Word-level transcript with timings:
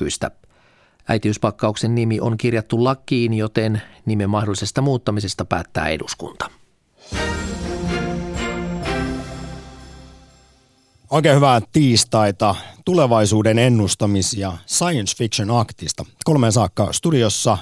nykyistä. 0.00 0.30
Äitiyspakkauksen 1.08 1.94
nimi 1.94 2.20
on 2.20 2.36
kirjattu 2.36 2.84
lakiin, 2.84 3.34
joten 3.34 3.82
nimen 4.06 4.30
mahdollisesta 4.30 4.82
muuttamisesta 4.82 5.44
päättää 5.44 5.88
eduskunta. 5.88 6.50
Oikein 11.10 11.36
hyvää 11.36 11.60
tiistaita 11.72 12.54
tulevaisuuden 12.84 13.56
ennustamis- 13.58 14.38
ja 14.38 14.52
science 14.66 15.16
fiction 15.16 15.50
aktista. 15.50 16.04
Kolmeen 16.24 16.52
saakka 16.52 16.92
studiossa 16.92 17.58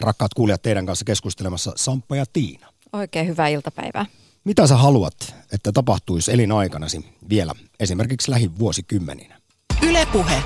rakkaat 0.00 0.34
kuulijat 0.34 0.62
teidän 0.62 0.86
kanssa 0.86 1.04
keskustelemassa 1.04 1.72
Samppa 1.76 2.16
ja 2.16 2.24
Tiina. 2.32 2.66
Oikein 2.92 3.26
hyvää 3.26 3.48
iltapäivää. 3.48 4.06
Mitä 4.44 4.66
sä 4.66 4.76
haluat, 4.76 5.34
että 5.52 5.72
tapahtuisi 5.72 6.32
elinaikanasi 6.32 7.04
vielä 7.28 7.52
esimerkiksi 7.80 8.30
lähivuosikymmeninä? 8.30 9.40
Ylepuhe. 9.82 10.42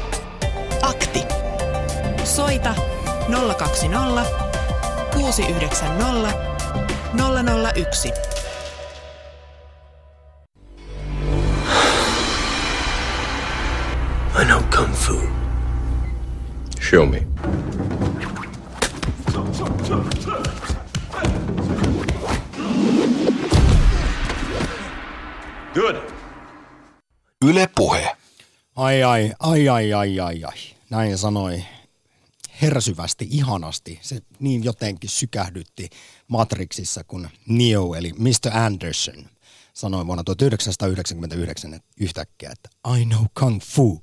Soita 2.24 2.74
020 3.28 4.24
690 5.32 6.32
001. 7.16 8.12
I 14.36 14.44
know 14.44 14.60
Kung 14.70 14.92
Fu. 14.92 15.20
Show 16.80 17.06
me. 17.06 17.26
Good. 25.74 25.96
Yle 27.42 27.66
Puhe. 27.66 28.16
Ai 28.76 29.02
ai, 29.02 29.32
ai 29.40 29.68
ai 29.68 29.92
ai 29.92 30.20
ai 30.20 30.44
ai. 30.44 30.60
Näin 30.90 31.18
sanoi 31.18 31.73
hersyvästi, 32.62 33.28
ihanasti. 33.30 33.98
Se 34.02 34.20
niin 34.38 34.64
jotenkin 34.64 35.10
sykähdytti 35.10 35.90
Matrixissa, 36.28 37.04
kun 37.04 37.28
Neo 37.48 37.94
eli 37.94 38.12
Mr. 38.12 38.56
Anderson 38.56 39.26
sanoi 39.74 40.06
vuonna 40.06 40.24
1999 40.24 41.80
yhtäkkiä, 41.96 42.50
että 42.50 42.68
I 42.98 43.04
know 43.04 43.24
kung 43.40 43.60
fu. 43.60 44.02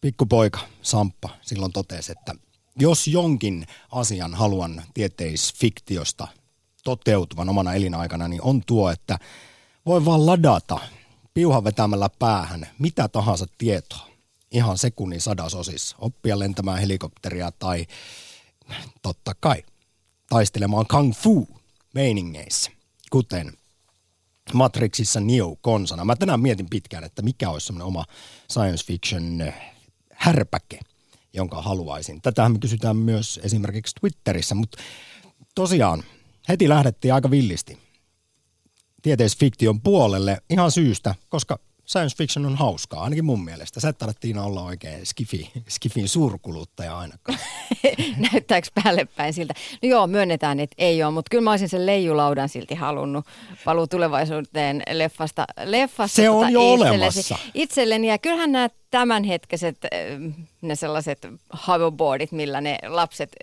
Pikkupoika 0.00 0.60
Samppa 0.82 1.28
silloin 1.42 1.72
totesi, 1.72 2.12
että 2.12 2.34
jos 2.78 3.08
jonkin 3.08 3.66
asian 3.90 4.34
haluan 4.34 4.82
tieteisfiktiosta 4.94 6.28
toteutuvan 6.84 7.48
omana 7.48 7.74
elinaikana, 7.74 8.28
niin 8.28 8.42
on 8.42 8.62
tuo, 8.66 8.90
että 8.90 9.18
voi 9.86 10.04
vaan 10.04 10.26
ladata 10.26 10.78
piuhan 11.34 11.64
vetämällä 11.64 12.10
päähän 12.18 12.66
mitä 12.78 13.08
tahansa 13.08 13.46
tietoa 13.58 14.09
ihan 14.50 14.78
sekunnin 14.78 15.20
sadasosissa. 15.20 15.96
Oppia 15.98 16.38
lentämään 16.38 16.78
helikopteria 16.78 17.52
tai 17.58 17.86
totta 19.02 19.34
kai 19.40 19.62
taistelemaan 20.28 20.86
kung 20.86 21.14
fu 21.14 21.48
meiningeissä, 21.94 22.70
kuten 23.10 23.52
Matrixissa 24.54 25.20
Neo 25.20 25.56
konsana. 25.60 26.04
Mä 26.04 26.16
tänään 26.16 26.40
mietin 26.40 26.70
pitkään, 26.70 27.04
että 27.04 27.22
mikä 27.22 27.50
olisi 27.50 27.66
semmoinen 27.66 27.86
oma 27.86 28.04
science 28.52 28.84
fiction 28.86 29.40
eh, 29.40 29.54
härpäke, 30.12 30.80
jonka 31.32 31.62
haluaisin. 31.62 32.22
Tätähän 32.22 32.52
me 32.52 32.58
kysytään 32.58 32.96
myös 32.96 33.40
esimerkiksi 33.42 33.94
Twitterissä, 34.00 34.54
mutta 34.54 34.78
tosiaan 35.54 36.04
heti 36.48 36.68
lähdettiin 36.68 37.14
aika 37.14 37.30
villisti 37.30 37.78
tieteisfiktion 39.02 39.80
puolelle 39.80 40.42
ihan 40.50 40.70
syystä, 40.70 41.14
koska 41.28 41.58
science 41.90 42.16
fiction 42.16 42.46
on 42.46 42.56
hauskaa, 42.56 43.02
ainakin 43.02 43.24
mun 43.24 43.44
mielestä. 43.44 43.80
Sä 43.80 43.88
et 43.88 43.96
Tiina 44.20 44.44
olla 44.44 44.62
oikein 44.62 45.06
skifi, 45.06 45.50
skifin 45.68 46.08
suurkuluttaja 46.08 46.98
ainakaan. 46.98 47.38
Näyttääkö 48.32 48.68
päälle 48.82 49.08
päin 49.16 49.32
siltä? 49.32 49.54
No 49.82 49.88
joo, 49.88 50.06
myönnetään, 50.06 50.60
että 50.60 50.74
ei 50.78 51.02
ole, 51.02 51.14
mutta 51.14 51.30
kyllä 51.30 51.42
mä 51.42 51.50
olisin 51.50 51.68
sen 51.68 51.86
leijulaudan 51.86 52.48
silti 52.48 52.74
halunnut 52.74 53.26
paluu 53.64 53.86
tulevaisuuteen 53.86 54.82
leffasta. 54.92 55.44
leffasta 55.64 56.16
Se 56.16 56.30
on 56.30 56.40
tota 56.40 56.50
jo 56.50 56.74
itsellesi, 56.74 56.96
olemassa. 56.96 57.38
Itselleni, 57.54 58.08
ja 58.08 58.18
kyllähän 58.18 58.52
nämä 58.52 58.68
tämänhetkiset, 58.90 59.78
ne 60.62 60.74
sellaiset 60.74 61.26
hoverboardit, 61.66 62.32
millä 62.32 62.60
ne 62.60 62.78
lapset 62.86 63.36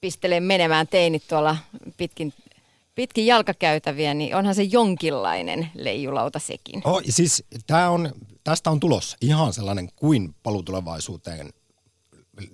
pistelee 0.00 0.40
menemään 0.40 0.88
teinit 0.88 1.22
tuolla 1.28 1.56
pitkin 1.96 2.32
pitkin 2.94 3.26
jalkakäytäviä, 3.26 4.14
niin 4.14 4.36
onhan 4.36 4.54
se 4.54 4.62
jonkinlainen 4.62 5.70
leijulauta 5.74 6.38
sekin. 6.38 6.82
Oh, 6.84 7.02
siis 7.08 7.44
tää 7.66 7.90
on, 7.90 8.12
tästä 8.44 8.70
on 8.70 8.80
tulos 8.80 9.16
ihan 9.20 9.52
sellainen 9.52 9.88
kuin 9.96 10.34
palutulevaisuuteen 10.42 11.50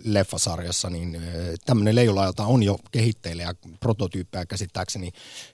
leffasarjassa, 0.04 0.90
niin 0.90 1.22
tämmöinen 1.66 1.94
leijulauta 1.94 2.46
on 2.46 2.62
jo 2.62 2.78
kehitteillä 2.92 3.42
ja 3.42 3.54
prototyyppejä 3.80 4.46
käsittääkseni 4.46 5.10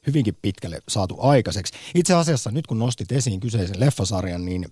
hyvinkin 0.06 0.37
pitkälle 0.43 0.78
saatu 0.88 1.16
aikaiseksi. 1.19 1.75
Itse 1.94 2.14
asiassa 2.14 2.50
nyt 2.50 2.66
kun 2.66 2.78
nostit 2.78 3.12
esiin 3.12 3.41
kyseisen 3.41 3.81
leffasarjan, 3.81 4.44
niin 4.44 4.66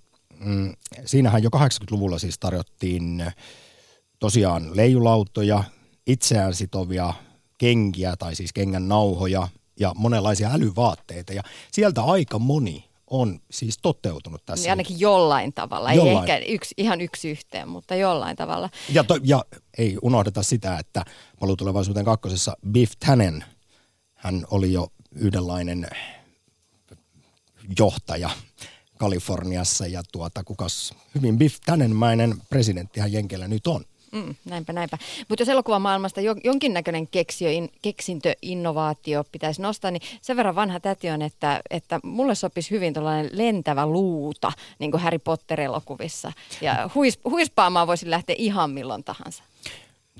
mm, 0.44 0.74
siinähän 1.04 1.42
jo 1.42 1.50
80-luvulla 1.56 2.18
siis 2.18 2.38
tarjottiin 2.38 3.24
tosiaan 4.18 4.76
leijulautoja, 4.76 5.64
itseään 6.06 6.54
sitovia 6.54 7.14
kenkiä 7.58 8.16
tai 8.16 8.34
siis 8.34 8.52
kengän 8.52 8.88
nauhoja– 8.88 9.48
ja 9.80 9.92
monenlaisia 9.96 10.50
älyvaatteita. 10.52 11.32
Ja 11.32 11.42
sieltä 11.72 12.02
aika 12.02 12.38
moni 12.38 12.90
on 13.06 13.40
siis 13.50 13.78
toteutunut 13.82 14.46
tässä. 14.46 14.62
Niin 14.62 14.70
ainakin 14.70 15.00
jollain 15.00 15.52
tavalla, 15.52 15.92
jollain. 15.92 16.30
ei 16.30 16.34
ehkä 16.36 16.52
yksi, 16.52 16.74
ihan 16.76 17.00
yksi 17.00 17.30
yhteen, 17.30 17.68
mutta 17.68 17.94
jollain 17.94 18.36
tavalla. 18.36 18.70
Ja, 18.88 19.04
to, 19.04 19.18
ja 19.22 19.44
ei 19.78 19.98
unohdeta 20.02 20.42
sitä, 20.42 20.78
että 20.78 21.04
paluutulevaisuuteen 21.40 22.04
kakkosessa 22.04 22.56
Biff 22.70 22.92
Tannen, 23.06 23.44
hän 24.14 24.44
oli 24.50 24.72
jo 24.72 24.88
yhdenlainen 25.12 25.86
johtaja 27.78 28.30
Kaliforniassa 28.98 29.86
ja 29.86 30.02
tuota, 30.12 30.44
kukas 30.44 30.94
hyvin 31.14 31.38
Biff 31.38 31.56
Tannenmäinen 31.66 32.34
presidenttihän 32.50 33.12
Jenkeillä 33.12 33.48
nyt 33.48 33.66
on. 33.66 33.84
Mm, 34.12 34.34
näinpä, 34.44 34.72
näinpä. 34.72 34.98
Mutta 35.28 35.42
jos 35.42 35.48
elokuvamaailmasta 35.48 36.20
jo, 36.20 36.34
jonkinnäköinen 36.44 37.06
keksio, 37.06 37.50
in, 37.50 37.70
keksintö, 37.82 38.34
innovaatio 38.42 39.24
pitäisi 39.32 39.62
nostaa, 39.62 39.90
niin 39.90 40.02
sen 40.22 40.36
verran 40.36 40.54
vanha 40.54 40.80
täti 40.80 41.10
on, 41.10 41.22
että, 41.22 41.60
että 41.70 42.00
mulle 42.02 42.34
sopisi 42.34 42.70
hyvin 42.70 42.94
tällainen 42.94 43.30
lentävä 43.32 43.86
luuta, 43.86 44.52
niin 44.78 44.90
kuin 44.90 45.00
Harry 45.00 45.18
Potter-elokuvissa. 45.18 46.32
Ja 46.60 46.90
huis, 46.94 47.18
huispaamaan 47.24 47.86
voisi 47.86 48.10
lähteä 48.10 48.36
ihan 48.38 48.70
milloin 48.70 49.04
tahansa. 49.04 49.44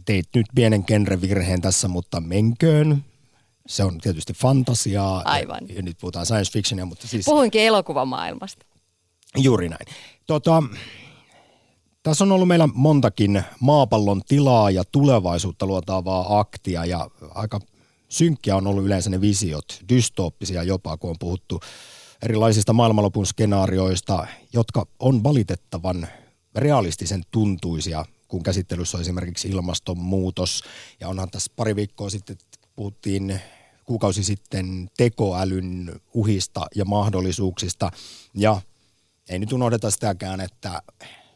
Teit 0.05 0.29
nyt 0.35 0.47
pienen 0.55 0.85
genrevirheen 0.87 1.61
tässä, 1.61 1.89
mutta 1.89 2.21
menköön. 2.21 3.05
Se 3.67 3.85
on 3.85 3.99
tietysti 3.99 4.33
fantasiaa. 4.33 5.23
Aivan. 5.25 5.61
Ja, 5.69 5.75
ja 5.75 5.83
nyt 5.83 5.99
puhutaan 6.01 6.27
science 6.27 6.53
fictionia, 6.53 6.87
mutta 6.87 7.09
siis... 7.09 7.25
Puhuinkin 7.25 7.63
elokuvamaailmasta. 7.63 8.67
Juuri 9.37 9.69
näin. 9.69 9.87
Tota, 10.27 10.63
tässä 12.03 12.25
on 12.25 12.33
ollut 12.33 12.49
meillä 12.49 12.69
montakin 12.75 13.43
maapallon 13.61 14.23
tilaa 14.29 14.71
ja 14.71 14.85
tulevaisuutta 14.93 15.67
luotaavaa 15.67 16.39
aktia 16.39 16.85
ja 16.85 17.11
aika 17.35 17.61
synkkiä 18.09 18.57
on 18.57 18.67
ollut 18.67 18.85
yleensä 18.85 19.11
ne 19.11 19.21
visiot, 19.21 19.85
dystooppisia 19.89 20.63
jopa, 20.63 20.97
kun 20.97 21.11
on 21.11 21.17
puhuttu 21.19 21.61
erilaisista 22.23 22.73
maailmanlopun 22.73 23.27
skenaarioista, 23.27 24.27
jotka 24.53 24.87
on 24.99 25.25
valitettavan 25.25 26.09
realistisen 26.55 27.23
tuntuisia, 27.31 28.05
kun 28.29 28.43
käsittelyssä 28.43 28.97
on 28.97 29.01
esimerkiksi 29.01 29.49
ilmastonmuutos. 29.49 30.65
Ja 31.01 31.09
onhan 31.09 31.31
tässä 31.31 31.53
pari 31.57 31.77
viikkoa 31.77 32.11
sitten 32.11 32.37
puhuttiin 32.77 33.41
kuukausi 33.85 34.25
sitten 34.25 34.91
tekoälyn 34.97 36.01
uhista 36.15 36.67
ja 36.75 36.85
mahdollisuuksista. 36.85 37.91
Ja 38.35 38.61
ei 39.29 39.39
nyt 39.39 39.53
unohdeta 39.53 39.91
sitäkään, 39.91 40.41
että 40.41 40.83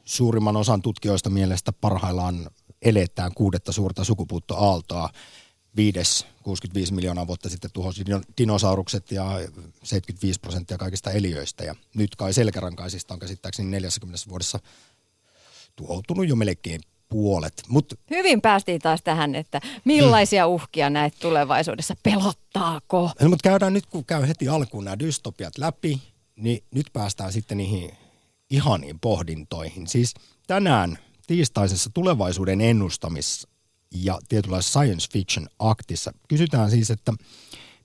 suurimman 0.05 0.57
osan 0.57 0.83
tutkijoista 0.83 1.31
mielestä 1.31 1.73
parhaillaan 1.73 2.51
eletään 2.83 3.33
kuudetta 3.35 3.73
suurta 3.73 4.05
sukupuuttoaaltoa. 4.05 5.11
Viides 5.77 6.27
65 6.43 6.95
miljoonaa 6.95 7.27
vuotta 7.27 7.49
sitten 7.49 7.71
tuhosi 7.73 8.05
dinosaurukset 8.39 9.13
ja 9.13 9.25
75 9.83 10.41
prosenttia 10.41 10.79
kaikista 10.79 11.11
eliöistä. 11.11 11.65
Ja 11.65 11.75
nyt 11.95 12.17
kai 12.17 12.33
selkärankaisista 12.33 13.15
on 13.15 13.21
käsittääkseni 13.21 13.71
40 13.71 14.31
vuodessa 14.31 14.59
tuhoutunut 15.77 16.29
jo 16.29 16.37
melkein 16.37 16.81
puolet. 17.09 17.63
Mut, 17.69 17.95
Hyvin 18.11 18.41
päästiin 18.41 18.81
taas 18.81 19.03
tähän, 19.03 19.35
että 19.35 19.61
millaisia 19.85 20.47
uhkia 20.47 20.91
näet 20.91 21.15
tulevaisuudessa, 21.21 21.97
pelottaako? 22.03 23.11
No, 23.21 23.29
mutta 23.29 23.49
käydään 23.49 23.73
nyt, 23.73 23.87
kun 23.87 24.05
käy 24.05 24.29
heti 24.29 24.49
alkuun 24.49 24.85
nämä 24.85 24.99
dystopiat 24.99 25.59
läpi, 25.59 26.03
niin 26.37 26.65
nyt 26.71 26.87
päästään 26.93 27.33
sitten 27.33 27.59
niihin 27.59 27.91
ihaniin 28.51 29.01
pohdintoihin. 29.01 29.87
Siis 29.87 30.15
tänään 30.47 30.99
tiistaisessa 31.27 31.91
tulevaisuuden 31.95 32.61
ennustamis- 32.61 33.49
ja 33.91 34.19
tietynlaisessa 34.29 34.81
science 34.81 35.09
fiction 35.13 35.49
aktissa 35.59 36.13
kysytään 36.29 36.71
siis, 36.71 36.91
että 36.91 37.13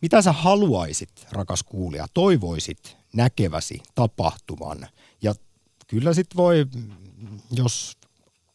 mitä 0.02 0.22
sä 0.22 0.32
haluaisit, 0.32 1.28
rakas 1.32 1.64
kuulija, 1.64 2.08
toivoisit 2.14 2.98
näkeväsi 3.14 3.80
tapahtuvan? 3.96 4.88
Ja 5.22 5.36
kyllä 5.88 6.14
sit 6.14 6.28
voi, 6.36 6.66
jos 7.52 7.98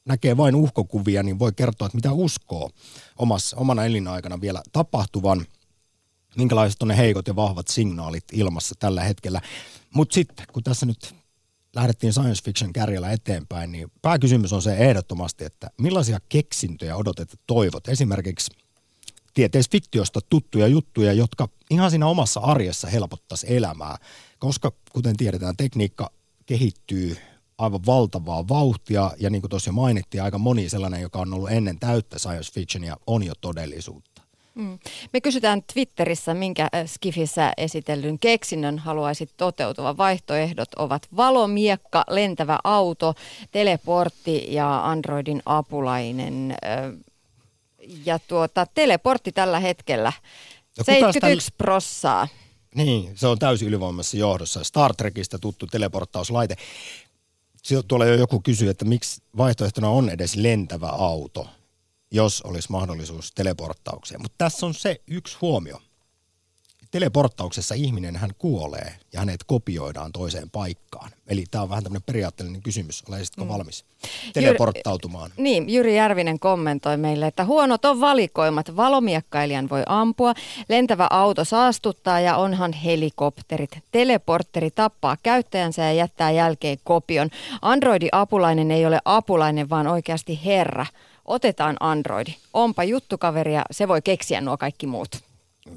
näkee 0.04 0.36
vain 0.36 0.54
uhkokuvia, 0.54 1.22
niin 1.22 1.38
voi 1.38 1.52
kertoa, 1.56 1.86
että 1.86 1.96
mitä 1.96 2.12
uskoo 2.12 2.70
omassa, 3.16 3.56
omana 3.56 3.84
elinaikana 3.84 4.40
vielä 4.40 4.62
tapahtuvan, 4.72 5.46
minkälaiset 6.36 6.82
on 6.82 6.88
ne 6.88 6.96
heikot 6.96 7.28
ja 7.28 7.36
vahvat 7.36 7.68
signaalit 7.68 8.24
ilmassa 8.32 8.74
tällä 8.78 9.04
hetkellä. 9.04 9.40
Mutta 9.94 10.14
sitten, 10.14 10.46
kun 10.52 10.62
tässä 10.62 10.86
nyt 10.86 11.14
lähdettiin 11.74 12.12
science 12.12 12.42
fiction 12.44 12.72
kärjellä 12.72 13.12
eteenpäin, 13.12 13.72
niin 13.72 13.92
pääkysymys 14.02 14.52
on 14.52 14.62
se 14.62 14.74
ehdottomasti, 14.76 15.44
että 15.44 15.70
millaisia 15.78 16.18
keksintöjä 16.28 16.96
odotet 16.96 17.40
toivot? 17.46 17.88
Esimerkiksi 17.88 18.50
tieteisfiktiosta 19.34 20.20
tuttuja 20.28 20.66
juttuja, 20.66 21.12
jotka 21.12 21.48
ihan 21.70 21.90
siinä 21.90 22.06
omassa 22.06 22.40
arjessa 22.40 22.88
helpottaisi 22.88 23.56
elämää, 23.56 23.96
koska 24.38 24.72
kuten 24.92 25.16
tiedetään, 25.16 25.56
tekniikka 25.56 26.10
kehittyy 26.46 27.16
aivan 27.58 27.86
valtavaa 27.86 28.48
vauhtia 28.48 29.10
ja 29.18 29.30
niin 29.30 29.42
kuin 29.42 29.50
tuossa 29.50 29.68
jo 29.68 29.72
mainittiin, 29.72 30.22
aika 30.22 30.38
moni 30.38 30.68
sellainen, 30.68 31.02
joka 31.02 31.18
on 31.18 31.34
ollut 31.34 31.50
ennen 31.50 31.78
täyttä 31.78 32.18
science 32.18 32.52
fictionia, 32.52 32.96
on 33.06 33.22
jo 33.22 33.32
todellisuutta. 33.40 34.13
Mm. 34.54 34.78
Me 35.12 35.20
kysytään 35.20 35.62
Twitterissä, 35.72 36.34
minkä 36.34 36.62
äh, 36.62 36.86
Skifissä 36.86 37.52
esitellyn 37.56 38.18
keksinnön 38.18 38.78
haluaisit 38.78 39.30
toteutua. 39.36 39.96
Vaihtoehdot 39.96 40.74
ovat 40.76 41.08
valomiekka, 41.16 42.04
lentävä 42.10 42.58
auto, 42.64 43.14
teleportti 43.50 44.46
ja 44.48 44.90
Androidin 44.90 45.42
apulainen. 45.46 46.50
Äh, 46.50 46.92
ja 48.04 48.18
tuota, 48.18 48.66
teleportti 48.74 49.32
tällä 49.32 49.60
hetkellä 49.60 50.12
Ja 50.78 50.84
71 50.84 51.50
prossaa. 51.58 52.28
Niin, 52.74 53.12
se 53.14 53.26
on 53.26 53.38
täysin 53.38 53.68
ylivoimassa 53.68 54.16
johdossa. 54.16 54.64
Star 54.64 54.94
Trekistä 54.94 55.38
tuttu 55.38 55.66
teleporttauslaite. 55.66 56.56
Sieltä 57.62 57.88
tuolla 57.88 58.06
jo 58.06 58.14
joku 58.14 58.40
kysyy, 58.40 58.70
että 58.70 58.84
miksi 58.84 59.22
vaihtoehtona 59.36 59.88
on 59.88 60.10
edes 60.10 60.36
lentävä 60.36 60.88
auto, 60.88 61.46
jos 62.14 62.42
olisi 62.42 62.70
mahdollisuus 62.70 63.32
teleporttaukseen. 63.32 64.22
Mutta 64.22 64.38
tässä 64.38 64.66
on 64.66 64.74
se 64.74 65.00
yksi 65.06 65.36
huomio. 65.40 65.80
Teleporttauksessa 66.90 67.74
ihminen 67.74 68.16
hän 68.16 68.30
kuolee 68.38 68.96
ja 69.12 69.20
hänet 69.20 69.44
kopioidaan 69.46 70.12
toiseen 70.12 70.50
paikkaan. 70.50 71.10
Eli 71.26 71.44
tämä 71.50 71.62
on 71.62 71.68
vähän 71.70 71.84
tämmöinen 71.84 72.06
periaatteellinen 72.06 72.62
kysymys. 72.62 73.02
Olisitko 73.08 73.44
mm. 73.44 73.48
valmis 73.48 73.84
teleporttautumaan? 74.32 75.30
Jyri, 75.30 75.42
niin, 75.42 75.70
Jyri 75.70 75.96
Järvinen 75.96 76.38
kommentoi 76.38 76.96
meille, 76.96 77.26
että 77.26 77.44
huonot 77.44 77.84
on 77.84 78.00
valikoimat. 78.00 78.76
Valomiekkailijän 78.76 79.68
voi 79.70 79.82
ampua, 79.86 80.34
lentävä 80.68 81.06
auto 81.10 81.44
saastuttaa 81.44 82.20
ja 82.20 82.36
onhan 82.36 82.72
helikopterit. 82.72 83.78
Teleportteri 83.92 84.70
tappaa 84.70 85.16
käyttäjänsä 85.22 85.82
ja 85.82 85.92
jättää 85.92 86.30
jälkeen 86.30 86.78
kopion. 86.84 87.30
Androidin 87.62 88.08
apulainen 88.12 88.70
ei 88.70 88.86
ole 88.86 89.00
apulainen, 89.04 89.70
vaan 89.70 89.86
oikeasti 89.86 90.40
herra. 90.44 90.86
Otetaan 91.24 91.76
Androidi. 91.80 92.34
Onpa 92.52 92.84
juttukaveria, 92.84 93.62
se 93.70 93.88
voi 93.88 94.02
keksiä 94.02 94.40
nuo 94.40 94.56
kaikki 94.56 94.86
muut. 94.86 95.24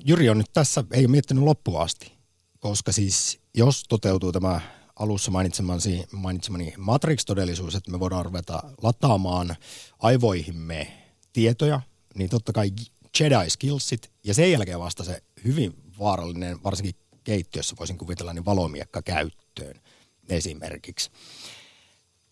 Jyri 0.05 0.29
on 0.29 0.37
nyt 0.37 0.53
tässä, 0.53 0.83
ei 0.91 1.01
ole 1.05 1.11
miettinyt 1.11 1.43
loppuun 1.43 1.81
asti, 1.81 2.11
koska 2.59 2.91
siis 2.91 3.39
jos 3.53 3.83
toteutuu 3.89 4.31
tämä 4.31 4.61
alussa 4.95 5.31
mainitsemani, 5.31 6.05
mainitsemani 6.11 6.73
Matrix-todellisuus, 6.77 7.75
että 7.75 7.91
me 7.91 7.99
voidaan 7.99 8.25
ruveta 8.25 8.63
lataamaan 8.81 9.55
aivoihimme 9.99 10.87
tietoja, 11.33 11.81
niin 12.15 12.29
totta 12.29 12.53
kai 12.53 12.71
Jedi-skillsit 13.19 14.11
ja 14.23 14.33
sen 14.33 14.51
jälkeen 14.51 14.79
vasta 14.79 15.03
se 15.03 15.23
hyvin 15.45 15.73
vaarallinen, 15.99 16.63
varsinkin 16.63 16.95
keittiössä 17.23 17.75
voisin 17.79 17.97
kuvitella, 17.97 18.33
niin 18.33 18.45
valomiekka 18.45 19.01
käyttöön 19.01 19.81
esimerkiksi. 20.29 21.11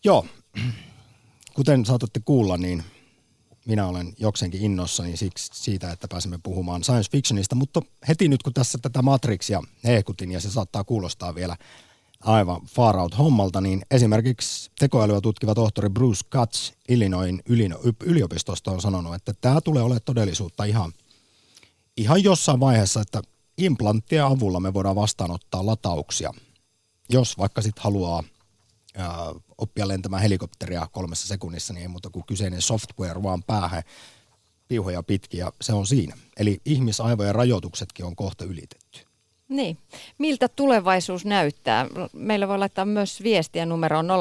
Joo, 0.04 0.26
kuten 1.54 1.86
saatatte 1.86 2.20
kuulla, 2.26 2.58
niin– 2.58 2.84
minä 3.66 3.88
olen 3.88 4.14
jokseenkin 4.18 4.62
innossani 4.62 5.18
siksi 5.18 5.50
siitä, 5.54 5.92
että 5.92 6.08
pääsemme 6.08 6.40
puhumaan 6.44 6.84
science 6.84 7.12
fictionista, 7.12 7.56
mutta 7.56 7.82
heti 8.08 8.28
nyt 8.28 8.44
kun 8.44 8.54
tässä 8.54 8.78
tätä 8.82 9.02
Matrixia 9.02 9.62
hehkutin 9.84 10.32
ja 10.32 10.40
se 10.40 10.52
saattaa 10.52 10.84
kuulostaa 10.84 11.36
vielä 11.36 11.58
aivan 12.24 12.62
far 12.66 12.98
out 12.98 13.18
hommalta, 13.18 13.62
niin 13.62 13.82
esimerkiksi 13.92 14.72
tekoälyä 14.80 15.22
tutkiva 15.22 15.56
tohtori 15.56 15.90
Bruce 15.90 16.22
Katz 16.30 16.72
Illinoisin 16.90 17.42
yliopistosta 18.04 18.72
on 18.72 18.82
sanonut, 18.82 19.16
että 19.16 19.34
tämä 19.42 19.62
tulee 19.62 19.84
olemaan 19.84 20.02
todellisuutta 20.06 20.64
ihan, 20.64 20.94
ihan 21.98 22.24
jossain 22.24 22.60
vaiheessa, 22.60 23.02
että 23.02 23.22
implanttien 23.58 24.26
avulla 24.26 24.60
me 24.60 24.74
voidaan 24.74 24.96
vastaanottaa 24.96 25.66
latauksia, 25.66 26.34
jos 27.10 27.38
vaikka 27.38 27.62
sitten 27.62 27.84
haluaa 27.84 28.24
oppia 29.58 29.88
lentämään 29.88 30.22
helikopteria 30.22 30.88
kolmessa 30.92 31.28
sekunnissa, 31.28 31.74
niin 31.74 31.82
ei 31.82 31.88
muuta 31.88 32.10
kuin 32.10 32.26
kyseinen 32.26 32.62
software 32.62 33.24
vaan 33.24 33.44
päähän 33.44 33.84
piuhoja 34.68 35.04
pitkin 35.04 35.40
ja 35.40 35.52
se 35.62 35.74
on 35.74 35.88
siinä. 35.88 36.18
Eli 36.38 36.62
ihmisaivojen 36.66 37.36
rajoituksetkin 37.36 38.06
on 38.06 38.16
kohta 38.16 38.46
ylitetty. 38.46 39.00
Niin. 39.50 39.78
Miltä 40.18 40.48
tulevaisuus 40.48 41.26
näyttää? 41.26 41.88
Meillä 42.14 42.48
voi 42.48 42.58
laittaa 42.58 42.86
myös 42.86 43.24
viestiä 43.24 43.66
numeroon 43.66 44.08
0401638586 44.08 44.12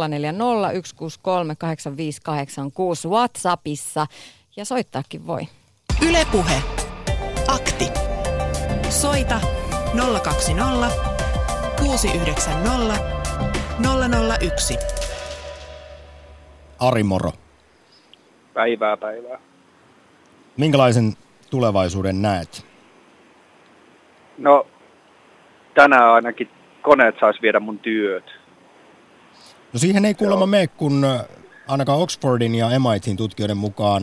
WhatsAppissa 3.08 4.06
ja 4.56 4.64
soittaakin 4.64 5.26
voi. 5.26 5.48
Ylepuhe. 6.08 6.62
Akti. 7.48 7.88
Soita 8.90 9.40
020 10.22 10.90
690 11.78 13.53
001. 13.82 14.78
Ari 16.80 17.02
Moro, 17.02 17.32
Päivää, 18.54 18.96
päivää. 18.96 19.38
minkälaisen 20.56 21.12
tulevaisuuden 21.50 22.22
näet? 22.22 22.66
No, 24.38 24.66
tänään 25.74 26.10
ainakin 26.10 26.50
koneet 26.82 27.14
sais 27.20 27.42
viedä 27.42 27.60
mun 27.60 27.78
työt. 27.78 28.24
No 29.72 29.78
siihen 29.78 30.04
ei 30.04 30.14
kuulemma 30.14 30.46
mene, 30.46 30.66
kun 30.66 31.04
äh, 31.04 31.20
ainakaan 31.68 31.98
Oxfordin 31.98 32.54
ja 32.54 32.66
MITin 32.80 33.16
tutkijoiden 33.16 33.56
mukaan 33.56 34.02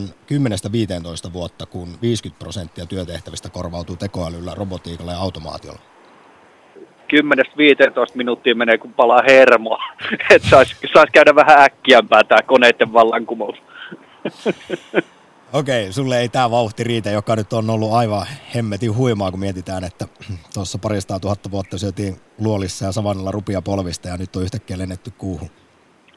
10-15 1.28 1.32
vuotta, 1.32 1.66
kun 1.66 1.88
50 2.02 2.38
prosenttia 2.38 2.86
työtehtävistä 2.86 3.48
korvautuu 3.50 3.96
tekoälyllä, 3.96 4.54
robotiikalla 4.54 5.12
ja 5.12 5.18
automaatiolla. 5.18 5.80
10-15 7.12 7.14
minuuttia 8.14 8.54
menee, 8.54 8.78
kun 8.78 8.92
palaa 8.92 9.22
hermo. 9.28 9.78
Että 10.30 10.48
sais, 10.48 10.76
sais 10.92 11.10
käydä 11.12 11.34
vähän 11.34 11.60
äkkiämpää 11.60 12.24
tää 12.24 12.42
koneiden 12.46 12.92
vallankumous. 12.92 13.56
Okei, 15.52 15.92
sulle 15.92 16.20
ei 16.20 16.28
tämä 16.28 16.50
vauhti 16.50 16.84
riitä, 16.84 17.10
joka 17.10 17.36
nyt 17.36 17.52
on 17.52 17.70
ollut 17.70 17.92
aivan 17.92 18.26
hemmetin 18.54 18.96
huimaa, 18.96 19.30
kun 19.30 19.40
mietitään, 19.40 19.84
että 19.84 20.08
tuossa 20.54 20.78
parista 20.78 21.20
tuhatta 21.20 21.50
vuotta 21.50 21.78
syötiin 21.78 22.16
luolissa 22.38 22.84
ja 22.84 22.92
savannilla 22.92 23.30
rupia 23.30 23.62
polvista 23.62 24.08
ja 24.08 24.16
nyt 24.16 24.36
on 24.36 24.42
yhtäkkiä 24.42 24.78
lennetty 24.78 25.12
kuuhun. 25.18 25.48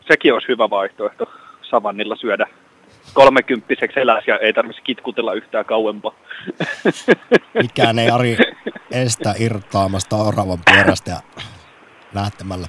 Sekin 0.08 0.34
olisi 0.34 0.48
hyvä 0.48 0.70
vaihtoehto 0.70 1.25
savannilla 1.62 2.16
syödä 2.16 2.48
kolmekymppiseksi 3.14 4.00
eläisi 4.00 4.32
ja 4.32 4.38
ei 4.38 4.54
tarvitsisi 4.54 4.84
kitkutella 4.84 5.34
yhtään 5.34 5.66
kauempaa. 5.66 6.16
Mikään 7.62 8.00
ei 8.00 8.10
Ari 8.10 8.38
estä 8.96 9.34
irtaamasta 9.40 10.16
oravan 10.16 10.60
pyörästä 10.72 11.12
ja 11.12 11.18
lähtemällä 12.14 12.68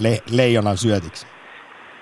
le- 0.00 0.22
leijonan 0.30 0.76
syötiksi. 0.76 1.26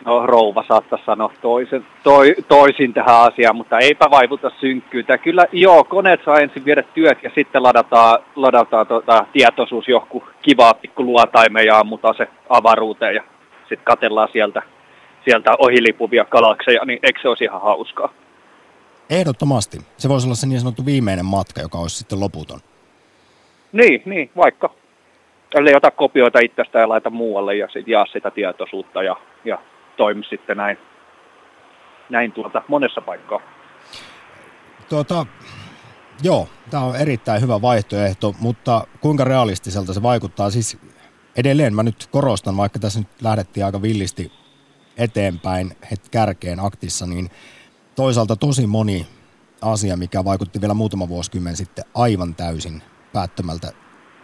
No 0.04 0.26
rouva 0.26 0.64
saattaa 0.68 0.98
sanoa 1.06 1.32
toisen, 1.42 1.86
toi, 2.02 2.34
toisin 2.48 2.94
tähän 2.94 3.20
asiaan, 3.20 3.56
mutta 3.56 3.78
eipä 3.78 4.10
vaivuta 4.10 4.50
synkkyyttä. 4.60 5.18
Kyllä 5.18 5.46
joo, 5.52 5.84
koneet 5.84 6.20
saa 6.24 6.38
ensin 6.38 6.64
viedä 6.64 6.82
työt 6.82 7.18
ja 7.22 7.30
sitten 7.34 7.62
ladataan, 7.62 8.18
ladataan 8.36 8.86
tota, 8.86 9.26
tietoisuus 9.32 9.88
johonkin 9.88 10.22
kivaa 10.42 10.74
pikku 10.74 11.04
luotaimeen 11.04 11.66
ja 11.66 11.78
ammutaan 11.78 12.14
se 12.16 12.28
avaruuteen 12.48 13.14
ja 13.14 13.22
sitten 13.60 13.84
katellaan 13.84 14.28
sieltä, 14.32 14.62
sieltä 15.24 15.56
ohilipuvia 15.58 16.24
galakseja, 16.24 16.84
niin 16.84 16.98
eikö 17.02 17.20
se 17.22 17.28
olisi 17.28 17.44
ihan 17.44 17.62
hauskaa? 17.62 18.12
Ehdottomasti. 19.10 19.78
Se 19.96 20.08
voisi 20.08 20.26
olla 20.26 20.34
se 20.34 20.46
niin 20.46 20.60
sanottu 20.60 20.86
viimeinen 20.86 21.26
matka, 21.26 21.60
joka 21.60 21.78
olisi 21.78 21.96
sitten 21.96 22.20
loputon. 22.20 22.60
Niin, 23.72 24.02
niin, 24.04 24.30
vaikka. 24.36 24.74
Eli 25.54 25.74
ota 25.74 25.90
kopioita 25.90 26.38
itsestä 26.38 26.78
ja 26.78 26.88
laita 26.88 27.10
muualle 27.10 27.56
ja 27.56 27.66
sitten 27.66 27.92
jaa 27.92 28.06
sitä 28.06 28.30
tietoisuutta 28.30 29.02
ja, 29.02 29.16
ja 29.44 29.58
toimi 29.96 30.24
sitten 30.24 30.56
näin, 30.56 30.78
näin 32.10 32.32
tuota 32.32 32.62
monessa 32.68 33.00
paikkaa. 33.00 33.40
Tuota, 34.88 35.26
joo, 36.22 36.48
tämä 36.70 36.84
on 36.84 36.96
erittäin 36.96 37.42
hyvä 37.42 37.62
vaihtoehto, 37.62 38.34
mutta 38.40 38.86
kuinka 39.00 39.24
realistiselta 39.24 39.92
se 39.92 40.02
vaikuttaa? 40.02 40.50
Siis 40.50 40.78
edelleen 41.36 41.74
mä 41.74 41.82
nyt 41.82 42.06
korostan, 42.10 42.56
vaikka 42.56 42.78
tässä 42.78 43.00
nyt 43.00 43.22
lähdettiin 43.22 43.66
aika 43.66 43.82
villisti 43.82 44.32
eteenpäin 44.96 45.76
het 45.90 46.08
kärkeen 46.10 46.60
aktissa, 46.60 47.06
niin 47.06 47.30
toisaalta 47.94 48.36
tosi 48.36 48.66
moni 48.66 49.06
asia, 49.62 49.96
mikä 49.96 50.24
vaikutti 50.24 50.60
vielä 50.60 50.74
muutama 50.74 51.08
vuosikymmen 51.08 51.56
sitten 51.56 51.84
aivan 51.94 52.34
täysin 52.34 52.82
päättömältä 53.12 53.72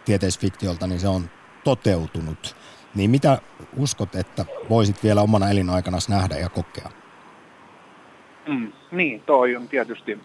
tieteisfiktiolta, 0.05 0.87
niin 0.87 0.99
se 0.99 1.07
on 1.07 1.29
toteutunut. 1.63 2.55
Niin 2.95 3.09
mitä 3.09 3.37
uskot, 3.77 4.15
että 4.15 4.45
voisit 4.69 5.03
vielä 5.03 5.21
omana 5.21 5.49
elinaikana 5.49 5.97
nähdä 6.09 6.35
ja 6.35 6.49
kokea? 6.49 6.89
Mm, 8.47 8.71
niin, 8.91 9.21
toi 9.25 9.55
on 9.55 9.67
tietysti, 9.67 10.19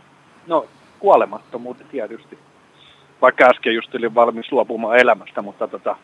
no 0.46 0.66
kuolemattomuutta 0.98 1.84
tietysti. 1.90 2.38
Vaikka 3.22 3.44
äsken 3.44 3.74
just 3.74 3.94
olin 3.94 4.14
valmis 4.14 4.52
luopumaan 4.52 4.98
elämästä, 4.98 5.42
mutta, 5.42 5.68
tota, 5.68 5.96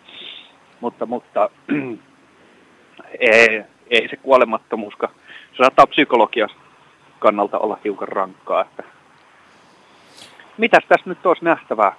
mutta, 0.81 1.07
mutta 1.07 1.51
ei, 3.21 3.65
ei 3.91 4.09
se 4.09 4.17
kuolemattomuuskaan. 4.17 5.13
Se 5.51 5.57
saattaa 5.57 5.87
psykologian 5.87 6.51
kannalta 7.19 7.59
olla 7.59 7.79
hiukan 7.85 8.09
rankkaa. 8.09 8.61
Että. 8.61 8.83
Mitäs 10.59 10.85
tässä 10.89 11.11
nyt 11.11 11.27
olisi 11.27 11.45
nähtävää? 11.45 11.93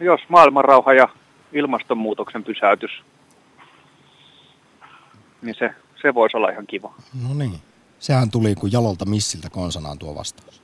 Jos 0.00 0.20
maailmanrauha 0.28 0.92
ja 0.92 1.08
ilmastonmuutoksen 1.52 2.44
pysäytys, 2.44 2.90
niin 5.42 5.54
se, 5.58 5.70
se 6.02 6.14
voisi 6.14 6.36
olla 6.36 6.50
ihan 6.50 6.66
kiva. 6.66 6.94
No 7.28 7.34
niin. 7.34 7.60
Sehän 7.98 8.30
tuli 8.30 8.54
kuin 8.54 8.72
jalolta 8.72 9.04
missiltä 9.04 9.50
konsanaan 9.50 9.98
tuo 9.98 10.14
vastaus. 10.14 10.62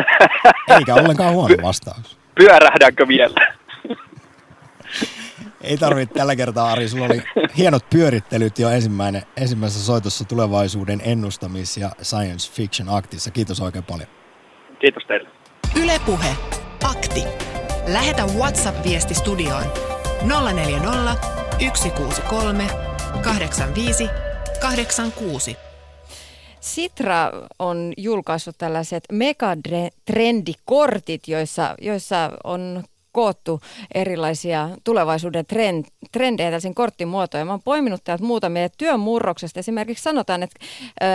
Eikä 0.78 0.94
ollenkaan 0.94 1.34
huono 1.34 1.54
vastaus. 1.62 2.18
Pyörähdäänkö 2.34 3.08
vielä? 3.08 3.34
Ei 5.62 5.76
tarvitse 5.76 6.14
tällä 6.14 6.36
kertaa, 6.36 6.70
Ari. 6.72 6.88
Sulla 6.88 7.06
oli 7.06 7.22
hienot 7.56 7.90
pyörittelyt 7.90 8.58
jo 8.58 8.68
ensimmäinen, 8.68 9.22
ensimmäisessä 9.36 9.86
soitossa 9.86 10.24
tulevaisuuden 10.24 11.00
ennustamis- 11.00 11.80
ja 11.80 11.90
science 12.02 12.52
fiction 12.52 12.88
aktissa. 12.88 13.30
Kiitos 13.30 13.60
oikein 13.60 13.84
paljon. 13.84 14.08
Kiitos 14.78 15.02
teille. 15.06 15.28
Ylepuhe 15.82 16.36
Akti. 16.84 17.51
Lähetä 17.86 18.24
WhatsApp-viesti 18.24 19.14
studioon 19.14 19.64
040 20.52 21.16
163 21.74 22.66
85 23.22 24.08
86. 24.60 25.56
Sitra 26.60 27.30
on 27.58 27.92
julkaissut 27.96 28.58
tällaiset 28.58 29.04
megatrendikortit, 29.12 31.28
joissa, 31.28 31.74
joissa 31.80 32.30
on 32.44 32.84
koottu 33.12 33.60
erilaisia 33.94 34.68
tulevaisuuden 34.84 35.46
trend, 35.46 35.84
trendejä 36.12 36.46
tällaisen 36.46 36.74
korttimuotoja. 36.74 37.44
Mä 37.44 37.50
oon 37.50 37.62
poiminut 37.64 38.04
täältä 38.04 38.24
muutamia 38.24 38.68
työn 38.68 39.00
murroksesta. 39.00 39.60
Esimerkiksi 39.60 40.04
sanotaan, 40.04 40.42
että 40.42 40.56
ö, 41.02 41.06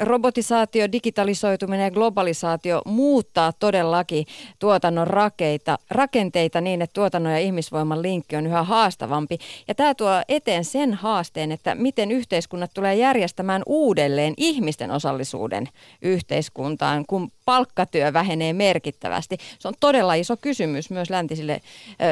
robotisaatio, 0.00 0.92
digitalisoituminen 0.92 1.84
ja 1.84 1.90
globalisaatio 1.90 2.82
muuttaa 2.86 3.52
todellakin 3.52 4.26
tuotannon 4.58 5.06
rakeita, 5.06 5.78
rakenteita 5.90 6.60
niin, 6.60 6.82
että 6.82 6.94
tuotannon 6.94 7.32
ja 7.32 7.38
ihmisvoiman 7.38 8.02
linkki 8.02 8.36
on 8.36 8.46
yhä 8.46 8.62
haastavampi. 8.62 9.38
Ja 9.68 9.74
tämä 9.74 9.94
tuo 9.94 10.22
eteen 10.28 10.64
sen 10.64 10.94
haasteen, 10.94 11.52
että 11.52 11.74
miten 11.74 12.10
yhteiskunnat 12.10 12.70
tulee 12.74 12.94
järjestämään 12.94 13.62
uudelleen 13.66 14.34
ihmisten 14.36 14.90
osallisuuden 14.90 15.68
yhteiskuntaan, 16.02 17.04
kun 17.06 17.30
palkkatyö 17.44 18.12
vähenee 18.12 18.52
merkittävästi. 18.52 19.36
Se 19.58 19.68
on 19.68 19.74
todella 19.80 20.14
iso 20.14 20.36
kysymys 20.36 20.90
myös 20.90 21.10
läntisille, 21.10 21.60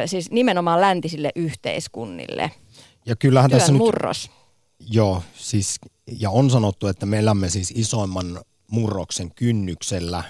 siis 0.07 0.31
nimenomaan 0.31 0.81
läntisille 0.81 1.31
yhteiskunnille. 1.37 2.51
Ja 3.07 3.17
kyllähän 3.17 3.51
Työn 3.51 3.61
tässä 3.61 3.73
murros. 3.73 4.31
nyt, 4.81 4.95
joo, 4.95 5.23
siis, 5.35 5.81
ja 6.21 6.31
on 6.31 6.51
sanottu, 6.51 6.87
että 6.87 7.07
me 7.07 7.19
elämme 7.19 7.49
siis 7.49 7.73
isoimman 7.77 8.41
murroksen 8.71 9.35
kynnyksellä, 9.35 10.23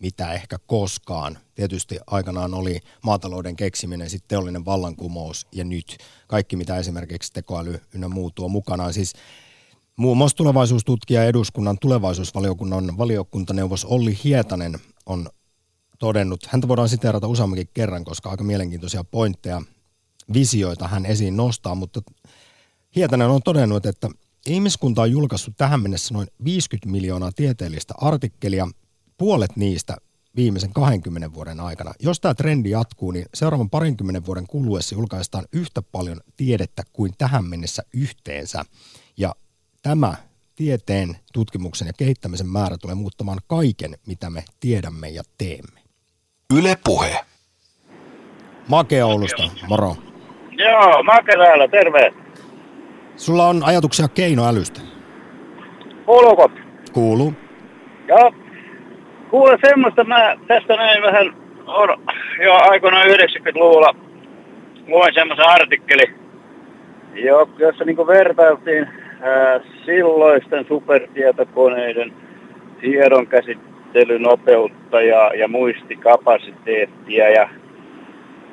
mitä 0.00 0.32
ehkä 0.32 0.58
koskaan. 0.66 1.38
Tietysti 1.54 1.98
aikanaan 2.06 2.54
oli 2.54 2.80
maatalouden 3.02 3.56
keksiminen, 3.56 4.10
sitten 4.10 4.28
teollinen 4.28 4.64
vallankumous 4.64 5.46
ja 5.52 5.64
nyt 5.64 5.98
kaikki, 6.26 6.56
mitä 6.56 6.76
esimerkiksi 6.76 7.32
tekoäly 7.32 7.80
ynnä 7.94 8.08
muu 8.08 8.30
tuo 8.30 8.48
mukanaan. 8.48 8.92
Siis 8.92 9.12
Muun 9.96 10.16
muassa 10.16 10.36
tulevaisuustutkija 10.36 11.22
ja 11.22 11.28
eduskunnan 11.28 11.78
tulevaisuusvaliokunnan 11.80 12.98
valiokuntaneuvos 12.98 13.84
Olli 13.84 14.18
Hietanen 14.24 14.78
on 15.06 15.28
todennut, 15.98 16.46
häntä 16.46 16.68
voidaan 16.68 16.88
siteerata 16.88 17.28
useammankin 17.28 17.68
kerran, 17.74 18.04
koska 18.04 18.30
aika 18.30 18.44
mielenkiintoisia 18.44 19.04
pointteja, 19.04 19.62
visioita 20.32 20.88
hän 20.88 21.06
esiin 21.06 21.36
nostaa, 21.36 21.74
mutta 21.74 22.00
Hietanen 22.96 23.28
on 23.28 23.42
todennut, 23.42 23.86
että 23.86 24.10
ihmiskunta 24.46 25.02
on 25.02 25.10
julkaissut 25.10 25.54
tähän 25.56 25.82
mennessä 25.82 26.14
noin 26.14 26.28
50 26.44 26.90
miljoonaa 26.90 27.32
tieteellistä 27.32 27.94
artikkelia, 27.96 28.68
puolet 29.18 29.56
niistä 29.56 29.96
viimeisen 30.36 30.72
20 30.72 31.34
vuoden 31.34 31.60
aikana. 31.60 31.92
Jos 32.00 32.20
tämä 32.20 32.34
trendi 32.34 32.70
jatkuu, 32.70 33.10
niin 33.10 33.26
seuraavan 33.34 33.70
parinkymmenen 33.70 34.26
vuoden 34.26 34.46
kuluessa 34.46 34.94
julkaistaan 34.94 35.44
yhtä 35.52 35.82
paljon 35.82 36.20
tiedettä 36.36 36.82
kuin 36.92 37.12
tähän 37.18 37.44
mennessä 37.44 37.82
yhteensä. 37.92 38.64
Ja 39.16 39.34
Tämä 39.82 40.14
tieteen, 40.56 41.16
tutkimuksen 41.32 41.86
ja 41.86 41.92
kehittämisen 41.98 42.46
määrä 42.46 42.76
tulee 42.80 42.94
muuttamaan 42.94 43.38
kaiken, 43.46 43.94
mitä 44.06 44.30
me 44.30 44.44
tiedämme 44.60 45.08
ja 45.08 45.22
teemme. 45.38 45.80
Yle 46.58 46.78
Puhe. 46.84 47.16
Make 48.68 49.04
Oulusta, 49.04 49.42
moro. 49.68 49.96
Joo, 50.50 51.02
Make 51.02 51.32
täällä, 51.32 51.68
terve. 51.68 52.12
Sulla 53.16 53.46
on 53.46 53.62
ajatuksia 53.64 54.08
keinoälystä. 54.08 54.80
Kuuluuko? 56.06 56.50
Kuuluu. 56.92 57.32
Joo. 58.08 58.32
Kuule 59.30 59.58
semmoista, 59.66 60.04
mä 60.04 60.36
tästä 60.48 60.76
näin 60.76 61.02
vähän 61.02 61.46
on, 61.66 61.88
jo 62.44 62.54
aikoinaan 62.70 63.08
90-luvulla 63.08 63.94
luin 64.86 65.14
semmoisen 65.14 65.48
artikkeli, 65.48 66.14
jossa 67.58 67.84
niinku 67.84 68.06
vertailtiin 68.06 68.88
silloisten 69.84 70.64
supertietokoneiden 70.68 72.12
tiedonkäsittelynopeutta 72.80 75.00
ja, 75.00 75.30
ja 75.34 75.48
muistikapasiteettia 75.48 77.30
ja, 77.30 77.48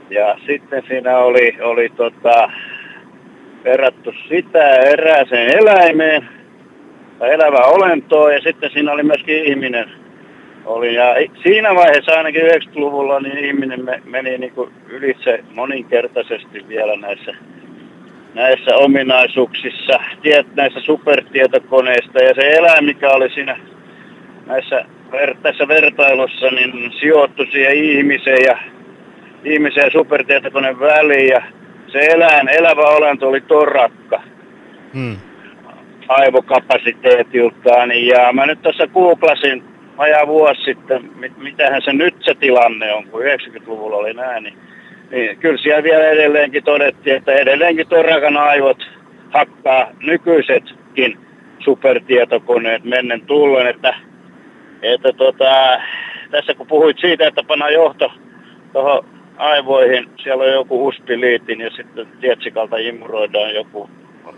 ja 0.10 0.36
sitten 0.46 0.84
siinä 0.88 1.18
oli, 1.18 1.58
oli 1.62 1.90
tota, 1.90 2.52
verrattu 3.64 4.14
sitä 4.30 4.70
erääseen 4.70 5.58
eläimeen 5.58 6.30
tai 7.20 7.34
elävää 7.34 7.66
olentoon 7.66 8.34
ja 8.34 8.42
sitten 8.42 8.72
siinä 8.72 8.92
oli 8.92 9.04
myöskin 9.04 9.46
ihminen 9.46 9.90
oli. 10.66 10.96
Ja 10.96 11.16
siinä 11.44 11.76
vaiheessa 11.76 12.12
ainakin 12.12 12.42
90-luvulla 12.42 13.20
niin 13.20 13.38
ihminen 13.38 14.02
meni 14.06 14.38
niin 14.38 14.54
kuin 14.54 14.72
ylitse 14.90 15.44
moninkertaisesti 15.56 16.68
vielä 16.68 16.96
näissä 16.96 17.36
näissä 18.34 18.76
ominaisuuksissa, 18.76 20.00
tiet, 20.22 20.56
näissä 20.56 20.80
supertietokoneista 20.80 22.24
ja 22.24 22.34
se 22.36 22.50
eläin, 22.50 22.86
mikä 22.86 23.10
oli 23.10 23.30
siinä 23.30 23.58
näissä 24.46 24.86
ver, 25.12 25.36
tässä 25.42 25.68
vertailussa, 25.68 26.50
niin 26.50 26.92
sijoittui 27.00 27.48
siihen 27.52 27.78
ihmiseen 27.78 28.44
ja 28.48 28.58
ihmisen 29.44 29.84
ja 29.84 29.92
supertietokoneen 29.92 30.80
väliin 30.80 31.28
ja 31.28 31.42
se 31.88 32.00
eläin, 32.00 32.50
elävä 32.50 32.82
olento 32.82 33.30
oli 33.30 33.42
torakka. 33.42 34.22
Hmm. 34.94 35.18
aivokapasiteetiltaan. 36.08 38.06
Ja 38.06 38.34
mä 38.34 38.46
nyt 38.46 38.62
tässä 38.62 38.88
googlasin 38.88 39.64
vajaa 39.98 40.28
vuosi 40.28 40.62
sitten, 40.62 41.12
mit, 41.16 41.38
mitähän 41.38 41.82
se 41.82 41.94
nyt 41.94 42.16
se 42.20 42.36
tilanne 42.36 42.94
on, 42.94 43.04
kun 43.08 43.22
90-luvulla 43.22 43.98
oli 43.98 44.14
näin, 44.14 44.44
niin 44.44 44.58
niin, 45.14 45.38
kyllä 45.38 45.58
siellä 45.58 45.84
vielä 45.84 46.10
edelleenkin 46.10 46.64
todettiin, 46.64 47.16
että 47.16 47.32
edelleenkin 47.32 47.88
tuo 47.88 48.04
rakan 48.04 48.38
aivot 48.38 48.78
hakkaa 49.34 49.90
nykyisetkin 50.00 51.18
supertietokoneet 51.60 52.84
mennen 52.84 53.22
tullen, 53.22 53.68
että, 53.68 53.96
että 54.82 55.14
tota, 55.14 55.80
tässä 56.32 56.54
kun 56.54 56.68
puhuit 56.68 56.98
siitä, 57.00 57.28
että 57.28 57.44
panna 57.48 57.70
johto 57.70 58.12
tuohon 58.74 59.06
aivoihin, 59.38 60.10
siellä 60.24 60.44
on 60.44 60.52
joku 60.52 60.88
uspiliitin 60.88 61.62
ja 61.62 61.70
sitten 61.70 62.08
Tietsikalta 62.22 62.78
imuroidaan 62.78 63.56
joku 63.56 63.90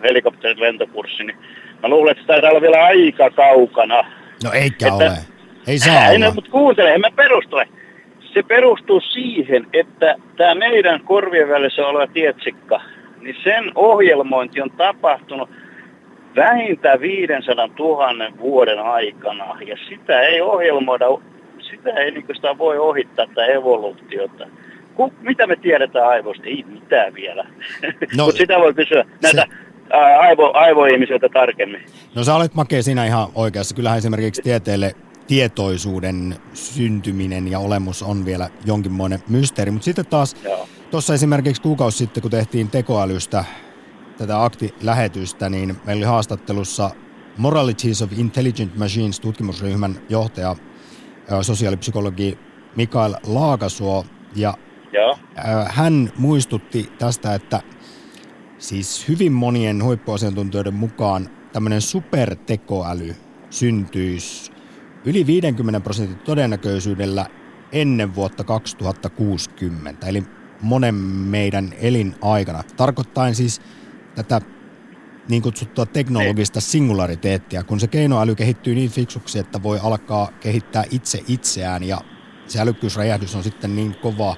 helikopterin 0.03 0.62
lentokurssi, 0.62 1.24
niin 1.24 1.38
mä 1.84 1.89
luulen, 1.89 2.17
että 2.17 2.41
tämä 2.41 2.55
on 2.55 2.62
vielä 2.62 2.86
aika 2.86 3.29
kaukana. 3.29 4.05
No 4.44 4.51
eikä 4.51 4.88
että, 4.88 4.96
ole. 4.96 5.12
Ei 5.67 5.77
saa 5.77 6.08
ei, 6.10 6.15
olla. 6.15 6.32
mutta 6.32 6.51
kuuntele, 6.51 6.94
en 6.94 7.01
mä 7.01 7.12
perustele 7.15 7.67
se 8.36 8.44
perustuu 8.44 9.01
siihen, 9.01 9.68
että 9.74 10.15
tämä 10.38 10.56
meidän 10.56 11.00
korvien 11.00 11.50
välissä 11.50 11.88
oleva 11.88 12.08
tietsikka, 12.08 12.82
niin 13.22 13.36
sen 13.44 13.72
ohjelmointi 13.75 14.62
on 14.62 14.72
tapahtunut 14.72 15.50
vähintään 16.36 17.01
500 17.01 17.68
000 17.80 18.38
vuoden 18.39 18.80
aikana. 18.80 19.58
Ja 19.68 19.77
sitä 19.89 20.22
ei 20.22 20.42
ohjelmoida, 20.42 21.06
sitä 21.60 21.89
ei 21.89 22.12
niin 22.12 22.25
sitä 22.36 22.58
voi 22.58 22.77
ohittaa 22.77 23.27
tätä 23.27 23.46
evoluutiota. 23.46 24.48
Kuk, 24.96 25.13
mitä 25.22 25.48
me 25.48 25.56
tiedetään 25.56 26.08
aivoista? 26.08 26.44
Ei 26.46 26.65
mitään 26.68 27.13
vielä. 27.13 27.46
No, 28.18 28.25
Mutta 28.25 28.38
sitä 28.38 28.60
voi 28.60 28.74
kysyä 28.74 29.06
näitä 29.24 29.46
se... 29.50 29.98
aivo, 29.98 30.51
aivoihmisiltä 30.54 31.30
tarkemmin. 31.30 31.82
No 32.15 32.24
sä 32.24 32.36
olet 32.36 32.54
Make 32.54 32.82
siinä 32.82 33.06
ihan 33.06 33.27
oikeassa. 33.36 33.75
Kyllähän 33.75 33.98
esimerkiksi 33.98 34.42
tieteelle 34.42 34.92
tietoisuuden 35.27 36.36
syntyminen 36.53 37.48
ja 37.48 37.60
olemus 37.60 38.03
on 38.03 38.25
vielä 38.25 38.50
jonkinmoinen 38.65 39.24
mysteeri. 39.29 39.72
Mutta 39.72 39.86
sitten 39.86 40.05
taas 40.05 40.36
tuossa 40.91 41.13
esimerkiksi 41.13 41.62
kuukausi 41.62 41.98
sitten, 41.98 42.22
kun 42.22 42.32
tehtiin 42.32 42.70
tekoälystä 42.70 43.46
tätä 44.17 44.44
aktilähetystä, 44.44 45.50
niin 45.50 45.77
meillä 45.86 46.00
oli 46.00 46.05
haastattelussa 46.05 46.91
Moralities 47.38 48.01
of 48.01 48.12
Intelligent 48.17 48.77
Machines 48.77 49.20
tutkimusryhmän 49.20 49.96
johtaja 50.10 50.55
sosiaalipsykologi 51.41 52.38
Mikael 52.75 53.15
Laakasuo, 53.27 54.05
ja 54.36 54.53
Joo. 54.94 55.17
hän 55.70 56.12
muistutti 56.17 56.91
tästä, 57.00 57.34
että 57.34 57.62
siis 58.58 59.08
hyvin 59.08 59.32
monien 59.32 59.84
huippuasiantuntijoiden 59.84 60.74
mukaan 60.74 61.29
tämmöinen 61.53 61.82
supertekoäly 61.82 63.15
syntyisi 63.50 64.54
yli 65.05 65.27
50 65.27 65.79
prosentin 65.79 66.19
todennäköisyydellä 66.19 67.25
ennen 67.71 68.15
vuotta 68.15 68.43
2060, 68.43 70.07
eli 70.07 70.24
monen 70.62 70.95
meidän 70.95 71.74
elinaikana. 71.81 72.63
Tarkoittain 72.77 73.35
siis 73.35 73.62
tätä 74.15 74.41
niin 75.29 75.41
kutsuttua 75.41 75.85
teknologista 75.85 76.62
singulariteettia, 76.62 77.63
kun 77.63 77.79
se 77.79 77.88
keinoäly 77.88 78.35
kehittyy 78.35 78.75
niin 78.75 78.89
fiksuksi, 78.89 79.39
että 79.39 79.63
voi 79.63 79.79
alkaa 79.83 80.27
kehittää 80.39 80.83
itse 80.91 81.19
itseään 81.27 81.83
ja 81.83 81.97
se 82.47 82.62
älykkyysräjähdys 82.62 83.35
on 83.35 83.43
sitten 83.43 83.75
niin 83.75 83.95
kova, 83.95 84.35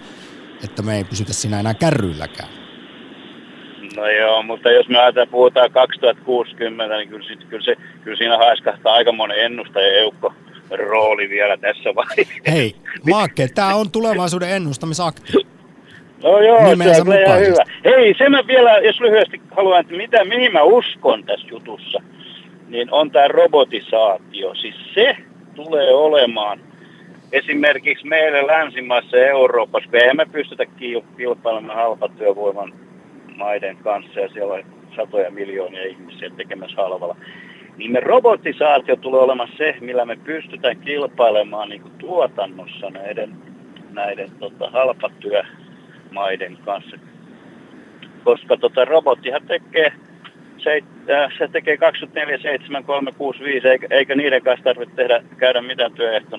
että 0.64 0.82
me 0.82 0.98
ei 0.98 1.04
pysytä 1.04 1.34
siinä 1.34 1.60
enää 1.60 1.74
kärryilläkään. 1.74 2.50
No 3.96 4.08
joo, 4.08 4.44
mutta 4.44 4.72
jos 4.72 4.90
me 4.90 5.00
ajatellaan, 5.00 5.32
puhutaan 5.32 5.72
2060, 5.72 6.98
niin 6.98 7.10
kyllä, 7.10 7.26
kyllä, 7.50 7.64
se, 7.64 7.76
kyllä 8.04 8.18
siinä 8.18 8.38
haiskahtaa 8.38 8.94
aika 8.94 9.12
monen 9.12 9.46
ennustaja 9.46 9.98
eukko 9.98 10.34
rooli 10.76 11.30
vielä 11.30 11.58
tässä 11.58 11.96
vaiheessa. 11.96 12.34
Hei, 12.52 12.76
Maakke, 13.10 13.48
tämä 13.56 13.76
on 13.76 13.92
tulevaisuuden 13.92 14.50
ennustamisakti. 14.50 15.34
No 16.24 16.42
joo, 16.42 16.70
Nimensä 16.70 16.94
se 16.94 17.02
on 17.02 17.40
hyvä. 17.40 17.64
Hei, 17.86 18.16
se 18.18 18.30
mä 18.30 18.48
vielä, 18.48 18.78
jos 18.78 19.00
lyhyesti 19.00 19.42
haluan, 19.52 19.82
että 19.82 19.94
mitä, 19.94 20.26
mihin 20.26 20.54
mä 20.54 20.64
uskon 20.64 21.24
tässä 21.24 21.48
jutussa, 21.48 22.00
niin 22.68 22.88
on 22.92 23.12
tämä 23.12 23.28
robotisaatio. 23.28 24.56
Siis 24.56 24.76
se 24.94 25.18
tulee 25.56 25.94
olemaan 25.94 26.60
esimerkiksi 27.32 28.08
meille 28.08 28.48
länsimaissa 28.48 29.18
ja 29.18 29.28
Euroopassa, 29.28 29.90
kun 29.90 30.00
eihän 30.00 30.18
me 30.18 30.26
pystytä 30.26 30.64
kil- 30.64 31.18
kilpailemaan 31.18 31.78
halpatyövoiman 31.78 32.74
maiden 33.36 33.78
kanssa 33.78 34.20
ja 34.20 34.30
siellä 34.30 34.54
on 34.54 34.64
satoja 34.96 35.32
miljoonia 35.32 35.84
ihmisiä 35.84 36.30
tekemässä 36.38 36.82
halvalla. 36.82 37.16
Niin 37.78 37.92
me 37.92 38.00
robotisaatio 38.00 38.96
tulee 38.96 39.22
olemaan 39.22 39.50
se, 39.58 39.76
millä 39.82 40.06
me 40.06 40.16
pystytään 40.16 40.78
kilpailemaan 40.78 41.70
niin 41.70 41.82
kuin 41.82 41.94
tuotannossa 41.98 42.90
näiden, 42.90 43.36
näiden 43.90 44.32
tota, 44.40 44.70
halpatyömaiden 44.70 46.58
kanssa. 46.66 46.98
Koska 48.24 48.58
tota, 48.58 48.86
robottihan 48.86 49.48
tekee 49.48 49.94
se, 50.58 50.84
äh, 51.14 51.32
se 51.38 51.48
tekee 51.48 51.78
24, 51.78 52.38
7, 52.42 52.84
3, 52.84 53.12
6, 53.12 53.40
5, 53.40 53.68
eikä, 53.68 53.88
eikä 53.90 54.16
niiden 54.16 54.42
kanssa 54.42 54.64
tarvitse 54.64 54.96
tehdä, 54.96 55.24
käydä 55.38 55.62
mitään 55.62 55.94
työehto, 55.94 56.38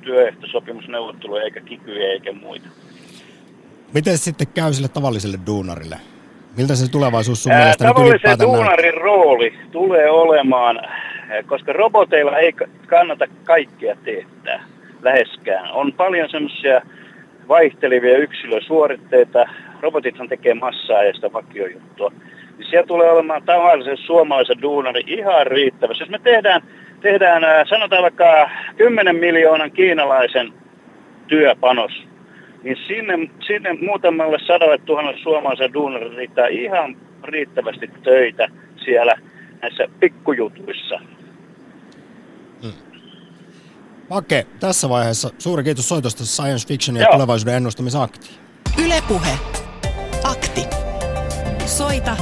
työehtosopimusneuvotteluja, 0.00 1.42
eikä 1.42 1.60
kikyjä 1.60 2.08
eikä 2.08 2.32
muita. 2.32 2.68
Miten 3.94 4.18
sitten 4.18 4.46
käy 4.54 4.72
sille 4.72 4.88
tavalliselle 4.88 5.38
duunarille? 5.46 5.96
Miltä 6.58 6.74
se 6.74 6.90
tulevaisuus 6.90 7.42
sun 7.42 7.52
Ää, 7.52 7.58
mielestä 7.58 7.84
Tavallisen 7.84 8.38
duunarin 8.40 8.94
rooli 8.94 9.54
tulee 9.72 10.10
olemaan, 10.10 10.80
koska 11.46 11.72
roboteilla 11.72 12.38
ei 12.38 12.52
ka- 12.52 12.64
kannata 12.86 13.26
kaikkea 13.44 13.96
teettää 14.04 14.64
läheskään. 15.02 15.72
On 15.72 15.92
paljon 15.92 16.30
semmoisia 16.30 16.80
vaihtelevia 17.48 18.18
yksilösuoritteita. 18.18 19.48
Robotithan 19.80 20.28
tekee 20.28 20.54
massaa 20.54 21.02
ja 21.02 21.14
sitä 21.14 21.32
vakiojuttua. 21.32 22.12
Niin 22.58 22.70
siellä 22.70 22.86
tulee 22.86 23.10
olemaan 23.10 23.42
tavallisen 23.42 23.96
suomalaisen 23.96 24.62
duunari 24.62 25.02
ihan 25.06 25.46
riittävästi. 25.46 26.02
Jos 26.02 26.10
me 26.10 26.18
tehdään, 26.18 26.62
tehdään 27.00 27.44
ää, 27.44 27.64
sanotaan 27.64 28.02
vaikka 28.02 28.50
10 28.76 29.16
miljoonan 29.16 29.70
kiinalaisen 29.70 30.52
työpanos, 31.26 31.92
niin 32.62 32.76
sinne, 32.86 33.14
sinne 33.46 33.72
muutamalle 33.72 34.38
sadalle 34.46 34.78
tuhannelle 34.78 35.22
suomalaiselle 35.22 35.72
duunarille 35.72 36.16
riittää 36.16 36.46
ihan 36.48 36.96
riittävästi 37.24 37.90
töitä 38.02 38.48
siellä 38.84 39.14
näissä 39.62 39.88
pikkujutuissa. 40.00 41.00
Make, 44.10 44.46
tässä 44.60 44.88
vaiheessa 44.88 45.30
suuri 45.38 45.64
kiitos 45.64 45.88
soitosta 45.88 46.26
Science 46.26 46.68
Fiction 46.68 46.96
ja 46.96 47.02
Joo. 47.02 47.12
tulevaisuuden 47.12 47.54
ennustamisakti. 47.54 48.30
Ylepuhe. 48.84 49.38
Akti. 50.24 50.60
Soita 51.66 52.16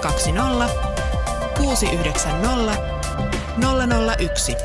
020 0.00 0.68
690 1.58 2.72
001. 4.18 4.56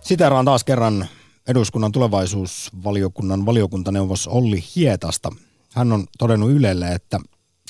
Siteraan 0.00 0.44
taas 0.44 0.64
kerran 0.64 1.06
eduskunnan 1.48 1.92
tulevaisuusvaliokunnan 1.92 3.46
valiokuntaneuvos 3.46 4.26
Olli 4.26 4.64
Hietasta. 4.76 5.32
Hän 5.74 5.92
on 5.92 6.06
todennut 6.18 6.50
Ylelle, 6.50 6.92
että 6.92 7.20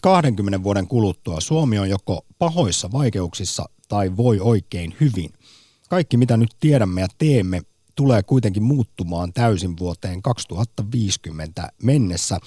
20 0.02 0.62
vuoden 0.62 0.86
kuluttua 0.86 1.40
Suomi 1.40 1.78
on 1.78 1.90
joko 1.90 2.26
pahoissa 2.38 2.92
vaikeuksissa 2.92 3.68
tai 3.88 4.16
voi 4.16 4.40
oikein 4.40 4.96
hyvin. 5.00 5.32
Kaikki 5.88 6.16
mitä 6.16 6.36
nyt 6.36 6.50
tiedämme 6.60 7.00
ja 7.00 7.08
teemme 7.18 7.62
tulee 7.94 8.22
kuitenkin 8.22 8.62
muuttumaan 8.62 9.32
täysin 9.32 9.78
vuoteen 9.78 10.22
2050 10.22 11.68
mennessä. 11.82 12.38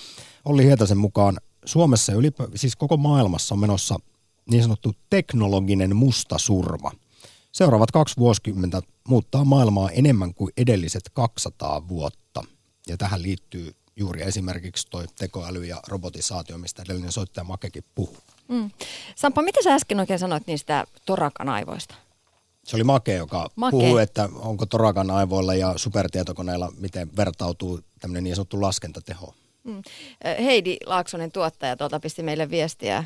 Olli 0.46 0.63
Hietasen 0.63 0.98
mukaan 0.98 1.38
Suomessa 1.65 2.13
ylipä, 2.13 2.48
siis 2.56 2.76
koko 2.76 2.98
maailmassa 2.98 3.56
on 3.56 3.60
menossa 3.60 4.00
niin 4.52 4.63
sanottu 4.63 4.94
teknologinen 5.10 5.96
mustasurma. 5.96 6.91
Seuraavat 7.52 7.91
kaksi 7.91 8.17
vuosikymmentä 8.17 8.82
muuttaa 9.07 9.45
maailmaa 9.45 9.89
enemmän 9.89 10.33
kuin 10.33 10.53
edelliset 10.57 11.03
200 11.13 11.87
vuotta. 11.87 12.43
Ja 12.87 12.97
tähän 12.97 13.21
liittyy 13.21 13.75
juuri 13.95 14.21
esimerkiksi 14.21 14.87
toi 14.89 15.05
tekoäly 15.19 15.65
ja 15.65 15.79
robotisaatio, 15.87 16.57
mistä 16.57 16.81
edellinen 16.81 17.11
soittaja 17.11 17.43
Makekin 17.43 17.83
puhuu. 17.95 18.17
Mm. 18.47 18.71
Sampa, 19.15 19.41
mitä 19.41 19.63
sä 19.63 19.73
äsken 19.73 19.99
oikein 19.99 20.19
sanoit 20.19 20.47
niistä 20.47 20.85
torakan 21.05 21.49
aivoista? 21.49 21.95
Se 22.63 22.75
oli 22.75 22.83
Make, 22.83 23.13
joka 23.13 23.49
Make. 23.55 23.71
puhui, 23.71 24.01
että 24.01 24.29
onko 24.35 24.65
Torakan 24.65 25.11
aivoilla 25.11 25.55
ja 25.55 25.73
supertietokoneilla, 25.75 26.71
miten 26.77 27.15
vertautuu 27.17 27.79
tämmöinen 27.99 28.23
niin 28.23 28.35
sanottu 28.35 28.61
laskentateho. 28.61 29.33
Mm. 29.63 29.81
Heidi 30.43 30.77
Laaksonen 30.85 31.31
tuottaja 31.31 31.77
tuolta 31.77 31.99
pisti 31.99 32.23
meille 32.23 32.49
viestiä, 32.49 33.05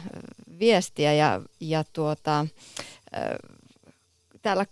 viestiä 0.60 1.14
ja, 1.14 1.42
ja 1.60 1.84
tuota, 1.94 2.40
äh, 2.40 2.48
täällä 4.42 4.66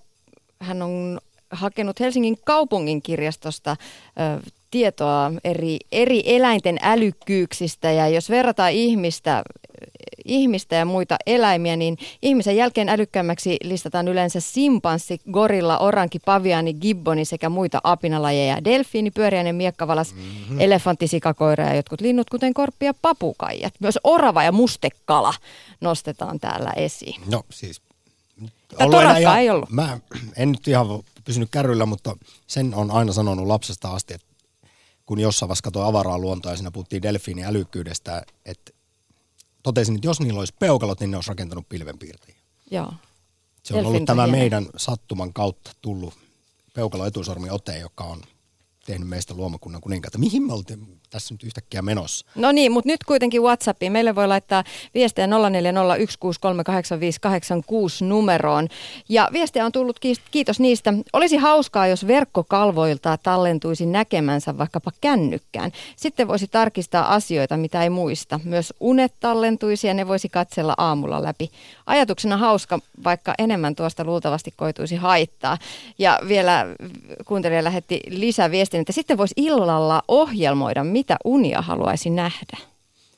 hän 0.64 0.82
on 0.82 1.20
hakenut 1.52 2.00
Helsingin 2.00 2.38
kaupungin 2.46 3.02
kirjastosta 3.02 3.72
äh, 3.72 3.78
tietoa 4.72 5.32
eri, 5.44 5.80
eri 5.92 6.24
eläinten 6.26 6.78
älykkyyksistä 6.82 7.92
ja 7.92 8.08
jos 8.08 8.30
verrataan 8.30 8.72
ihmistä 8.72 9.44
ihmistä 10.26 10.76
ja 10.76 10.86
muita 10.86 11.18
eläimiä, 11.26 11.76
niin 11.76 11.98
ihmisen 12.22 12.56
jälkeen 12.56 12.90
älykkäämmäksi 12.90 13.58
listataan 13.64 14.08
yleensä 14.08 14.40
simpanssi, 14.40 15.22
gorilla, 15.32 15.78
oranki, 15.78 16.20
paviani, 16.20 16.74
gibboni 16.74 17.26
sekä 17.26 17.50
muita 17.50 17.80
apinalajeja. 17.84 18.64
Delfiini, 18.64 19.12
pyöriäinen, 19.12 19.56
miekkavalas, 19.56 20.16
mm-hmm. 20.16 20.60
elefantti, 20.60 21.08
sikakoira 21.08 21.64
ja 21.64 21.76
jotkut 21.76 22.02
linnut, 22.02 22.30
kuten 22.30 22.54
korppi 22.54 22.86
ja 22.86 22.94
papukaijat. 23.02 23.74
Myös 23.80 24.00
orava 24.04 24.44
ja 24.44 24.52
mustekala 24.52 25.34
nostetaan 25.82 26.40
täällä 26.40 26.72
esiin. 26.76 27.22
No 27.32 27.44
siis... 27.50 27.82
Ollaan 28.42 28.92
torakkaa 28.92 29.18
ihan- 29.18 29.40
ei 29.40 29.50
ollut. 29.50 29.70
Mä 29.70 30.00
en 30.36 30.52
nyt 30.52 30.68
ihan 30.68 30.88
pysynyt 31.26 31.50
kärryllä, 31.52 31.86
mutta 31.86 32.18
sen 32.48 32.74
on 32.76 32.92
aina 32.92 33.14
sanonut 33.14 33.48
lapsesta 33.48 33.90
asti, 33.90 34.14
että 34.14 34.28
kun 35.06 35.20
jossain 35.20 35.48
vaiheessa 35.48 35.64
katsoi 35.64 35.86
avaraa 35.86 36.18
luontoa 36.20 36.52
ja 36.52 36.56
siinä 36.56 36.72
puhuttiin 36.72 37.02
delfiinin 37.02 37.46
älykkyydestä, 37.46 38.26
että 38.46 38.72
totesin, 39.64 39.96
että 39.96 40.08
jos 40.08 40.20
niillä 40.20 40.40
olisi 40.40 40.54
peukalot, 40.60 41.00
niin 41.00 41.12
ne 41.12 41.18
olisi 41.18 41.30
rakentanut 41.30 41.70
pilvenpiirtäjiä. 41.70 42.38
Joo. 42.72 42.94
Se 43.64 43.74
on 43.74 43.80
ollut 43.80 43.92
Delfiinit 43.94 44.10
on 44.10 44.18
tämä 44.18 44.28
meidän 44.28 44.66
sattuman 44.78 45.34
kautta 45.34 45.72
tullut 45.82 46.14
peukalo 46.74 47.06
etusormi 47.06 47.50
ote, 47.50 47.80
joka 47.80 48.04
on 48.04 48.22
tehnyt 48.86 49.08
meistä 49.08 49.34
luomakunnan 49.34 49.82
kuninkaita. 49.82 50.18
Mihin 50.18 50.44
me 50.44 50.54
oltiin 50.54 51.02
tässä 51.14 51.34
nyt 51.34 51.44
yhtäkkiä 51.44 51.82
menossa? 51.82 52.26
No 52.36 52.52
niin, 52.52 52.72
mutta 52.72 52.90
nyt 52.90 53.04
kuitenkin 53.04 53.42
WhatsAppiin. 53.42 53.92
Meille 53.92 54.16
voi 54.16 54.28
laittaa 54.28 54.64
viestejä 54.94 55.28
0401638586 55.28 55.32
numeroon. 58.06 58.68
Ja 59.10 59.30
viestejä 59.34 59.66
on 59.66 59.72
tullut, 59.72 60.00
kiitos 60.32 60.60
niistä. 60.60 60.94
Olisi 61.14 61.38
hauskaa, 61.38 61.88
jos 61.88 62.08
verkkokalvoilta 62.08 63.18
tallentuisi 63.24 63.86
näkemänsä 63.86 64.58
vaikkapa 64.58 64.92
kännykkään. 65.02 65.72
Sitten 65.96 66.28
voisi 66.28 66.48
tarkistaa 66.48 67.14
asioita, 67.14 67.58
mitä 67.58 67.84
ei 67.84 67.90
muista. 67.90 68.40
Myös 68.44 68.74
unet 68.80 69.14
tallentuisi 69.20 69.88
ja 69.88 69.94
ne 69.94 70.08
voisi 70.08 70.30
katsella 70.30 70.74
aamulla 70.78 71.24
läpi. 71.24 71.52
Ajatuksena 71.86 72.38
hauska, 72.38 72.80
vaikka 73.04 73.34
enemmän 73.38 73.76
tuosta 73.76 74.04
luultavasti 74.04 74.54
koituisi 74.58 74.96
haittaa. 74.96 75.58
Ja 75.98 76.20
vielä 76.28 76.66
kuuntelija 77.26 77.64
lähetti 77.64 78.02
lisäviestin, 78.08 78.82
että 78.82 78.94
sitten 78.94 79.18
voisi 79.18 79.34
illalla 79.38 80.04
ohjelmoida, 80.08 80.84
mitä 80.84 81.03
unia 81.26 81.62
haluaisi 81.62 82.10
nähdä. 82.10 82.58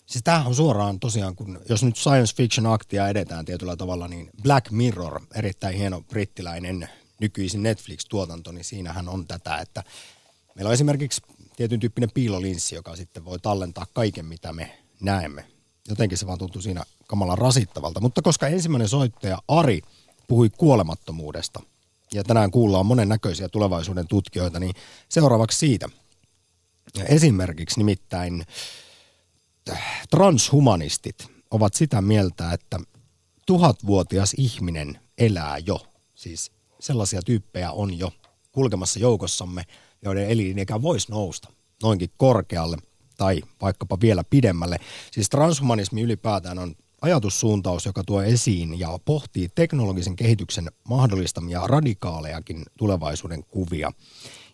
Siis 0.05 0.23
tämähän 0.23 0.47
on 0.47 0.55
suoraan 0.55 0.99
tosiaan, 0.99 1.35
kun 1.35 1.59
jos 1.69 1.83
nyt 1.83 1.95
science 1.95 2.35
fiction 2.35 2.65
aktia 2.65 3.07
edetään 3.07 3.45
tietyllä 3.45 3.75
tavalla, 3.75 4.07
niin 4.07 4.29
Black 4.43 4.71
Mirror, 4.71 5.21
erittäin 5.35 5.77
hieno 5.77 6.01
brittiläinen 6.01 6.89
nykyisin 7.21 7.63
Netflix-tuotanto, 7.63 8.51
niin 8.51 8.63
siinähän 8.63 9.09
on 9.09 9.27
tätä, 9.27 9.57
että 9.57 9.83
meillä 10.55 10.69
on 10.69 10.73
esimerkiksi 10.73 11.21
tietyn 11.55 11.79
tyyppinen 11.79 12.11
piilolinssi, 12.13 12.75
joka 12.75 12.95
sitten 12.95 13.25
voi 13.25 13.39
tallentaa 13.39 13.85
kaiken, 13.93 14.25
mitä 14.25 14.53
me 14.53 14.77
näemme. 15.01 15.45
Jotenkin 15.89 16.17
se 16.17 16.27
vaan 16.27 16.39
tuntuu 16.39 16.61
siinä 16.61 16.83
kamalan 17.07 17.37
rasittavalta. 17.37 18.01
Mutta 18.01 18.21
koska 18.21 18.47
ensimmäinen 18.47 18.89
soittaja 18.89 19.41
Ari 19.47 19.81
puhui 20.27 20.49
kuolemattomuudesta, 20.49 21.61
ja 22.13 22.23
tänään 22.23 22.51
kuullaan 22.51 22.85
monen 22.85 23.09
näköisiä 23.09 23.49
tulevaisuuden 23.49 24.07
tutkijoita, 24.07 24.59
niin 24.59 24.75
seuraavaksi 25.09 25.57
siitä. 25.57 25.89
Esimerkiksi 27.03 27.77
nimittäin 27.79 28.45
äh, 29.69 30.07
transhumanistit 30.09 31.27
ovat 31.51 31.73
sitä 31.73 32.01
mieltä, 32.01 32.53
että 32.53 32.79
tuhatvuotias 33.45 34.33
ihminen 34.37 34.99
elää 35.17 35.57
jo. 35.57 35.79
Siis 36.15 36.51
sellaisia 36.79 37.21
tyyppejä 37.21 37.71
on 37.71 37.99
jo 37.99 38.11
kulkemassa 38.51 38.99
joukossamme, 38.99 39.63
joiden 40.01 40.29
elinikä 40.29 40.81
voisi 40.81 41.11
nousta 41.11 41.51
noinkin 41.83 42.09
korkealle 42.17 42.77
tai 43.17 43.41
vaikkapa 43.61 43.97
vielä 44.01 44.23
pidemmälle. 44.29 44.77
Siis 45.11 45.29
transhumanismi 45.29 46.01
ylipäätään 46.01 46.59
on 46.59 46.75
ajatussuuntaus, 47.01 47.85
joka 47.85 48.03
tuo 48.03 48.23
esiin 48.23 48.79
ja 48.79 48.99
pohtii 49.05 49.49
teknologisen 49.55 50.15
kehityksen 50.15 50.71
mahdollistamia 50.89 51.67
radikaalejakin 51.67 52.63
tulevaisuuden 52.77 53.43
kuvia. 53.43 53.91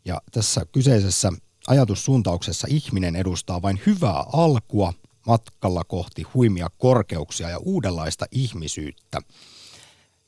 Ja 0.06 0.22
tässä 0.32 0.66
kyseisessä 0.72 1.32
ajatussuuntauksessa 1.68 2.68
ihminen 2.70 3.16
edustaa 3.16 3.62
vain 3.62 3.82
hyvää 3.86 4.24
alkua 4.34 4.94
matkalla 5.28 5.84
kohti 5.84 6.24
huimia 6.34 6.68
korkeuksia 6.78 7.50
ja 7.50 7.58
uudenlaista 7.58 8.26
ihmisyyttä. 8.32 9.22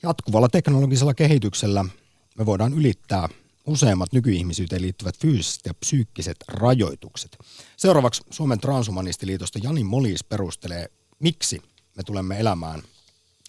Jatkuvalla 0.03 0.49
teknologisella 0.49 1.13
kehityksellä 1.13 1.85
me 2.37 2.45
voidaan 2.45 2.73
ylittää 2.73 3.29
useimmat 3.65 4.13
nykyihmisyyteen 4.13 4.81
liittyvät 4.81 5.19
fyysiset 5.19 5.61
ja 5.65 5.73
psyykkiset 5.73 6.37
rajoitukset. 6.47 7.37
Seuraavaksi 7.77 8.23
Suomen 8.29 8.59
Transhumanistiliitosta 8.59 9.59
Jani 9.63 9.83
Molis 9.83 10.23
perustelee, 10.23 10.85
miksi 11.19 11.61
me 11.95 12.03
tulemme 12.03 12.39
elämään 12.39 12.81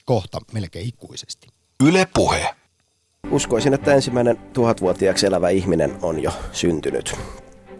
kohta 0.04 0.38
melkein 0.52 0.88
ikuisesti. 0.88 1.46
Yle 1.82 2.08
Puhe. 2.14 2.54
Uskoisin, 3.30 3.74
että 3.74 3.94
ensimmäinen 3.94 4.36
tuhatvuotiaaksi 4.36 5.26
elävä 5.26 5.48
ihminen 5.48 5.98
on 6.02 6.22
jo 6.22 6.32
syntynyt. 6.52 7.16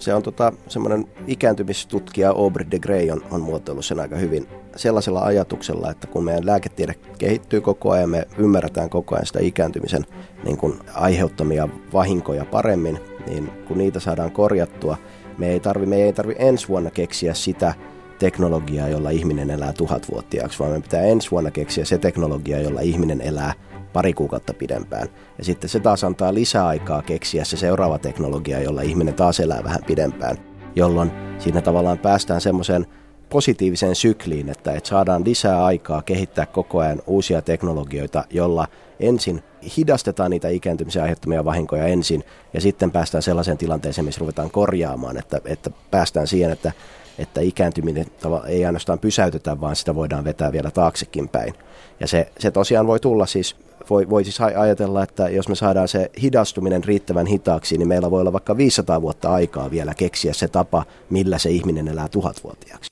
Se 0.04 0.14
on 0.14 0.22
tota, 0.22 0.52
semmoinen 0.68 1.06
ikääntymistutkija 1.26 2.30
Aubrey 2.30 2.66
de 2.70 2.78
Grey 2.78 3.10
on, 3.10 3.22
on 3.30 3.40
muotoillut 3.40 3.84
sen 3.84 4.00
aika 4.00 4.16
hyvin 4.16 4.48
sellaisella 4.76 5.20
ajatuksella, 5.20 5.90
että 5.90 6.06
kun 6.06 6.24
meidän 6.24 6.46
lääketiede 6.46 6.94
kehittyy 7.18 7.60
koko 7.60 7.90
ajan, 7.90 8.10
me 8.10 8.28
ymmärretään 8.38 8.90
koko 8.90 9.14
ajan 9.14 9.26
sitä 9.26 9.38
ikääntymisen 9.42 10.06
niin 10.44 10.56
kuin 10.56 10.74
aiheuttamia 10.94 11.68
vahinkoja 11.92 12.44
paremmin, 12.44 12.98
niin 13.26 13.50
kun 13.68 13.78
niitä 13.78 14.00
saadaan 14.00 14.32
korjattua, 14.32 14.96
me 15.38 15.48
ei 15.48 15.60
tarvi, 15.60 15.86
me 15.86 15.96
ei 15.96 16.12
tarvi 16.12 16.34
ensi 16.38 16.68
vuonna 16.68 16.90
keksiä 16.90 17.34
sitä 17.34 17.74
teknologiaa, 18.18 18.88
jolla 18.88 19.10
ihminen 19.10 19.50
elää 19.50 19.72
tuhatvuotiaaksi, 19.72 20.58
vaan 20.58 20.72
me 20.72 20.80
pitää 20.80 21.02
ensi 21.02 21.30
vuonna 21.30 21.50
keksiä 21.50 21.84
se 21.84 21.98
teknologia, 21.98 22.60
jolla 22.60 22.80
ihminen 22.80 23.20
elää 23.20 23.52
pari 23.94 24.12
kuukautta 24.14 24.54
pidempään. 24.54 25.08
Ja 25.38 25.44
sitten 25.44 25.70
se 25.70 25.80
taas 25.80 26.04
antaa 26.04 26.34
lisää 26.34 26.66
aikaa 26.66 27.02
keksiä 27.02 27.44
se 27.44 27.56
seuraava 27.56 27.98
teknologia, 27.98 28.60
jolla 28.60 28.82
ihminen 28.82 29.14
taas 29.14 29.40
elää 29.40 29.64
vähän 29.64 29.84
pidempään, 29.86 30.36
jolloin 30.76 31.12
siinä 31.38 31.60
tavallaan 31.60 31.98
päästään 31.98 32.40
semmoiseen 32.40 32.86
positiiviseen 33.30 33.94
sykliin, 33.94 34.48
että, 34.48 34.72
että 34.72 34.88
saadaan 34.88 35.24
lisää 35.24 35.64
aikaa 35.64 36.02
kehittää 36.02 36.46
koko 36.46 36.78
ajan 36.78 37.02
uusia 37.06 37.42
teknologioita, 37.42 38.24
jolla 38.30 38.68
ensin 39.00 39.42
hidastetaan 39.76 40.30
niitä 40.30 40.48
ikääntymisen 40.48 41.02
aiheuttamia 41.02 41.44
vahinkoja 41.44 41.86
ensin, 41.86 42.24
ja 42.52 42.60
sitten 42.60 42.90
päästään 42.90 43.22
sellaiseen 43.22 43.58
tilanteeseen, 43.58 44.04
missä 44.04 44.20
ruvetaan 44.20 44.50
korjaamaan, 44.50 45.16
että, 45.16 45.40
että 45.44 45.70
päästään 45.90 46.26
siihen, 46.26 46.50
että, 46.50 46.72
että 47.18 47.40
ikääntyminen 47.40 48.06
ei 48.46 48.66
ainoastaan 48.66 48.98
pysäytetä, 48.98 49.60
vaan 49.60 49.76
sitä 49.76 49.94
voidaan 49.94 50.24
vetää 50.24 50.52
vielä 50.52 50.70
taaksekin 50.70 51.28
päin. 51.28 51.54
Ja 52.00 52.06
se, 52.06 52.32
se 52.38 52.50
tosiaan 52.50 52.86
voi 52.86 53.00
tulla 53.00 53.26
siis 53.26 53.56
voi, 53.90 54.10
voi 54.10 54.24
siis 54.24 54.40
ajatella, 54.40 55.02
että 55.02 55.28
jos 55.28 55.48
me 55.48 55.54
saadaan 55.54 55.88
se 55.88 56.10
hidastuminen 56.22 56.84
riittävän 56.84 57.26
hitaaksi, 57.26 57.78
niin 57.78 57.88
meillä 57.88 58.10
voi 58.10 58.20
olla 58.20 58.32
vaikka 58.32 58.56
500 58.56 59.02
vuotta 59.02 59.32
aikaa 59.32 59.70
vielä 59.70 59.94
keksiä 59.94 60.32
se 60.32 60.48
tapa, 60.48 60.84
millä 61.10 61.38
se 61.38 61.50
ihminen 61.50 61.88
elää 61.88 62.08
tuhatvuotiaaksi. 62.08 62.90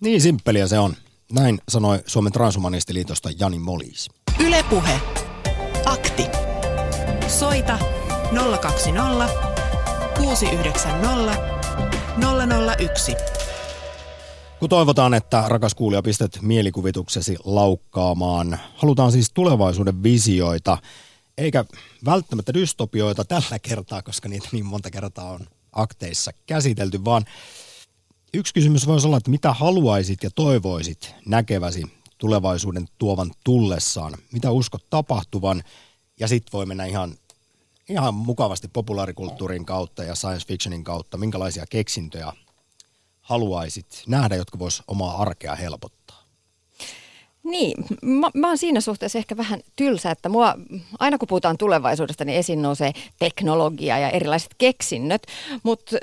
Niin 0.00 0.20
simppeliä 0.20 0.66
se 0.66 0.78
on. 0.78 0.94
Näin 1.32 1.60
sanoi 1.68 1.98
Suomen 2.06 2.32
Transhumanistiliitosta 2.32 3.28
Jani 3.38 3.58
Molis. 3.58 4.08
Ylepuhe. 4.46 5.00
Akti. 5.84 6.26
Soita 7.28 7.78
020 8.60 9.28
690 10.16 11.59
001. 12.16 13.14
Kun 14.58 14.68
toivotaan, 14.68 15.14
että 15.14 15.44
rakas 15.48 15.74
kuulija 15.74 16.02
pistät 16.02 16.38
mielikuvituksesi 16.42 17.36
laukkaamaan, 17.44 18.58
halutaan 18.76 19.12
siis 19.12 19.30
tulevaisuuden 19.34 20.02
visioita, 20.02 20.78
eikä 21.38 21.64
välttämättä 22.04 22.54
dystopioita 22.54 23.24
tällä 23.24 23.58
kertaa, 23.62 24.02
koska 24.02 24.28
niitä 24.28 24.48
niin 24.52 24.66
monta 24.66 24.90
kertaa 24.90 25.30
on 25.30 25.40
akteissa 25.72 26.30
käsitelty, 26.46 27.04
vaan 27.04 27.24
yksi 28.34 28.54
kysymys 28.54 28.86
voisi 28.86 29.06
olla, 29.06 29.16
että 29.16 29.30
mitä 29.30 29.52
haluaisit 29.52 30.22
ja 30.22 30.30
toivoisit 30.34 31.14
näkeväsi 31.26 31.82
tulevaisuuden 32.18 32.88
tuovan 32.98 33.30
tullessaan, 33.44 34.14
mitä 34.32 34.50
uskot 34.50 34.84
tapahtuvan, 34.90 35.62
ja 36.20 36.28
sitten 36.28 36.52
voi 36.52 36.66
mennä 36.66 36.84
ihan, 36.84 37.14
ihan 37.90 38.14
mukavasti 38.14 38.68
populaarikulttuurin 38.68 39.66
kautta 39.66 40.04
ja 40.04 40.14
science 40.14 40.46
fictionin 40.46 40.84
kautta, 40.84 41.16
minkälaisia 41.16 41.64
keksintöjä 41.70 42.32
haluaisit 43.20 44.02
nähdä, 44.06 44.36
jotka 44.36 44.58
vois 44.58 44.82
omaa 44.86 45.22
arkea 45.22 45.54
helpottaa? 45.54 45.99
Niin, 47.44 47.84
mä, 48.02 48.30
mä 48.34 48.48
oon 48.48 48.58
siinä 48.58 48.80
suhteessa 48.80 49.18
ehkä 49.18 49.36
vähän 49.36 49.60
tylsä, 49.76 50.10
että 50.10 50.28
mua, 50.28 50.54
aina 50.98 51.18
kun 51.18 51.28
puhutaan 51.28 51.58
tulevaisuudesta, 51.58 52.24
niin 52.24 52.38
esiin 52.38 52.62
nousee 52.62 52.92
teknologia 53.18 53.98
ja 53.98 54.10
erilaiset 54.10 54.54
keksinnöt, 54.58 55.26
mutta 55.62 55.96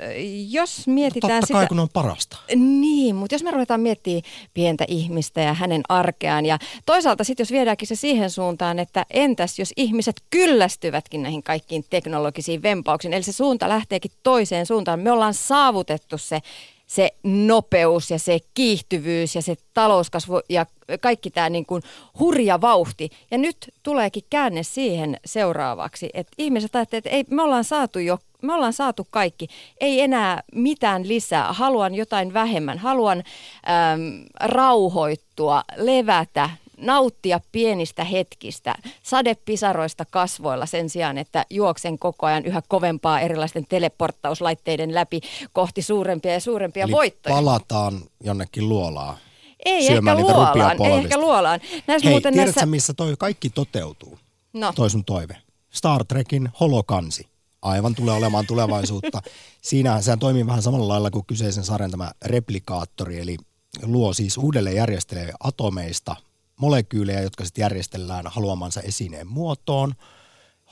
jos 0.48 0.86
mietitään 0.86 1.30
no 1.30 1.34
totta 1.34 1.46
sitä... 1.46 1.58
kai, 1.58 1.66
kun 1.66 1.78
on 1.78 1.88
parasta. 1.92 2.36
Niin, 2.56 3.16
mutta 3.16 3.34
jos 3.34 3.42
me 3.42 3.50
ruvetaan 3.50 3.80
miettimään 3.80 4.22
pientä 4.54 4.84
ihmistä 4.88 5.40
ja 5.40 5.54
hänen 5.54 5.82
arkeaan 5.88 6.46
ja 6.46 6.58
toisaalta 6.86 7.24
sitten 7.24 7.44
jos 7.44 7.52
viedäänkin 7.52 7.88
se 7.88 7.94
siihen 7.94 8.30
suuntaan, 8.30 8.78
että 8.78 9.06
entäs 9.10 9.58
jos 9.58 9.72
ihmiset 9.76 10.22
kyllästyvätkin 10.30 11.22
näihin 11.22 11.42
kaikkiin 11.42 11.84
teknologisiin 11.90 12.62
vempauksiin, 12.62 13.14
eli 13.14 13.22
se 13.22 13.32
suunta 13.32 13.68
lähteekin 13.68 14.10
toiseen 14.22 14.66
suuntaan, 14.66 15.00
me 15.00 15.12
ollaan 15.12 15.34
saavutettu 15.34 16.18
se 16.18 16.40
se 16.88 17.10
nopeus 17.22 18.10
ja 18.10 18.18
se 18.18 18.38
kiihtyvyys 18.54 19.34
ja 19.34 19.42
se 19.42 19.54
talouskasvu 19.74 20.40
ja 20.48 20.66
kaikki 21.00 21.30
tämä 21.30 21.50
niin 21.50 21.66
kuin 21.66 21.82
hurja 22.18 22.60
vauhti. 22.60 23.10
Ja 23.30 23.38
nyt 23.38 23.56
tuleekin 23.82 24.22
käänne 24.30 24.62
siihen 24.62 25.16
seuraavaksi, 25.24 26.10
että 26.14 26.32
ihmiset 26.38 26.76
ajattelevat, 26.76 27.06
että 27.06 27.16
ei, 27.16 27.24
me 27.30 27.42
ollaan 27.42 27.64
saatu 27.64 27.98
jo 27.98 28.18
me 28.42 28.54
ollaan 28.54 28.72
saatu 28.72 29.06
kaikki. 29.10 29.48
Ei 29.80 30.00
enää 30.00 30.42
mitään 30.54 31.08
lisää. 31.08 31.52
Haluan 31.52 31.94
jotain 31.94 32.34
vähemmän. 32.34 32.78
Haluan 32.78 33.18
äm, 33.18 34.24
rauhoittua, 34.40 35.62
levätä, 35.76 36.50
nauttia 36.78 37.40
pienistä 37.52 38.04
hetkistä, 38.04 38.74
sadepisaroista 39.02 40.04
kasvoilla 40.10 40.66
sen 40.66 40.90
sijaan, 40.90 41.18
että 41.18 41.46
juoksen 41.50 41.98
koko 41.98 42.26
ajan 42.26 42.44
yhä 42.44 42.62
kovempaa 42.68 43.20
erilaisten 43.20 43.66
teleporttauslaitteiden 43.68 44.94
läpi 44.94 45.20
kohti 45.52 45.82
suurempia 45.82 46.32
ja 46.32 46.40
suurempia 46.40 46.84
Eli 46.84 46.92
voittoja. 46.92 47.34
palataan 47.34 48.00
jonnekin 48.24 48.68
luolaan. 48.68 49.16
Ei 49.64 49.92
ehkä 49.92 50.14
luolaan, 50.14 50.82
ei 50.82 50.92
ehkä 50.92 51.18
luolaan. 51.18 51.60
Näissä 51.86 52.08
Hei, 52.08 52.14
muuten 52.14 52.32
tiedätkö 52.32 52.60
näissä... 52.60 52.66
missä 52.66 52.94
toi 52.94 53.14
kaikki 53.18 53.50
toteutuu? 53.50 54.18
No. 54.52 54.72
Toi 54.72 54.90
sun 54.90 55.04
toive. 55.04 55.36
Star 55.70 56.04
Trekin 56.04 56.48
holokansi. 56.60 57.28
Aivan 57.62 57.94
tulee 57.94 58.14
olemaan 58.14 58.46
tulevaisuutta. 58.46 59.22
Siinä 59.62 60.00
sehän 60.00 60.18
toimii 60.18 60.46
vähän 60.46 60.62
samalla 60.62 60.88
lailla 60.88 61.10
kuin 61.10 61.26
kyseisen 61.26 61.64
sarjan 61.64 61.90
tämä 61.90 62.10
replikaattori, 62.24 63.20
eli 63.20 63.36
luo 63.82 64.12
siis 64.12 64.38
uudelleen 64.38 64.76
järjestelee 64.76 65.32
atomeista 65.40 66.16
molekyylejä, 66.58 67.20
jotka 67.20 67.44
sitten 67.44 67.62
järjestellään 67.62 68.24
haluamansa 68.26 68.80
esineen 68.80 69.26
muotoon. 69.26 69.94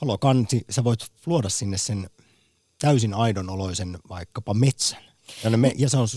Holokansi, 0.01 0.65
sä 0.69 0.83
voit 0.83 0.99
luoda 1.25 1.49
sinne 1.49 1.77
sen 1.77 2.09
täysin 2.79 3.13
aidon 3.13 3.49
oloisen 3.49 3.97
vaikkapa 4.09 4.53
metsän. 4.53 5.03
Ja, 5.43 5.57
me, 5.57 5.71
ja 5.77 5.89
se 5.89 5.97
on 5.97 6.07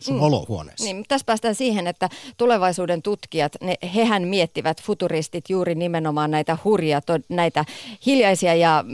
sun 0.00 0.14
mm. 0.14 0.22
olohuoneessa. 0.22 0.84
Niin, 0.84 1.04
tässä 1.08 1.24
päästään 1.24 1.54
siihen, 1.54 1.86
että 1.86 2.08
tulevaisuuden 2.36 3.02
tutkijat, 3.02 3.52
ne, 3.60 3.74
hehän 3.94 4.28
miettivät 4.28 4.82
futuristit 4.82 5.50
juuri 5.50 5.74
nimenomaan 5.74 6.30
näitä 6.30 6.58
hurjia, 6.64 7.00
to, 7.00 7.18
näitä 7.28 7.64
hiljaisia 8.06 8.54
ja, 8.54 8.84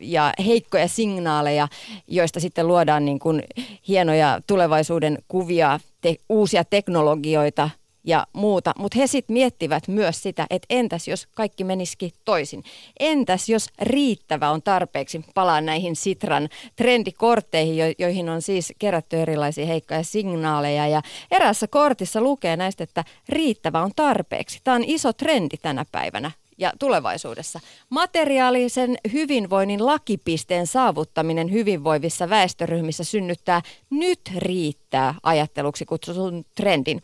ja 0.00 0.32
heikkoja 0.46 0.88
signaaleja, 0.88 1.68
joista 2.08 2.40
sitten 2.40 2.68
luodaan 2.68 3.04
niin 3.04 3.18
kuin 3.18 3.42
hienoja 3.88 4.40
tulevaisuuden 4.46 5.18
kuvia, 5.28 5.80
te, 6.00 6.16
uusia 6.28 6.64
teknologioita, 6.64 7.70
ja 8.04 8.26
muuta, 8.32 8.72
mutta 8.78 8.98
he 8.98 9.06
sitten 9.06 9.34
miettivät 9.34 9.88
myös 9.88 10.22
sitä, 10.22 10.46
että 10.50 10.66
entäs 10.70 11.08
jos 11.08 11.26
kaikki 11.34 11.64
menisikin 11.64 12.10
toisin. 12.24 12.64
Entäs 13.00 13.48
jos 13.48 13.68
riittävä 13.80 14.50
on 14.50 14.62
tarpeeksi, 14.62 15.20
palaan 15.34 15.66
näihin 15.66 15.96
Sitran 15.96 16.48
trendikortteihin, 16.76 17.76
jo- 17.76 17.94
joihin 17.98 18.28
on 18.28 18.42
siis 18.42 18.72
kerätty 18.78 19.16
erilaisia 19.16 19.66
heikkoja 19.66 20.02
signaaleja 20.02 20.88
ja 20.88 21.02
eräässä 21.30 21.66
kortissa 21.66 22.20
lukee 22.20 22.56
näistä, 22.56 22.84
että 22.84 23.04
riittävä 23.28 23.82
on 23.82 23.90
tarpeeksi. 23.96 24.60
Tämä 24.64 24.74
on 24.74 24.84
iso 24.86 25.12
trendi 25.12 25.56
tänä 25.56 25.84
päivänä 25.92 26.30
ja 26.60 26.72
tulevaisuudessa. 26.78 27.60
Materiaalisen 27.90 28.96
hyvinvoinnin 29.12 29.86
lakipisteen 29.86 30.66
saavuttaminen 30.66 31.52
hyvinvoivissa 31.52 32.30
väestöryhmissä 32.30 33.04
synnyttää 33.04 33.62
nyt 33.90 34.20
riittää 34.36 35.14
ajatteluksi 35.22 35.84
kutsutun 35.84 36.44
trendin. 36.54 37.02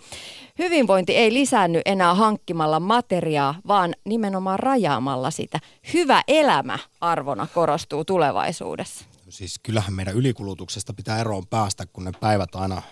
Hyvinvointi 0.58 1.16
ei 1.16 1.32
lisäänny 1.32 1.80
enää 1.84 2.14
hankkimalla 2.14 2.80
materiaa, 2.80 3.54
vaan 3.68 3.94
nimenomaan 4.04 4.58
rajaamalla 4.58 5.30
sitä. 5.30 5.60
Hyvä 5.94 6.22
elämä 6.28 6.78
arvona 7.00 7.46
korostuu 7.54 8.04
tulevaisuudessa. 8.04 9.04
Siis 9.28 9.60
kyllähän 9.62 9.94
meidän 9.94 10.14
ylikulutuksesta 10.14 10.94
pitää 10.94 11.20
eroon 11.20 11.46
päästä, 11.46 11.86
kun 11.92 12.04
ne 12.04 12.12
päivät 12.20 12.54
aina 12.54 12.82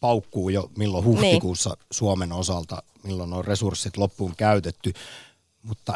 paukkuu 0.00 0.48
jo 0.48 0.70
milloin 0.78 1.04
huhtikuussa 1.04 1.70
niin. 1.70 1.86
Suomen 1.90 2.32
osalta, 2.32 2.82
milloin 3.02 3.32
on 3.32 3.44
resurssit 3.44 3.96
loppuun 3.96 4.36
käytetty. 4.36 4.92
Mutta 5.62 5.94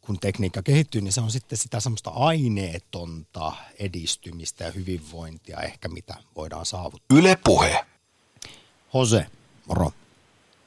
kun 0.00 0.18
tekniikka 0.20 0.62
kehittyy, 0.62 1.00
niin 1.00 1.12
se 1.12 1.20
on 1.20 1.30
sitten 1.30 1.58
sitä 1.58 1.80
semmoista 1.80 2.10
aineetonta 2.14 3.52
edistymistä 3.80 4.64
ja 4.64 4.70
hyvinvointia 4.70 5.60
ehkä, 5.60 5.88
mitä 5.88 6.14
voidaan 6.36 6.66
saavuttaa. 6.66 7.18
Yle 7.18 7.38
Puhe. 7.44 7.84
Jose, 8.94 9.26
moro. 9.68 9.90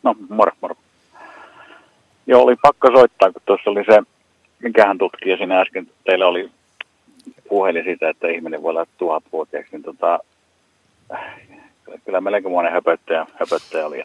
No, 0.04 0.16
moro, 0.30 0.52
moro. 0.62 0.76
Joo, 2.28 2.44
oli 2.44 2.56
pakko 2.62 2.92
soittaa, 2.92 3.32
kun 3.32 3.42
tuossa 3.46 3.70
oli 3.70 3.84
se, 3.86 4.02
mikähän 4.60 4.98
tutkija 4.98 5.38
siinä 5.38 5.62
äsken 5.62 5.92
teillä 6.04 6.28
oli 6.28 6.52
puhelin 7.50 7.84
siitä, 7.84 8.10
että 8.10 8.28
ihminen 8.28 8.64
voi 8.64 8.70
olla 8.70 8.86
tuhatvuotiaaksi, 8.98 9.72
niin 9.72 9.84
tota, 9.84 10.20
kyllä 12.06 12.22
melkoinen 12.22 12.72
höpöttäjä, 12.72 13.26
höpöttäjä 13.40 13.86
oli. 13.86 14.04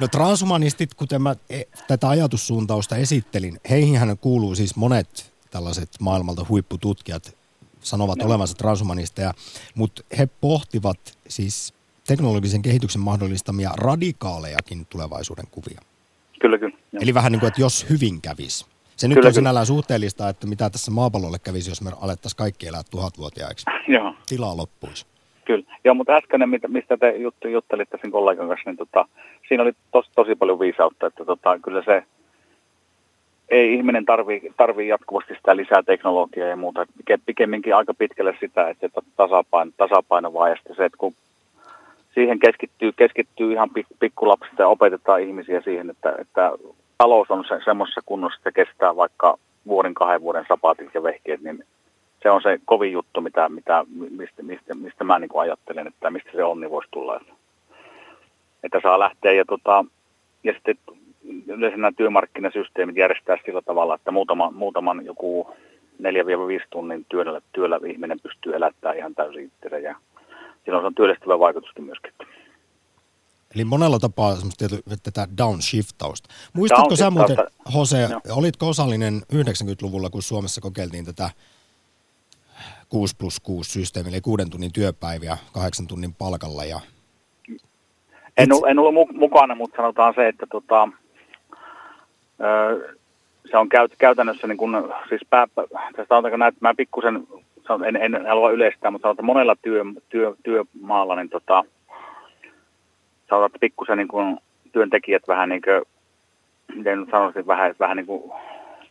No 0.00 0.08
transhumanistit, 0.08 0.94
kuten 0.94 1.22
mä 1.22 1.36
e, 1.50 1.62
tätä 1.88 2.08
ajatussuuntausta 2.08 2.96
esittelin, 2.96 3.60
heihin 3.70 3.98
kuuluu 4.20 4.54
siis 4.54 4.76
monet 4.76 5.32
tällaiset 5.50 5.88
maailmalta 6.00 6.46
huippututkijat, 6.48 7.36
sanovat 7.80 8.18
no. 8.18 8.26
olevansa 8.26 8.54
transhumanisteja, 8.54 9.34
mutta 9.74 10.02
he 10.18 10.28
pohtivat 10.40 10.98
siis 11.28 11.74
teknologisen 12.06 12.62
kehityksen 12.62 13.02
mahdollistamia 13.02 13.70
radikaalejakin 13.76 14.86
tulevaisuuden 14.86 15.46
kuvia. 15.50 15.80
Kyllä, 16.40 16.58
kyllä. 16.58 16.76
Joo. 16.92 17.02
Eli 17.02 17.14
vähän 17.14 17.32
niin 17.32 17.40
kuin, 17.40 17.48
että 17.48 17.60
jos 17.60 17.86
hyvin 17.90 18.20
kävisi. 18.20 18.66
Se 18.96 19.08
nyt 19.08 19.16
kyllä, 19.16 19.28
on 19.28 19.34
sinällään 19.34 19.66
suhteellista, 19.66 20.28
että 20.28 20.46
mitä 20.46 20.70
tässä 20.70 20.90
maapallolle 20.90 21.38
kävisi, 21.38 21.70
jos 21.70 21.82
me 21.82 21.90
alettaisiin 22.00 22.38
kaikki 22.38 22.66
elää 22.66 22.82
tuhatvuotiaiksi. 22.90 23.66
Joo. 23.94 24.14
Tilaa 24.26 24.56
loppuisi. 24.56 25.06
Kyllä. 25.46 25.64
Joo, 25.84 25.94
mutta 25.94 26.16
äskeinen, 26.16 26.48
mistä 26.68 26.96
te 26.96 27.14
jut- 27.18 27.50
juttelitte 27.50 27.98
sen 28.02 28.10
kollegan 28.10 28.48
kanssa, 28.48 28.70
niin 28.70 28.76
tota, 28.76 29.08
siinä 29.48 29.62
oli 29.62 29.72
tos, 29.90 30.10
tosi 30.14 30.34
paljon 30.34 30.60
viisautta, 30.60 31.06
että 31.06 31.24
tota, 31.24 31.58
kyllä 31.58 31.82
se 31.82 32.02
ei 33.48 33.74
ihminen 33.74 34.04
tarvii, 34.04 34.52
tarvii 34.56 34.88
jatkuvasti 34.88 35.34
sitä 35.34 35.56
lisää 35.56 35.82
teknologiaa 35.82 36.48
ja 36.48 36.56
muuta. 36.56 36.86
Pikemminkin 37.26 37.76
aika 37.76 37.94
pitkälle 37.94 38.36
sitä, 38.40 38.68
että 38.68 38.88
tasapaino, 39.16 39.72
tasapaino 39.76 40.32
vaan 40.32 40.50
ja 40.50 40.56
se, 40.76 40.84
että 40.84 40.98
kun 40.98 41.14
siihen 42.14 42.38
keskittyy, 42.38 42.92
keskittyy 42.92 43.52
ihan 43.52 43.70
pikkulapsista 44.00 44.62
ja 44.62 44.68
opetetaan 44.68 45.22
ihmisiä 45.22 45.60
siihen, 45.60 45.90
että, 45.90 46.14
että 46.18 46.52
talous 46.98 47.30
on 47.30 47.44
se, 47.48 47.60
semmoisessa 47.64 48.00
kunnossa, 48.06 48.38
että 48.38 48.52
kestää 48.52 48.96
vaikka 48.96 49.38
vuoden, 49.66 49.94
kahden 49.94 50.20
vuoden 50.20 50.44
sapaatit 50.48 50.94
ja 50.94 51.02
vehkeet, 51.02 51.40
niin 51.40 51.64
se 52.22 52.30
on 52.30 52.42
se 52.42 52.60
kovin 52.64 52.92
juttu, 52.92 53.20
mitä, 53.20 53.48
mitä, 53.48 53.84
mistä, 54.10 54.42
mistä, 54.42 54.74
mistä 54.74 55.04
mä 55.04 55.18
niin 55.18 55.30
ajattelen, 55.34 55.86
että 55.86 56.10
mistä 56.10 56.30
se 56.32 56.44
onni 56.44 56.70
voisi 56.70 56.88
tulla. 56.90 57.16
Että, 57.16 57.32
että 58.62 58.80
saa 58.82 58.98
lähteä 58.98 59.32
ja, 59.32 59.44
tota, 59.44 59.84
ja 60.44 60.52
sitten 60.52 60.78
yleensä 61.46 61.76
nämä 61.76 61.92
työmarkkinasysteemit 61.96 62.96
järjestää 62.96 63.36
sillä 63.44 63.62
tavalla, 63.62 63.94
että 63.94 64.10
muutama, 64.10 64.50
muutaman 64.50 65.06
joku 65.06 65.50
4-5 66.02 66.06
tunnin 66.70 67.06
työllä, 67.08 67.40
työllä 67.52 67.80
ihminen 67.86 68.20
pystyy 68.20 68.56
elättämään 68.56 68.98
ihan 68.98 69.14
täysin 69.14 69.44
itsensä 69.44 69.78
ja 69.78 69.96
silloin 70.64 70.82
se 70.82 70.86
on 70.86 70.94
työllistävä 70.94 71.38
vaikutusta 71.38 71.82
myöskin. 71.82 72.12
Eli 73.54 73.64
monella 73.64 73.98
tapaa 73.98 74.34
tätä 75.02 75.28
downshiftausta. 75.38 76.28
Muistatko 76.52 76.96
sä 76.96 77.10
muuten, 77.10 77.36
Jose, 77.74 78.08
no. 78.08 78.20
olitko 78.30 78.68
osallinen 78.68 79.22
90-luvulla, 79.32 80.10
kun 80.10 80.22
Suomessa 80.22 80.60
kokeiltiin 80.60 81.04
tätä 81.04 81.30
6 82.88 83.16
plus 83.18 83.40
6 83.40 83.70
systeemi, 83.70 84.08
eli 84.08 84.20
kuuden 84.20 84.50
tunnin 84.50 84.72
työpäiviä, 84.72 85.38
kahdeksan 85.52 85.86
tunnin 85.86 86.14
palkalla. 86.14 86.64
Ja... 86.64 86.80
En, 88.36 88.48
en 88.68 88.78
ollut 88.78 89.12
mukana, 89.12 89.54
mutta 89.54 89.76
sanotaan 89.76 90.14
se, 90.14 90.28
että 90.28 90.46
tota, 90.50 90.88
se 93.50 93.56
on 93.56 93.68
käyt, 93.68 93.92
käytännössä 93.98 94.46
niin 94.46 94.58
kun, 94.58 94.92
siis 95.08 95.22
pää, 95.30 95.46
tästä 95.96 96.16
on 96.16 96.22
näin, 96.22 96.48
että 96.48 96.58
mä 96.60 96.74
pikkusen, 96.74 97.26
en, 97.86 97.96
en 97.96 98.26
halua 98.26 98.50
yleistää, 98.50 98.90
mutta 98.90 99.06
sanotaan, 99.06 99.24
että 99.24 99.32
monella 99.32 99.56
työ, 99.62 99.84
työ, 100.08 100.34
työmaalla, 100.42 101.16
niin 101.16 101.28
tota, 101.28 101.64
sanotaan, 103.28 103.46
että 103.46 103.58
pikkusen 103.58 103.98
niin 103.98 104.08
kun, 104.08 104.38
työntekijät 104.72 105.28
vähän 105.28 105.48
niin 105.48 105.62
kuin, 105.62 105.82
miten 106.76 107.06
sanoisin, 107.10 107.46
vähän, 107.46 107.74
vähän 107.80 107.96
niin 107.96 108.06
kuin 108.06 108.32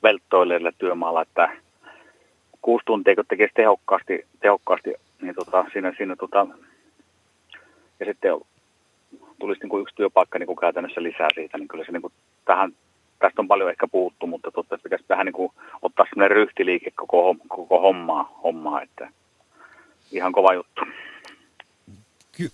velttoileille 0.04 0.72
työmaalla, 0.78 1.22
että 1.22 1.50
kuusi 2.66 2.86
tuntia, 2.86 3.16
kun 3.16 3.26
tekisi 3.28 3.54
tehokkaasti, 3.54 4.26
tehokkaasti 4.40 4.94
niin 5.22 5.36
tota, 5.36 5.66
siinä, 5.74 5.94
siinä 5.98 6.16
tota, 6.16 6.48
ja 8.00 8.06
sitten 8.06 8.32
tulisi 9.40 9.62
niin 9.62 9.70
kuin 9.70 9.82
yksi 9.82 9.96
työpaikka 9.96 10.40
niin 10.40 10.48
kuin 10.48 10.58
käytännössä 10.58 11.04
lisää 11.04 11.28
siitä, 11.36 11.58
niin 11.58 11.68
kyllä 11.68 11.86
se 11.86 11.92
niin 11.92 12.02
kuin 12.02 12.14
tähän, 12.46 12.72
tästä 13.20 13.42
on 13.42 13.48
paljon 13.48 13.70
ehkä 13.70 13.88
puhuttu, 13.88 14.28
mutta 14.28 14.52
totta, 14.52 14.76
että 14.76 14.84
pitäisi 14.84 15.06
vähän 15.10 15.26
niin 15.26 15.34
kuin 15.34 15.52
ottaa 15.82 16.06
sellainen 16.10 16.38
ryhtiliike 16.38 16.92
koko, 16.96 17.36
koko 17.48 17.80
hommaa, 17.80 18.40
hommaa, 18.44 18.82
että 18.82 19.12
ihan 20.12 20.32
kova 20.32 20.54
juttu. 20.54 20.82
Ky- 22.32 22.52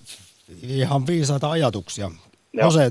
ihan 0.67 1.07
viisaita 1.07 1.51
ajatuksia. 1.51 2.11
Jose, 2.53 2.89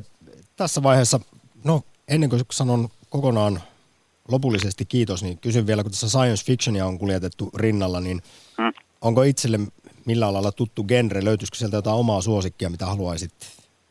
tässä 0.56 0.82
vaiheessa, 0.82 1.20
no 1.64 1.82
ennen 2.08 2.30
kuin 2.30 2.42
sanon 2.50 2.88
kokonaan 3.10 3.60
lopullisesti 4.28 4.84
kiitos, 4.84 5.22
niin 5.22 5.38
kysyn 5.38 5.66
vielä, 5.66 5.82
kun 5.82 5.92
tässä 5.92 6.08
science 6.08 6.44
fictionia 6.44 6.86
on 6.86 6.98
kuljetettu 6.98 7.50
rinnalla, 7.56 8.00
niin 8.00 8.22
hmm. 8.58 8.72
onko 9.00 9.22
itselle 9.22 9.58
millä 10.06 10.32
lailla 10.32 10.52
tuttu 10.52 10.84
genre? 10.84 11.24
Löytyisikö 11.24 11.58
sieltä 11.58 11.76
jotain 11.76 11.96
omaa 11.96 12.20
suosikkia, 12.20 12.70
mitä 12.70 12.86
haluaisit 12.86 13.32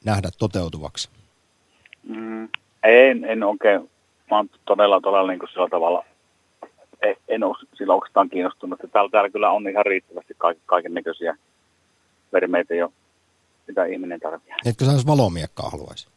nähdä 0.05 0.29
toteutuvaksi? 0.37 1.09
Mm, 2.03 2.49
en, 2.83 3.25
en 3.25 3.43
oikein. 3.43 3.89
Mä 4.31 4.37
oon 4.37 4.49
todella, 4.65 5.01
todella 5.01 5.31
niin 5.31 5.39
kuin 5.39 5.49
sillä 5.49 5.69
tavalla, 5.69 6.05
en, 7.01 7.15
en 7.27 7.43
ole 7.43 7.55
sillä 7.73 7.93
oikeastaan 7.93 8.29
kiinnostunut. 8.29 8.79
Täällä, 8.91 9.09
täällä 9.09 9.29
kyllä 9.29 9.51
on 9.51 9.69
ihan 9.69 9.85
riittävästi 9.85 10.33
kaiken, 10.37 10.63
kaiken 10.65 10.93
näköisiä 10.93 11.37
vermeitä 12.33 12.75
jo, 12.75 12.93
mitä 13.67 13.85
ihminen 13.85 14.19
tarvitsee. 14.19 14.55
Etkö 14.65 14.85
sä 14.85 14.91
valomiekkaa 15.07 15.69
haluaisi? 15.69 16.07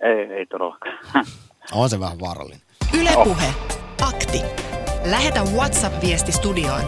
Ei, 0.00 0.32
ei 0.32 0.46
todellakaan. 0.46 0.98
on 1.72 1.90
se 1.90 2.00
vähän 2.00 2.20
vaarallinen. 2.20 2.65
Ylepuhe 2.96 3.54
Akti. 4.02 4.42
Lähetä 5.04 5.42
WhatsApp-viesti 5.42 6.32
studioon 6.32 6.82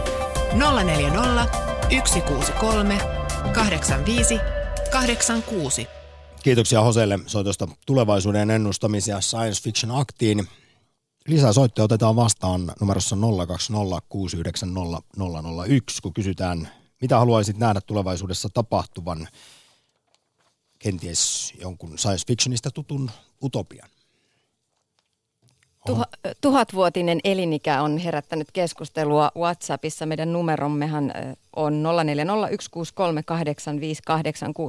040 0.83 1.45
163 2.05 2.97
85 3.53 4.39
86. 4.91 5.87
Kiitoksia 6.43 6.81
Hoselle 6.81 7.19
soitosta 7.27 7.67
tulevaisuuden 7.85 8.49
ennustamisia 8.49 9.21
Science 9.21 9.61
Fiction 9.63 9.91
Aktiin. 9.99 10.47
Lisää 11.27 11.53
soittoja 11.53 11.83
otetaan 11.83 12.15
vastaan 12.15 12.73
numerossa 12.79 13.15
020690001, 13.15 13.19
kun 16.01 16.13
kysytään, 16.13 16.69
mitä 17.01 17.17
haluaisit 17.19 17.57
nähdä 17.57 17.81
tulevaisuudessa 17.81 18.49
tapahtuvan 18.53 19.27
kenties 20.79 21.53
jonkun 21.61 21.97
science 21.97 22.23
fictionista 22.27 22.71
tutun 22.71 23.11
utopian. 23.43 23.89
Tuha, 25.89 26.05
tuhatvuotinen 26.41 27.19
elinikä 27.23 27.81
on 27.81 27.97
herättänyt 27.97 28.47
keskustelua 28.53 29.31
WhatsAppissa. 29.37 30.05
Meidän 30.05 30.33
numerommehan 30.33 31.13
on 31.55 31.83
0401638586, 31.83 31.87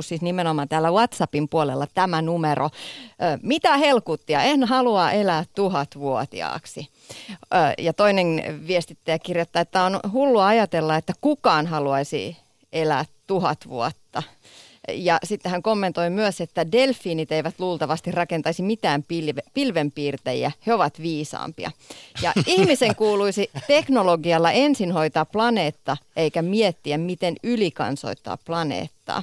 siis 0.02 0.22
nimenomaan 0.22 0.68
täällä 0.68 0.90
WhatsAppin 0.90 1.48
puolella 1.48 1.86
tämä 1.94 2.22
numero. 2.22 2.70
Mitä 3.42 3.76
helkuttia, 3.76 4.42
en 4.42 4.64
halua 4.64 5.10
elää 5.10 5.44
tuhatvuotiaaksi. 5.54 6.88
Ja 7.78 7.92
toinen 7.92 8.42
viestittäjä 8.66 9.18
kirjoittaa, 9.18 9.62
että 9.62 9.82
on 9.82 10.00
hullua 10.12 10.46
ajatella, 10.46 10.96
että 10.96 11.12
kukaan 11.20 11.66
haluaisi 11.66 12.36
elää 12.72 13.04
tuhat 13.26 13.58
vuotta. 13.68 13.99
Ja 14.88 15.18
sitten 15.24 15.52
hän 15.52 15.62
kommentoi 15.62 16.10
myös, 16.10 16.40
että 16.40 16.72
delfiinit 16.72 17.32
eivät 17.32 17.54
luultavasti 17.58 18.10
rakentaisi 18.10 18.62
mitään 18.62 19.02
pilve, 19.08 19.40
pilvenpiirtejä, 19.54 20.52
he 20.66 20.74
ovat 20.74 21.02
viisaampia. 21.02 21.70
Ja 22.22 22.32
ihmisen 22.46 22.96
kuuluisi 22.96 23.50
teknologialla 23.66 24.50
ensin 24.50 24.92
hoitaa 24.92 25.24
planeetta, 25.24 25.96
eikä 26.16 26.42
miettiä, 26.42 26.98
miten 26.98 27.36
ylikansoittaa 27.42 28.38
planeettaa. 28.44 29.22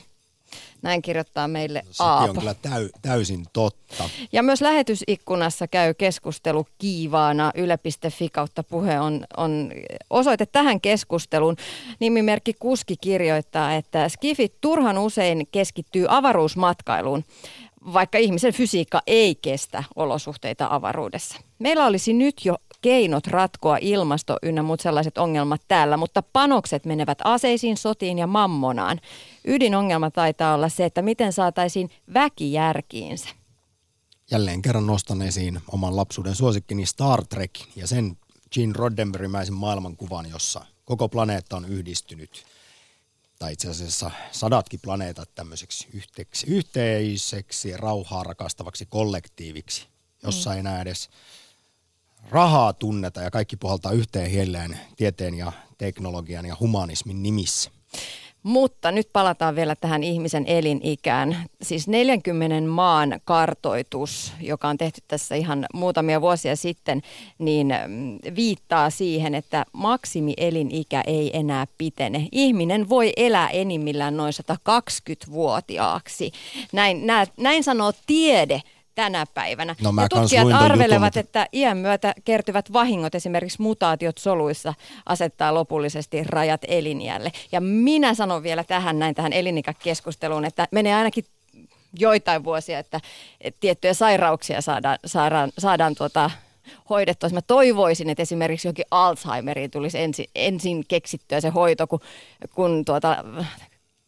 Näin 0.82 1.02
kirjoittaa 1.02 1.48
meille 1.48 1.84
Aapo. 2.00 2.26
Se 2.26 2.30
on 2.30 2.38
kyllä 2.38 2.54
täy, 2.54 2.90
täysin 3.02 3.46
totta. 3.54 4.10
Ja 4.32 4.44
myös 4.44 4.62
lähetysikkunassa 4.62 5.68
käy 5.68 5.94
keskustelu 5.94 6.68
kiivaana. 6.78 7.52
Yle.fi 7.56 8.30
kautta 8.30 8.64
puhe 8.64 9.00
on, 9.00 9.26
on 9.38 9.72
osoite 10.10 10.46
tähän 10.46 10.82
keskusteluun. 10.82 11.56
Nimimerkki 12.00 12.54
Kuski 12.54 12.96
kirjoittaa, 13.02 13.74
että 13.74 14.10
Skifit 14.10 14.54
turhan 14.62 14.98
usein 14.98 15.48
keskittyy 15.52 16.06
avaruusmatkailuun 16.10 17.24
vaikka 17.94 18.18
ihmisen 18.18 18.54
fysiikka 18.54 19.02
ei 19.08 19.36
kestä 19.36 19.84
olosuhteita 19.96 20.68
avaruudessa. 20.70 21.40
Meillä 21.60 21.86
olisi 21.86 22.14
nyt 22.14 22.46
jo 22.46 22.58
keinot 22.88 23.28
ratkoa 23.28 23.78
ilmasto 23.82 24.38
ynnä 24.44 24.64
muut 24.64 24.80
sellaiset 24.80 25.18
ongelmat 25.18 25.62
täällä, 25.68 25.98
mutta 25.98 26.22
panokset 26.22 26.86
menevät 26.86 27.18
aseisiin, 27.24 27.78
sotiin 27.78 28.18
ja 28.18 28.28
mammonaan. 28.28 29.00
Ydinongelma 29.48 30.12
taitaa 30.12 30.56
olla 30.56 30.70
se, 30.70 30.86
että 30.86 31.02
miten 31.02 31.34
saataisiin 31.34 31.90
väki 32.14 32.54
järkiinsä. 32.54 33.30
Jälleen 34.32 34.62
kerran 34.62 34.88
nostan 34.88 35.22
esiin 35.22 35.60
oman 35.72 35.96
lapsuuden 35.96 36.36
suosikkini 36.36 36.86
Star 36.86 37.26
Trek 37.26 37.52
ja 37.76 37.88
sen 37.88 38.18
Gene 38.52 38.74
Roddenberrymäisen 38.76 39.56
maailmankuvan, 39.56 40.30
jossa 40.30 40.66
koko 40.86 41.10
planeetta 41.10 41.58
on 41.58 41.66
yhdistynyt 41.66 42.46
tai 43.40 43.54
itse 43.54 43.70
asiassa 43.70 44.12
sadatkin 44.32 44.80
planeetat 44.84 45.36
tämmöiseksi 45.36 45.88
yhteiseksi, 45.94 46.48
yhteiseksi 46.48 47.78
rauhaa 47.78 48.24
rakastavaksi 48.24 48.86
kollektiiviksi, 48.86 49.88
jossa 50.24 50.50
mm. 50.50 50.54
ei 50.54 50.60
enää 50.60 50.82
edes 50.82 51.10
rahaa 52.30 52.74
tunneta 52.74 53.22
ja 53.22 53.32
kaikki 53.32 53.58
puhaltaa 53.58 53.92
yhteen 53.92 54.32
hielleen 54.32 54.80
tieteen 54.98 55.34
ja 55.34 55.52
teknologian 55.78 56.46
ja 56.46 56.58
humanismin 56.60 57.24
nimissä. 57.24 57.72
Mutta 58.44 58.92
nyt 58.92 59.10
palataan 59.14 59.56
vielä 59.56 59.76
tähän 59.76 60.04
ihmisen 60.04 60.46
elinikään. 60.48 61.38
Siis 61.62 61.88
40 61.88 62.70
maan 62.70 63.20
kartoitus, 63.26 64.34
joka 64.42 64.68
on 64.68 64.78
tehty 64.78 65.02
tässä 65.08 65.36
ihan 65.36 65.66
muutamia 65.74 66.22
vuosia 66.22 66.56
sitten, 66.56 67.02
niin 67.40 67.74
mm, 67.88 68.18
viittaa 68.36 68.90
siihen, 68.90 69.36
että 69.36 69.66
maksimielinikä 69.74 71.04
ei 71.08 71.38
enää 71.38 71.68
pitene. 71.78 72.28
Ihminen 72.32 72.90
voi 72.90 73.14
elää 73.18 73.50
enimmillään 73.50 74.18
noin 74.18 74.34
120-vuotiaaksi. 74.34 76.32
Näin, 76.72 77.04
näin 77.38 77.64
sanoo 77.64 77.94
tiede 78.08 78.62
tänä 78.98 79.26
päivänä. 79.34 79.76
No, 79.82 79.94
ja 80.02 80.10
tutkijat 80.10 80.48
arvelevat, 80.54 81.16
jutun, 81.16 81.28
että 81.28 81.48
iän 81.54 81.78
myötä 81.78 82.14
kertyvät 82.26 82.74
vahingot, 82.74 83.16
esimerkiksi 83.16 83.62
mutaatiot 83.62 84.18
soluissa, 84.18 84.74
asettaa 85.06 85.54
lopullisesti 85.54 86.24
rajat 86.24 86.62
eliniälle. 86.68 87.32
Ja 87.52 87.62
minä 87.62 88.14
sanon 88.14 88.44
vielä 88.44 88.64
tähän 88.64 89.00
näin 89.00 89.16
tähän 89.16 89.34
elinikäkeskusteluun, 89.34 90.46
että 90.46 90.68
menee 90.72 90.96
ainakin 90.96 91.26
joitain 92.00 92.44
vuosia, 92.44 92.80
että, 92.80 93.02
että 93.42 93.60
tiettyjä 93.60 93.94
sairauksia 93.94 94.62
saadaan, 94.62 94.98
saadaan, 95.06 95.52
saadaan 95.58 95.96
tuota, 95.96 96.32
hoidettua. 96.90 97.30
Mä 97.30 97.42
toivoisin, 97.42 98.10
että 98.10 98.24
esimerkiksi 98.24 98.68
jokin 98.68 98.86
Alzheimeriin 98.92 99.72
tulisi 99.72 100.00
ensin, 100.00 100.26
ensin 100.36 100.86
keksittyä 100.88 101.42
se 101.42 101.50
hoito, 101.50 101.88
kun, 101.88 102.00
kun 102.56 102.86
tuota, 102.86 103.24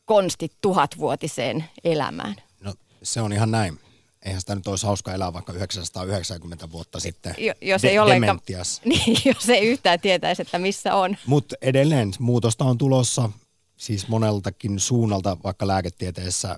konstit 0.05 0.51
tuhatvuotiseen 0.61 1.65
elämään. 1.83 2.35
No 2.61 2.73
se 3.03 3.21
on 3.21 3.33
ihan 3.33 3.51
näin 3.51 3.79
eihän 4.25 4.41
sitä 4.41 4.55
nyt 4.55 4.67
olisi 4.67 4.85
hauska 4.85 5.13
elää 5.13 5.33
vaikka 5.33 5.53
990 5.53 6.71
vuotta 6.71 6.99
sitten 6.99 7.35
jo, 7.37 7.53
jos 7.61 7.81
de- 7.81 7.89
ei 7.89 7.99
ollenkaan, 7.99 8.39
niin, 8.85 9.17
jos 9.25 9.49
ei 9.49 9.67
yhtään 9.67 9.99
tietäisi, 9.99 10.41
että 10.41 10.59
missä 10.59 10.95
on. 10.95 11.17
Mutta 11.25 11.55
edelleen 11.61 12.11
muutosta 12.19 12.65
on 12.65 12.77
tulossa 12.77 13.29
siis 13.77 14.07
moneltakin 14.07 14.79
suunnalta, 14.79 15.37
vaikka 15.43 15.67
lääketieteessä 15.67 16.57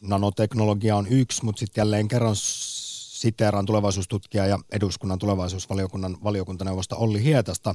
nanoteknologia 0.00 0.96
on 0.96 1.06
yksi, 1.10 1.44
mutta 1.44 1.60
sitten 1.60 1.82
jälleen 1.82 2.08
kerran 2.08 2.36
siteeraan 2.36 3.66
tulevaisuustutkija 3.66 4.46
ja 4.46 4.58
eduskunnan 4.72 5.18
tulevaisuusvaliokunnan 5.18 6.16
valiokuntaneuvosta 6.24 6.96
Olli 6.96 7.22
Hietasta, 7.22 7.74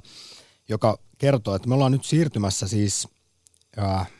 joka 0.69 0.99
kertoo, 1.17 1.55
että 1.55 1.67
me 1.67 1.73
ollaan 1.73 1.91
nyt 1.91 2.05
siirtymässä 2.05 2.67
siis 2.67 3.07
äh, 3.79 4.11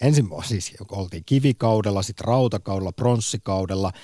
ensin 0.00 0.28
siis 0.44 0.74
oltiin 0.90 1.24
kivikaudella, 1.26 2.02
sitten 2.02 2.24
rautakaudella, 2.24 2.92
pronssikaudella– 2.92 3.92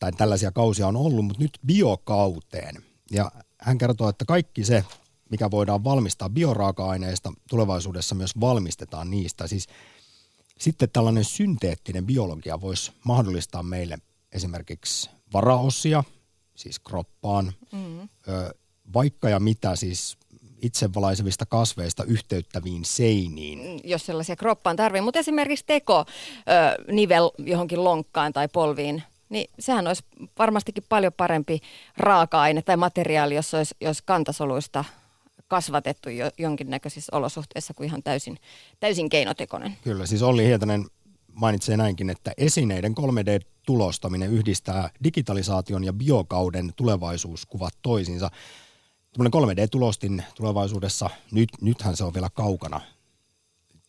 tai 0.00 0.12
tällaisia 0.12 0.52
kausia 0.52 0.86
on 0.86 0.96
ollut, 0.96 1.24
mutta 1.24 1.42
nyt 1.42 1.58
biokauteen. 1.66 2.74
Ja 3.10 3.32
hän 3.58 3.78
kertoo, 3.78 4.08
että 4.08 4.24
kaikki 4.24 4.64
se, 4.64 4.84
mikä 5.30 5.50
voidaan 5.50 5.84
valmistaa 5.84 6.28
bioraaka-aineista, 6.28 7.32
tulevaisuudessa 7.48 8.14
myös 8.14 8.40
valmistetaan 8.40 9.10
niistä. 9.10 9.46
Siis 9.46 9.66
sitten 10.58 10.90
tällainen 10.90 11.24
synteettinen 11.24 12.06
biologia 12.06 12.60
voisi 12.60 12.92
mahdollistaa 13.04 13.62
meille 13.62 13.98
esimerkiksi 14.32 15.10
varaosia, 15.32 16.04
siis 16.54 16.78
kroppaan, 16.78 17.52
mm. 17.72 18.08
vaikka 18.94 19.28
ja 19.28 19.40
mitä 19.40 19.76
siis 19.76 20.18
itsevalaisevista 20.62 21.46
kasveista 21.46 22.04
yhteyttäviin 22.04 22.84
seiniin. 22.84 23.80
Jos 23.84 24.06
sellaisia 24.06 24.36
kroppaan 24.36 24.76
tarvii, 24.76 25.00
mutta 25.00 25.18
esimerkiksi 25.18 25.64
teko 25.66 25.98
ö, 25.98 26.04
nivel 26.92 27.30
johonkin 27.38 27.84
lonkkaan 27.84 28.32
tai 28.32 28.48
polviin 28.48 29.02
niin 29.30 29.50
sehän 29.58 29.86
olisi 29.86 30.04
varmastikin 30.38 30.84
paljon 30.88 31.12
parempi 31.12 31.60
raaka-aine 31.96 32.62
tai 32.62 32.76
materiaali, 32.76 33.34
jos 33.34 33.54
olisi 33.54 33.74
jos 33.80 34.02
kantasoluista 34.02 34.84
kasvatettu 35.48 36.08
jo, 36.08 36.30
jonkinnäköisissä 36.38 37.16
olosuhteissa 37.16 37.74
kuin 37.74 37.86
ihan 37.86 38.02
täysin, 38.02 38.38
täysin 38.80 39.08
keinotekoinen. 39.08 39.76
Kyllä, 39.82 40.06
siis 40.06 40.22
Olli 40.22 40.46
Hietanen 40.46 40.86
mainitsee 41.32 41.76
näinkin, 41.76 42.10
että 42.10 42.32
esineiden 42.38 42.94
3D-tulostaminen 43.00 44.30
yhdistää 44.30 44.90
digitalisaation 45.04 45.84
ja 45.84 45.92
biokauden 45.92 46.72
tulevaisuuskuvat 46.76 47.74
toisiinsa. 47.82 48.30
Tällainen 49.12 49.66
3D-tulostin 49.66 50.22
tulevaisuudessa, 50.34 51.10
nyt, 51.32 51.48
nythän 51.60 51.96
se 51.96 52.04
on 52.04 52.14
vielä 52.14 52.30
kaukana 52.34 52.80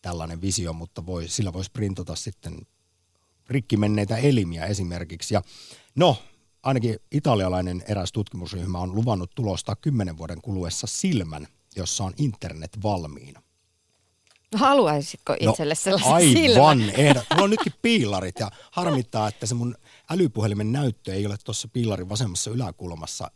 tällainen 0.02 0.40
visio, 0.40 0.72
mutta 0.72 1.06
voi, 1.06 1.28
sillä 1.28 1.52
voisi 1.52 1.70
printata 1.70 2.16
sitten 2.16 2.58
rikki 3.48 3.76
menneitä 3.76 4.16
elimiä 4.16 4.66
esimerkiksi. 4.66 5.34
Ja 5.34 5.42
no, 5.94 6.16
ainakin 6.62 6.96
italialainen 7.12 7.84
eräs 7.88 8.12
tutkimusryhmä 8.12 8.78
on 8.78 8.94
luvannut 8.94 9.30
tulostaa 9.34 9.76
kymmenen 9.76 10.18
vuoden 10.18 10.42
kuluessa 10.42 10.86
silmän, 10.86 11.46
jossa 11.76 12.04
on 12.04 12.12
internet 12.16 12.70
valmiina. 12.82 13.42
Haluaisitko 14.54 15.32
no, 15.32 15.50
itselle 15.50 15.74
no, 15.74 15.80
sellaisen 15.80 16.12
aivan, 16.12 16.32
silmän? 16.32 16.90
Ehdot. 16.90 17.24
Mulla 17.30 17.44
on 17.44 17.50
nytkin 17.50 17.72
piilarit 17.82 18.40
ja 18.40 18.50
harmittaa, 18.70 19.28
että 19.28 19.46
se 19.46 19.54
mun 19.54 19.76
älypuhelimen 20.10 20.72
näyttö 20.72 21.14
ei 21.14 21.26
ole 21.26 21.36
tuossa 21.44 21.68
piilarin 21.68 22.08
vasemmassa 22.08 22.50
yläkulmassa 22.50 23.30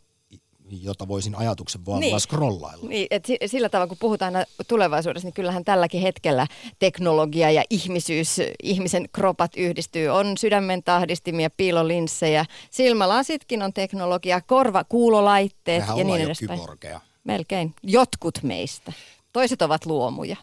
jota 0.69 1.07
voisin 1.07 1.35
ajatuksen 1.35 1.85
vaan 1.85 1.99
niin. 1.99 2.19
scrollailla. 2.19 2.89
Niin, 2.89 3.07
et 3.11 3.25
sillä 3.45 3.69
tavalla 3.69 3.87
kun 3.87 3.97
puhutaan 3.99 4.33
tulevaisuudessa, 4.67 5.27
niin 5.27 5.33
kyllähän 5.33 5.65
tälläkin 5.65 6.01
hetkellä 6.01 6.47
teknologia 6.79 7.51
ja 7.51 7.63
ihmisyys, 7.69 8.37
ihmisen 8.63 9.09
kropat 9.13 9.51
yhdistyy. 9.57 10.07
On 10.07 10.37
sydämen 10.37 10.83
tahdistimia, 10.83 11.49
piilolinssejä, 11.49 12.45
silmälasitkin 12.71 13.61
on 13.63 13.73
teknologia, 13.73 14.41
korva, 14.41 14.83
kuulolaitteet 14.83 15.81
Mehän 15.81 15.97
ja 15.97 16.03
niin 16.03 16.21
edespäin. 16.21 16.59
Kyborgeja. 16.59 17.01
Melkein. 17.23 17.73
Jotkut 17.83 18.43
meistä. 18.43 18.93
Toiset 19.33 19.61
ovat 19.61 19.85
luomuja. 19.85 20.35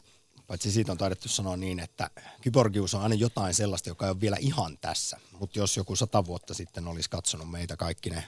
Paitsi 0.47 0.71
siitä 0.71 0.93
on 0.93 0.99
taidettu 0.99 1.29
sanoa 1.29 1.57
niin, 1.57 1.81
että 1.81 2.11
kyborgius 2.41 2.95
on 2.95 3.03
aina 3.03 3.15
jotain 3.15 3.55
sellaista, 3.55 3.89
joka 3.89 4.07
ei 4.07 4.11
ole 4.11 4.21
vielä 4.21 4.37
ihan 4.41 4.79
tässä. 4.81 5.21
Mutta 5.41 5.59
jos 5.59 5.77
joku 5.77 5.97
sata 5.97 6.27
vuotta 6.27 6.55
sitten 6.55 6.89
olisi 6.89 7.11
katsonut 7.11 7.51
meitä 7.51 7.77
kaikki 7.77 8.11
ne 8.11 8.25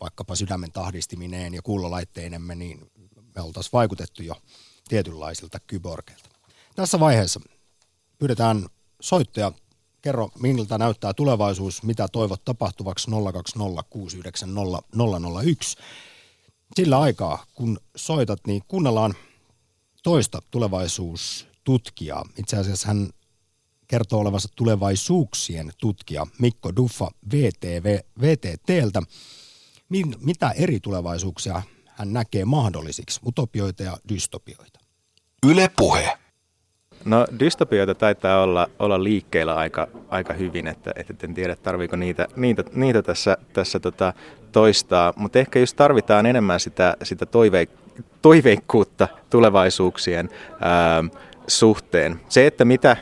vaikkapa 0.00 0.36
sydämen 0.36 0.72
tahdistimineen 0.72 1.54
ja 1.54 1.62
kuulolaitteinemme, 1.62 2.54
niin 2.54 2.90
me 3.36 3.42
oltaisiin 3.42 3.72
vaikutettu 3.72 4.22
jo 4.22 4.34
tietynlaisilta 4.88 5.60
kyborgeilta. 5.60 6.28
Tässä 6.76 7.00
vaiheessa 7.00 7.40
pyydetään 8.18 8.66
soittaja. 9.00 9.52
Kerro, 10.02 10.30
miltä 10.38 10.78
näyttää 10.78 11.14
tulevaisuus, 11.14 11.82
mitä 11.82 12.08
toivot 12.08 12.44
tapahtuvaksi 12.44 13.10
020690001. 13.10 13.14
Sillä 16.76 17.00
aikaa, 17.00 17.46
kun 17.54 17.80
soitat, 17.96 18.40
niin 18.46 18.62
kuunnellaan 18.68 19.14
toista 20.02 20.42
tulevaisuustutkijaa. 20.50 22.24
Itse 22.38 22.56
asiassa 22.56 22.88
hän 22.88 23.10
kertoo 23.88 24.20
olevansa 24.20 24.48
tulevaisuuksien 24.56 25.72
tutkija 25.80 26.26
Mikko 26.38 26.76
Duffa 26.76 27.10
VTV, 27.32 27.98
VTTltä 28.20 29.02
min, 29.90 30.14
mitä 30.24 30.50
eri 30.50 30.80
tulevaisuuksia 30.80 31.62
hän 31.86 32.12
näkee 32.12 32.44
mahdollisiksi, 32.44 33.20
utopioita 33.26 33.82
ja 33.82 33.96
dystopioita. 34.08 34.80
Yle 35.46 35.70
Puhe. 35.76 36.18
No 37.04 37.26
dystopioita 37.38 37.94
taitaa 37.94 38.42
olla, 38.42 38.70
olla 38.78 39.04
liikkeellä 39.04 39.54
aika, 39.54 39.88
aika 40.08 40.32
hyvin, 40.32 40.66
että, 40.66 40.92
että 40.96 41.26
en 41.26 41.34
tiedä 41.34 41.56
tarviiko 41.56 41.96
niitä, 41.96 42.28
niitä, 42.36 42.64
niitä 42.72 43.02
tässä, 43.02 43.36
tässä 43.52 43.80
tota 43.80 44.12
toistaa, 44.52 45.12
mutta 45.16 45.38
ehkä 45.38 45.58
just 45.58 45.76
tarvitaan 45.76 46.26
enemmän 46.26 46.60
sitä, 46.60 46.96
sitä 47.02 47.26
toive, 47.26 47.68
toiveikkuutta 48.22 49.08
tulevaisuuksien 49.30 50.30
ää, 50.60 51.04
suhteen. 51.46 52.20
Se, 52.28 52.46
että 52.46 52.64
mitä, 52.64 52.96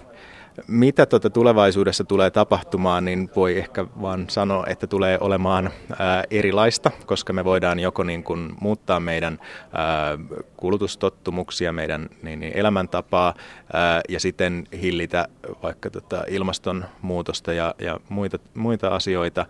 mitä 0.66 1.06
tuota 1.06 1.30
tulevaisuudessa 1.30 2.04
tulee 2.04 2.30
tapahtumaan, 2.30 3.04
niin 3.04 3.30
voi 3.36 3.58
ehkä 3.58 3.86
vaan 4.02 4.24
sanoa, 4.28 4.66
että 4.66 4.86
tulee 4.86 5.18
olemaan 5.20 5.70
ää, 5.98 6.24
erilaista, 6.30 6.90
koska 7.06 7.32
me 7.32 7.44
voidaan 7.44 7.80
joko 7.80 8.02
niin 8.02 8.22
kuin 8.22 8.52
muuttaa 8.60 9.00
meidän 9.00 9.38
ää, 9.72 10.18
kulutustottumuksia, 10.56 11.72
meidän 11.72 12.08
niin, 12.22 12.40
niin 12.40 12.52
elämäntapaa 12.56 13.34
ää, 13.72 14.00
ja 14.08 14.20
sitten 14.20 14.66
hillitä 14.82 15.28
vaikka 15.62 15.90
tota 15.90 16.24
ilmastonmuutosta 16.28 17.52
ja, 17.52 17.74
ja 17.78 18.00
muita, 18.08 18.38
muita 18.54 18.88
asioita. 18.88 19.46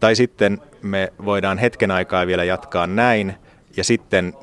Tai 0.00 0.16
sitten 0.16 0.62
me 0.82 1.12
voidaan 1.24 1.58
hetken 1.58 1.90
aikaa 1.90 2.26
vielä 2.26 2.44
jatkaa 2.44 2.86
näin 2.86 3.34
ja 3.76 3.84
sitten 3.84 4.34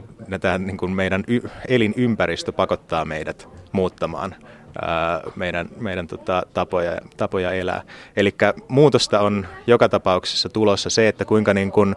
tämä 0.41 0.57
niin 0.57 0.91
meidän 0.91 1.24
y- 1.28 1.49
elinympäristö 1.68 2.51
pakottaa 2.51 3.05
meidät 3.05 3.49
muuttamaan 3.72 4.36
meidän, 5.36 5.69
meidän 5.80 6.07
tota, 6.07 6.43
tapoja, 6.53 6.97
tapoja 7.17 7.51
elää. 7.51 7.82
Eli 8.15 8.36
muutosta 8.67 9.19
on 9.19 9.47
joka 9.67 9.89
tapauksessa 9.89 10.49
tulossa 10.49 10.89
se, 10.89 11.07
että 11.07 11.26
kuinka, 11.26 11.53
niin 11.53 11.71
kuin, 11.71 11.95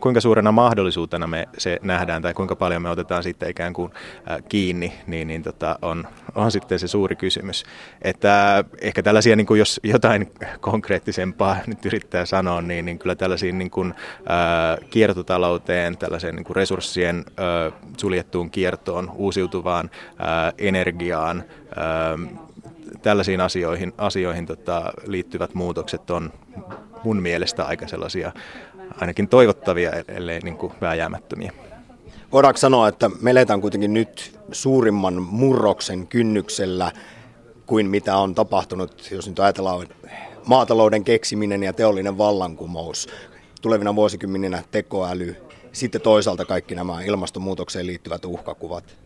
kuinka 0.00 0.20
suurena 0.20 0.52
mahdollisuutena 0.52 1.26
me 1.26 1.48
se 1.58 1.78
nähdään 1.82 2.22
tai 2.22 2.34
kuinka 2.34 2.56
paljon 2.56 2.82
me 2.82 2.90
otetaan 2.90 3.22
sitten 3.22 3.50
ikään 3.50 3.72
kuin 3.72 3.92
kiinni, 4.48 4.92
niin, 5.06 5.28
niin 5.28 5.42
tota, 5.42 5.78
on, 5.82 6.06
on 6.34 6.50
sitten 6.50 6.78
se 6.78 6.88
suuri 6.88 7.16
kysymys. 7.16 7.64
Että 8.02 8.64
ehkä 8.80 9.02
tällaisia, 9.02 9.36
niin 9.36 9.46
kuin 9.46 9.58
jos 9.58 9.80
jotain 9.82 10.32
konkreettisempaa 10.60 11.56
nyt 11.66 11.86
yrittää 11.86 12.26
sanoa, 12.26 12.62
niin, 12.62 12.84
niin 12.84 12.98
kyllä 12.98 13.14
tällaisiin 13.14 13.58
niin 13.58 13.70
kuin, 13.70 13.94
ää, 14.26 14.78
kiertotalouteen, 14.90 15.98
tällaiseen 15.98 16.36
niin 16.36 16.56
resurssien 16.56 17.24
ää, 17.36 17.72
suljettuun 17.96 18.50
kiertoon, 18.50 19.12
uusiutuvaan 19.14 19.90
ää, 20.18 20.52
energiaan, 20.58 21.44
tällaisiin 23.02 23.40
asioihin, 23.40 23.92
asioihin 23.98 24.46
tota, 24.46 24.92
liittyvät 25.06 25.54
muutokset 25.54 26.10
on 26.10 26.32
mun 27.04 27.22
mielestä 27.22 27.64
aika 27.64 27.88
sellaisia 27.88 28.32
ainakin 29.00 29.28
toivottavia, 29.28 29.92
ellei 30.08 30.40
niin 30.40 30.56
kuin 30.56 30.72
vääjäämättömiä. 30.80 31.52
Voidaanko 32.32 32.58
sanoa, 32.58 32.88
että 32.88 33.10
me 33.20 33.30
eletään 33.30 33.60
kuitenkin 33.60 33.94
nyt 33.94 34.38
suurimman 34.52 35.22
murroksen 35.22 36.06
kynnyksellä 36.06 36.92
kuin 37.66 37.90
mitä 37.90 38.16
on 38.16 38.34
tapahtunut, 38.34 39.08
jos 39.10 39.28
nyt 39.28 39.40
ajatellaan 39.40 39.86
maatalouden 40.46 41.04
keksiminen 41.04 41.62
ja 41.62 41.72
teollinen 41.72 42.18
vallankumous, 42.18 43.08
tulevina 43.62 43.94
vuosikymmeninä 43.94 44.62
tekoäly, 44.70 45.36
sitten 45.72 46.00
toisaalta 46.00 46.44
kaikki 46.44 46.74
nämä 46.74 47.02
ilmastonmuutokseen 47.02 47.86
liittyvät 47.86 48.24
uhkakuvat. 48.24 49.03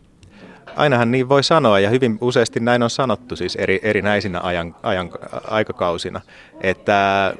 Ainahan 0.75 1.11
niin 1.11 1.29
voi 1.29 1.43
sanoa 1.43 1.79
ja 1.79 1.89
hyvin 1.89 2.17
useasti 2.21 2.59
näin 2.59 2.83
on 2.83 2.89
sanottu 2.89 3.35
siis 3.35 3.55
eri, 3.55 3.79
erinäisinä 3.83 4.39
ajan, 4.43 4.75
ajan, 4.83 5.09
aikakausina, 5.47 6.21
että 6.61 7.33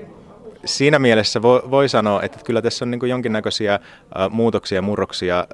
siinä 0.66 1.00
mielessä 1.00 1.42
voi, 1.42 1.62
voi 1.72 1.90
sanoa, 1.90 2.22
että 2.22 2.40
kyllä 2.46 2.62
tässä 2.62 2.86
on 2.86 2.92
niin 2.92 3.00
kuin 3.00 3.10
jonkinnäköisiä 3.10 3.80
muutoksia 4.30 4.76
ja 4.76 4.82
murroksia 4.82 5.48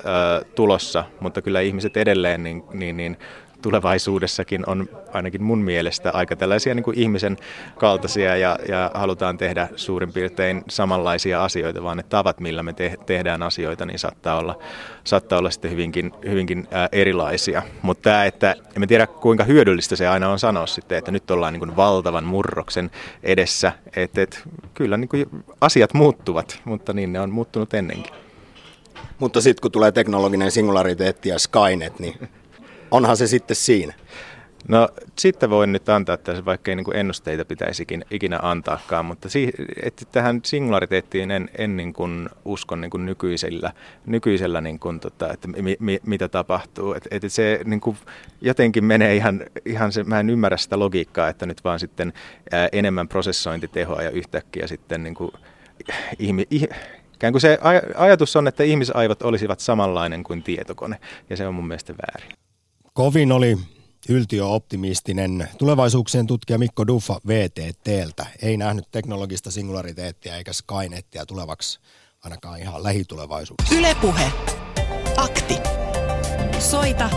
tulossa, 0.56 1.04
mutta 1.20 1.42
kyllä 1.42 1.62
ihmiset 1.62 1.98
edelleen 1.98 2.44
niin, 2.44 2.64
niin, 2.74 2.98
niin 2.98 3.18
tulevaisuudessakin 3.66 4.64
on 4.70 4.90
ainakin 5.14 5.44
mun 5.44 5.60
mielestä 5.60 6.12
aika 6.12 6.36
tällaisia 6.36 6.76
niin 6.76 6.84
kuin 6.84 7.00
ihmisen 7.00 7.38
kaltaisia 7.78 8.38
ja, 8.38 8.60
ja 8.70 8.92
halutaan 8.94 9.38
tehdä 9.38 9.68
suurin 9.76 10.14
piirtein 10.14 10.64
samanlaisia 10.70 11.44
asioita, 11.44 11.84
vaan 11.84 11.98
ne 11.98 12.04
tavat, 12.04 12.40
millä 12.40 12.64
me 12.64 12.74
te- 12.74 12.98
tehdään 13.06 13.44
asioita, 13.44 13.86
niin 13.86 14.00
saattaa 14.00 14.40
olla, 14.40 14.58
saattaa 15.04 15.40
olla 15.40 15.50
sitten 15.50 15.72
hyvinkin, 15.72 16.12
hyvinkin 16.30 16.68
ää, 16.72 16.90
erilaisia. 16.92 17.62
Mutta 17.82 18.10
tämä, 18.10 18.26
että 18.26 18.56
en 18.76 18.88
tiedä 18.88 19.08
kuinka 19.08 19.44
hyödyllistä 19.44 19.96
se 19.96 20.08
aina 20.08 20.30
on 20.30 20.40
sanoa 20.40 20.68
sitten, 20.68 20.98
että 20.98 21.12
nyt 21.12 21.32
ollaan 21.32 21.54
niin 21.54 21.60
kuin 21.60 21.76
valtavan 21.76 22.24
murroksen 22.24 22.92
edessä, 23.24 23.72
että, 23.96 24.22
että 24.22 24.38
kyllä 24.74 24.98
niin 24.98 25.10
kuin 25.10 25.26
asiat 25.62 25.94
muuttuvat, 25.94 26.62
mutta 26.66 26.94
niin 26.94 27.14
ne 27.14 27.20
on 27.20 27.30
muuttunut 27.30 27.74
ennenkin. 27.74 28.14
Mutta 29.20 29.42
sitten 29.42 29.62
kun 29.62 29.72
tulee 29.72 29.92
teknologinen 29.92 30.52
singulariteetti 30.52 31.30
ja 31.30 31.40
Skynet, 31.40 32.00
niin 32.00 32.30
onhan 32.92 33.18
se 33.18 33.28
sitten 33.28 33.56
siinä. 33.56 33.94
No 34.68 34.90
sitten 35.20 35.50
voin 35.50 35.72
nyt 35.72 35.90
antaa 35.90 36.18
tässä, 36.18 36.46
vaikka 36.46 36.72
ei 36.72 36.76
niin 36.76 36.96
ennusteita 36.96 37.46
pitäisikin 37.46 38.06
ikinä 38.12 38.40
antaakaan, 38.42 39.06
mutta 39.06 39.30
si- 39.30 39.52
että 39.84 40.06
tähän 40.12 40.40
singulariteettiin 40.44 41.32
en, 41.32 41.50
en 41.58 41.78
niin 41.78 41.94
kuin 41.94 42.30
uskon 42.46 42.82
niin 42.82 42.92
kuin 42.92 43.06
nykyisellä, 43.06 43.74
nykyisellä 44.06 44.62
niin 44.62 44.80
kuin 44.80 45.00
tota, 45.00 45.34
että 45.34 45.48
mi, 45.48 45.78
mi, 45.80 46.00
mitä 46.06 46.28
tapahtuu. 46.28 46.94
Et, 46.94 47.08
et 47.12 47.24
se 47.28 47.60
niin 47.66 47.82
kuin 47.82 47.98
jotenkin 48.42 48.86
menee 48.86 49.16
ihan, 49.16 49.42
ihan 49.66 49.92
se, 49.92 50.04
mä 50.04 50.20
en 50.20 50.30
ymmärrä 50.30 50.58
sitä 50.58 50.80
logiikkaa, 50.80 51.30
että 51.30 51.46
nyt 51.46 51.64
vaan 51.64 51.80
sitten 51.80 52.14
ää, 52.52 52.70
enemmän 52.72 53.08
prosessointitehoa 53.08 54.02
ja 54.02 54.10
yhtäkkiä 54.10 54.68
sitten 54.68 55.04
niin 55.04 55.16
kuin, 55.16 55.32
ihmi, 56.20 56.48
ih, 56.52 56.68
Ikään 57.16 57.34
kuin 57.34 57.42
se 57.42 57.60
aj- 57.62 57.94
ajatus 57.96 58.36
on, 58.36 58.48
että 58.48 58.64
ihmisaivot 58.64 59.22
olisivat 59.22 59.60
samanlainen 59.60 60.24
kuin 60.24 60.44
tietokone, 60.44 61.00
ja 61.30 61.38
se 61.38 61.48
on 61.48 61.54
mun 61.54 61.68
mielestä 61.68 61.94
väärin. 61.94 62.45
Kovin 62.96 63.32
oli 63.32 63.58
yltiöoptimistinen 64.10 65.50
tulevaisuuksien 65.58 66.28
tutkija 66.28 66.60
Mikko 66.60 66.88
Duffa 66.88 67.20
VTTltä. 67.28 68.26
Ei 68.42 68.58
nähnyt 68.58 68.92
teknologista 68.92 69.52
singulariteettia 69.52 70.36
eikä 70.36 70.54
Skynettia 70.54 71.26
tulevaksi 71.26 71.80
ainakaan 72.24 72.60
ihan 72.60 72.84
lähitulevaisuudessa. 72.84 73.76
Ylepuhe. 73.76 74.32
Akti. 75.18 75.58
Soita 76.60 77.10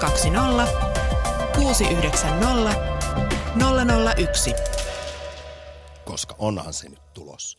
020 0.00 0.66
690 1.56 2.74
001. 4.16 4.54
Koska 6.04 6.34
onhan 6.38 6.72
se 6.72 6.88
nyt 6.88 7.12
tulos. 7.14 7.58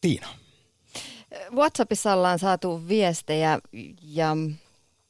Tiina. 0.00 0.28
WhatsAppissa 1.54 2.12
ollaan 2.12 2.38
saatu 2.38 2.88
viestejä 2.88 3.58
ja 4.02 4.36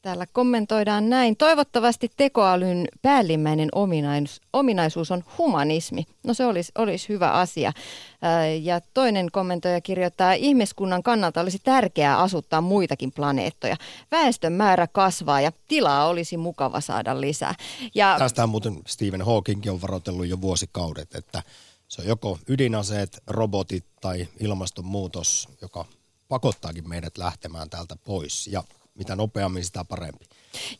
Täällä 0.06 0.26
kommentoidaan 0.32 1.10
näin. 1.10 1.36
Toivottavasti 1.36 2.10
tekoälyn 2.16 2.88
päällimmäinen 3.02 3.68
ominais, 3.72 4.40
ominaisuus 4.52 5.10
on 5.10 5.24
humanismi. 5.38 6.06
No 6.22 6.34
se 6.34 6.46
olisi, 6.46 6.72
olisi 6.78 7.08
hyvä 7.08 7.32
asia. 7.32 7.72
Ja 8.62 8.80
toinen 8.94 9.30
kommentoija 9.32 9.80
kirjoittaa, 9.80 10.32
ihmiskunnan 10.32 11.02
kannalta 11.02 11.40
olisi 11.40 11.58
tärkeää 11.58 12.18
asuttaa 12.18 12.60
muitakin 12.60 13.12
planeettoja. 13.12 13.76
Väestön 14.10 14.52
määrä 14.52 14.86
kasvaa 14.86 15.40
ja 15.40 15.52
tilaa 15.68 16.06
olisi 16.06 16.36
mukava 16.36 16.80
saada 16.80 17.20
lisää. 17.20 17.54
Ja... 17.94 18.16
Tästähän 18.18 18.48
muuten 18.48 18.82
Stephen 18.86 19.22
Hawking 19.22 19.62
on 19.70 19.82
varoitellut 19.82 20.26
jo 20.26 20.40
vuosikaudet, 20.40 21.14
että 21.14 21.42
se 21.88 22.02
on 22.02 22.08
joko 22.08 22.38
ydinaseet, 22.48 23.22
robotit 23.26 23.84
tai 24.00 24.28
ilmastonmuutos, 24.40 25.48
joka 25.62 25.84
pakottaakin 26.28 26.88
meidät 26.88 27.18
lähtemään 27.18 27.70
täältä 27.70 27.96
pois. 28.04 28.46
Ja 28.46 28.62
mitä 28.96 29.16
nopeammin 29.16 29.64
sitä 29.64 29.84
parempi. 29.84 30.24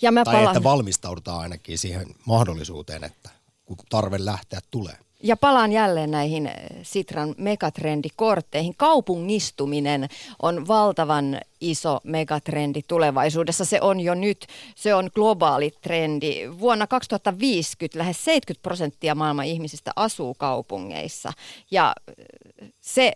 Ja 0.03 0.13
mä 0.13 0.25
tai 0.25 0.35
palaan... 0.35 0.57
että 0.57 0.69
valmistaudutaan 0.69 1.41
ainakin 1.41 1.79
siihen 1.79 2.07
mahdollisuuteen, 2.25 3.05
että 3.05 3.31
kun 3.65 3.77
tarve 3.89 4.17
lähteä 4.21 4.61
tulee. 4.71 4.97
Ja 5.23 5.37
palaan 5.37 5.73
jälleen 5.73 6.11
näihin 6.11 6.47
eh, 6.47 6.55
Sitran 6.83 7.35
megatrendikortteihin. 7.39 8.75
Kaupungistuminen 8.77 10.09
on 10.43 10.69
valtavan 10.69 11.41
iso 11.61 12.01
megatrendi 12.05 12.83
tulevaisuudessa. 12.89 13.65
Se 13.65 13.81
on 13.81 14.01
jo 14.01 14.15
nyt, 14.15 14.47
se 14.75 14.95
on 14.95 15.11
globaali 15.15 15.71
trendi. 15.81 16.49
Vuonna 16.61 16.87
2050 16.87 17.99
lähes 17.99 18.25
70 18.25 18.63
prosenttia 18.63 19.15
maailman 19.15 19.47
ihmisistä 19.47 19.93
asuu 19.97 20.35
kaupungeissa. 20.35 21.33
Ja 21.71 21.95
eh, 22.09 22.46
se, 22.87 23.13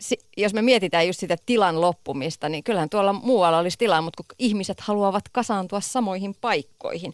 se, 0.00 0.16
jos 0.36 0.54
me 0.54 0.62
mietitään 0.62 1.06
just 1.06 1.20
sitä 1.20 1.36
tilan 1.46 1.80
loppumista, 1.80 2.48
niin 2.48 2.64
kyllähän 2.64 2.88
tuolla 2.88 3.12
muualla 3.12 3.58
olisi 3.58 3.78
tilaa, 3.78 4.02
mutta 4.02 4.22
kun 4.22 4.36
ihmiset 4.38 4.80
haluavat 4.80 5.24
kasaantua 5.32 5.80
samoihin 5.80 6.34
paikkoihin. 6.40 7.12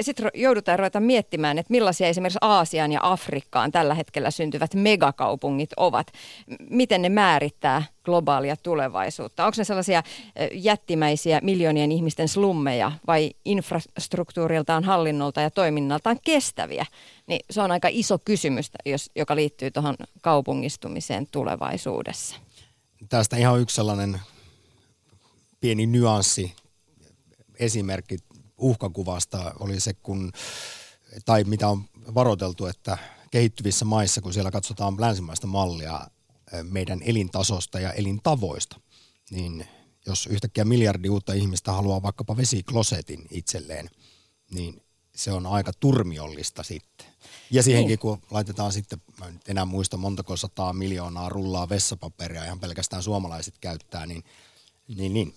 Sitten 0.00 0.30
joudutaan 0.34 0.78
ruveta 0.78 1.00
miettimään, 1.00 1.58
että 1.58 1.70
millaisia 1.70 2.08
esimerkiksi 2.08 2.38
Aasiaan 2.40 2.92
ja 2.92 3.00
Afrikkaan 3.02 3.72
tällä 3.72 3.94
hetkellä 3.94 4.30
syntyvät 4.30 4.74
megakaupungit 4.74 5.70
ovat. 5.76 6.06
Miten 6.70 7.02
ne 7.02 7.08
määrittää 7.08 7.82
globaalia 8.08 8.56
tulevaisuutta? 8.56 9.44
Onko 9.44 9.54
ne 9.58 9.64
sellaisia 9.64 10.02
jättimäisiä 10.52 11.40
miljoonien 11.42 11.92
ihmisten 11.92 12.28
slummeja 12.28 12.92
vai 13.06 13.30
infrastruktuuriltaan, 13.44 14.84
hallinnolta 14.84 15.40
ja 15.40 15.50
toiminnaltaan 15.50 16.18
kestäviä? 16.24 16.86
Niin 17.26 17.40
se 17.50 17.62
on 17.62 17.70
aika 17.70 17.88
iso 17.90 18.18
kysymys, 18.18 18.70
jos, 18.86 19.10
joka 19.16 19.36
liittyy 19.36 19.70
tuohon 19.70 19.96
kaupungistumiseen 20.20 21.26
tulevaisuudessa. 21.30 22.36
Tästä 23.08 23.36
ihan 23.36 23.60
yksi 23.60 23.76
sellainen 23.76 24.20
pieni 25.60 25.86
nyanssi, 25.86 26.52
esimerkki 27.58 28.16
uhkakuvasta 28.58 29.52
oli 29.60 29.80
se, 29.80 29.94
kun, 29.94 30.32
tai 31.24 31.44
mitä 31.44 31.68
on 31.68 31.84
varoiteltu, 32.14 32.66
että 32.66 32.98
kehittyvissä 33.30 33.84
maissa, 33.84 34.20
kun 34.20 34.32
siellä 34.32 34.50
katsotaan 34.50 35.00
länsimaista 35.00 35.46
mallia 35.46 36.00
meidän 36.62 37.00
elintasosta 37.02 37.80
ja 37.80 37.92
elintavoista, 37.92 38.80
niin 39.30 39.66
jos 40.06 40.26
yhtäkkiä 40.26 40.64
miljardi 40.64 41.08
uutta 41.08 41.32
ihmistä 41.32 41.72
haluaa 41.72 42.02
vaikkapa 42.02 42.36
vesiklosetin 42.36 43.26
itselleen, 43.30 43.90
niin 44.50 44.82
se 45.16 45.32
on 45.32 45.46
aika 45.46 45.72
turmiollista 45.80 46.62
sitten. 46.62 47.06
Ja 47.50 47.62
siihenkin, 47.62 47.88
niin. 47.88 47.98
kun 47.98 48.22
laitetaan 48.30 48.72
sitten, 48.72 49.02
mä 49.20 49.26
en 49.26 49.40
enää 49.48 49.64
muista 49.64 49.96
montako 49.96 50.36
sataa 50.36 50.72
miljoonaa 50.72 51.28
rullaa 51.28 51.68
vessapaperia, 51.68 52.44
ihan 52.44 52.60
pelkästään 52.60 53.02
suomalaiset 53.02 53.54
käyttää, 53.60 54.06
niin, 54.06 54.24
niin, 54.88 55.14
niin 55.14 55.34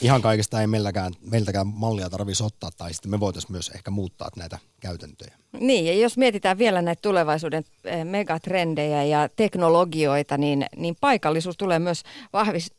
ihan 0.00 0.22
kaikesta 0.22 0.60
ei 0.60 0.66
meiltäkään, 0.66 1.12
meiltäkään 1.20 1.66
mallia 1.66 2.10
tarvitsisi 2.10 2.44
ottaa, 2.44 2.70
tai 2.76 2.94
sitten 2.94 3.10
me 3.10 3.20
voitaisiin 3.20 3.52
myös 3.52 3.68
ehkä 3.68 3.90
muuttaa 3.90 4.28
näitä 4.36 4.58
käytäntöjä. 4.80 5.34
Niin, 5.60 5.86
ja 5.86 5.94
jos 5.94 6.18
mietitään 6.18 6.58
vielä 6.58 6.82
näitä 6.82 7.02
tulevaisuuden 7.02 7.64
eh, 7.84 8.04
megatrendejä 8.04 9.04
ja 9.04 9.28
teknologioita, 9.36 10.38
niin, 10.38 10.66
niin 10.76 10.96
paikallisuus 11.00 11.56
tulee 11.56 11.78
myös 11.78 12.02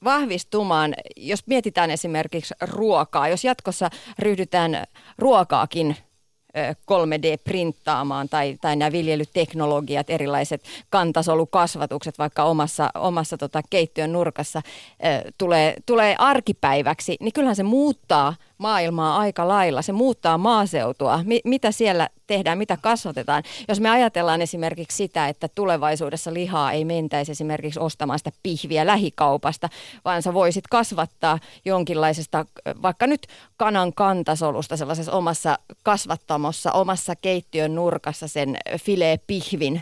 vahvistumaan. 0.04 0.94
Jos 1.18 1.48
mietitään 1.48 1.92
esimerkiksi 1.92 2.54
ruokaa, 2.62 3.28
jos 3.28 3.44
jatkossa 3.44 3.90
ryhdytään 4.20 4.84
ruokaakin 5.18 5.98
3D-printtaamaan 6.92 8.30
tai, 8.30 8.58
tai 8.62 8.76
nämä 8.76 8.92
viljelyteknologiat, 8.92 10.10
erilaiset 10.10 10.64
kantasolukasvatukset 10.90 12.18
vaikka 12.18 12.44
omassa, 12.44 12.90
omassa 12.96 13.38
tota 13.38 13.62
keittiön 13.70 14.12
nurkassa 14.12 14.62
tulee, 15.38 15.76
tulee 15.86 16.16
arkipäiväksi, 16.18 17.18
niin 17.20 17.34
kyllähän 17.34 17.56
se 17.56 17.64
muuttaa 17.64 18.36
maailmaa 18.64 19.18
aika 19.18 19.48
lailla. 19.48 19.82
Se 19.82 19.92
muuttaa 19.92 20.38
maaseutua. 20.38 21.20
Mi- 21.26 21.42
mitä 21.46 21.72
siellä 21.72 22.10
tehdään, 22.28 22.58
mitä 22.58 22.78
kasvatetaan. 22.82 23.44
Jos 23.68 23.80
me 23.80 23.90
ajatellaan 23.90 24.42
esimerkiksi 24.42 24.98
sitä, 24.98 25.28
että 25.28 25.48
tulevaisuudessa 25.56 26.34
lihaa 26.34 26.72
ei 26.72 26.86
mentäisi 26.86 27.32
esimerkiksi 27.32 27.80
ostamaan 27.80 28.20
sitä 28.20 28.32
pihviä 28.44 28.88
lähikaupasta, 28.88 29.70
vaan 30.06 30.22
sä 30.22 30.34
voisit 30.34 30.68
kasvattaa 30.68 31.40
jonkinlaisesta, 31.66 32.46
vaikka 32.82 33.08
nyt 33.08 33.28
kanan 33.58 33.94
kantasolusta 33.94 34.78
sellaisessa 34.78 35.12
omassa 35.12 35.60
kasvattamossa, 35.84 36.72
omassa 36.72 37.16
keittiön 37.16 37.76
nurkassa 37.76 38.28
sen 38.28 38.58
filee-pihvin 38.78 39.82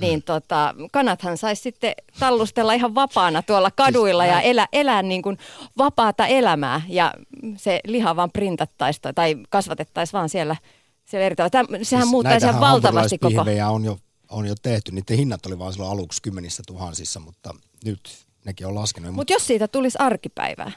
niin 0.00 0.22
tota, 0.22 0.74
kanathan 0.92 1.36
saisi 1.36 1.62
sitten 1.62 1.92
tallustella 2.18 2.72
ihan 2.72 2.94
vapaana 2.94 3.42
tuolla 3.42 3.70
kaduilla 3.70 4.22
siis, 4.22 4.34
ja 4.34 4.40
elä, 4.40 4.68
elää 4.72 5.02
niin 5.02 5.22
kuin 5.22 5.38
vapaata 5.78 6.26
elämää 6.26 6.82
ja 6.88 7.14
se 7.56 7.80
liha 7.86 8.16
vaan 8.16 8.30
printattaisi 8.30 9.00
tai 9.14 9.36
kasvatettaisiin 9.50 10.18
vaan 10.18 10.28
siellä, 10.28 10.56
siellä 11.04 11.26
eri 11.26 11.36
tavalla. 11.36 11.78
Sehän 11.82 12.04
siis 12.04 12.10
muuttaisi 12.10 12.46
ihan 12.46 12.60
valtavasti 12.60 13.18
koko... 13.18 13.44
on 13.68 13.84
jo, 13.84 13.98
on 14.30 14.46
jo 14.46 14.54
tehty, 14.62 14.92
niiden 14.92 15.16
hinnat 15.16 15.46
oli 15.46 15.58
vaan 15.58 15.72
silloin 15.72 15.92
aluksi 15.92 16.22
kymmenissä 16.22 16.62
tuhansissa, 16.66 17.20
mutta 17.20 17.54
nyt 17.84 18.00
nekin 18.44 18.66
on 18.66 18.74
laskenut. 18.74 19.10
Mut 19.10 19.16
mutta 19.16 19.32
jos 19.32 19.46
siitä 19.46 19.68
tulisi 19.68 19.98
arkipäivää, 20.00 20.72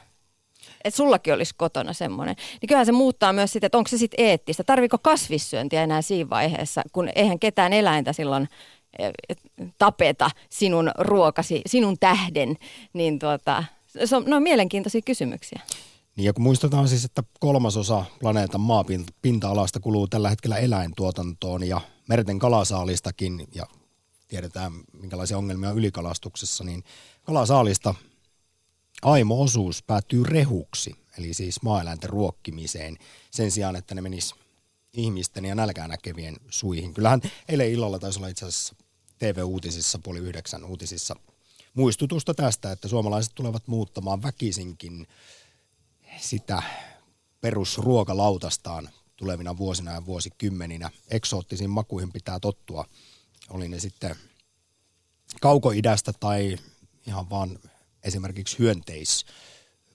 että 0.84 0.96
sullakin 0.96 1.34
olisi 1.34 1.54
kotona 1.56 1.92
semmoinen, 1.92 2.36
niin 2.60 2.68
kyllähän 2.68 2.86
se 2.86 2.92
muuttaa 2.92 3.32
myös 3.32 3.52
sitä, 3.52 3.66
että 3.66 3.78
onko 3.78 3.88
se 3.88 3.98
sitten 3.98 4.24
eettistä. 4.26 4.64
Tarviko 4.64 4.98
kasvissyöntiä 4.98 5.82
enää 5.82 6.02
siinä 6.02 6.30
vaiheessa, 6.30 6.82
kun 6.92 7.08
eihän 7.14 7.38
ketään 7.38 7.72
eläintä 7.72 8.12
silloin 8.12 8.48
tapeta 9.78 10.30
sinun 10.50 10.90
ruokasi, 10.98 11.62
sinun 11.66 11.96
tähden, 12.00 12.56
niin 12.92 13.18
tuota, 13.18 13.64
se 14.04 14.16
on, 14.16 14.24
ne 14.26 14.36
on 14.36 14.42
mielenkiintoisia 14.42 15.00
kysymyksiä. 15.02 15.60
Niin 16.16 16.24
ja 16.24 16.32
kun 16.32 16.42
muistetaan 16.42 16.88
siis, 16.88 17.04
että 17.04 17.22
kolmasosa 17.40 18.04
planeetan 18.20 18.60
maapinta-alasta 18.60 19.80
kuluu 19.80 20.06
tällä 20.06 20.30
hetkellä 20.30 20.56
eläintuotantoon 20.56 21.64
ja 21.68 21.80
merten 22.08 22.38
kalasaalistakin 22.38 23.48
ja 23.54 23.66
tiedetään 24.28 24.72
minkälaisia 24.92 25.38
ongelmia 25.38 25.70
on 25.70 25.78
ylikalastuksessa, 25.78 26.64
niin 26.64 26.84
kalasaalista 27.22 27.94
aimo-osuus 29.02 29.82
päättyy 29.82 30.22
rehuksi, 30.24 30.96
eli 31.18 31.34
siis 31.34 31.62
maaeläinten 31.62 32.10
ruokkimiseen 32.10 32.96
sen 33.30 33.50
sijaan, 33.50 33.76
että 33.76 33.94
ne 33.94 34.00
menis 34.00 34.34
ihmisten 34.92 35.44
ja 35.44 35.54
nälkää 35.54 35.88
näkevien 35.88 36.36
suihin. 36.50 36.94
Kyllähän 36.94 37.20
eilen 37.48 37.70
illalla 37.70 37.98
taisi 37.98 38.18
olla 38.18 38.28
itse 38.28 38.46
asiassa 38.46 38.74
TV-uutisissa, 39.24 39.98
puoli 40.02 40.18
yhdeksän 40.18 40.64
uutisissa, 40.64 41.16
muistutusta 41.74 42.34
tästä, 42.34 42.72
että 42.72 42.88
suomalaiset 42.88 43.32
tulevat 43.34 43.62
muuttamaan 43.66 44.22
väkisinkin 44.22 45.06
sitä 46.16 46.62
perusruokalautastaan 47.40 48.90
tulevina 49.16 49.56
vuosina 49.56 49.92
ja 49.92 50.06
vuosikymmeninä. 50.06 50.90
Eksoottisiin 51.10 51.70
makuihin 51.70 52.12
pitää 52.12 52.40
tottua, 52.40 52.84
oli 53.50 53.68
ne 53.68 53.78
sitten 53.78 54.16
kaukoidästä 55.40 56.12
tai 56.20 56.56
ihan 57.06 57.30
vaan 57.30 57.58
esimerkiksi 58.02 58.58
hyönteis 58.58 59.26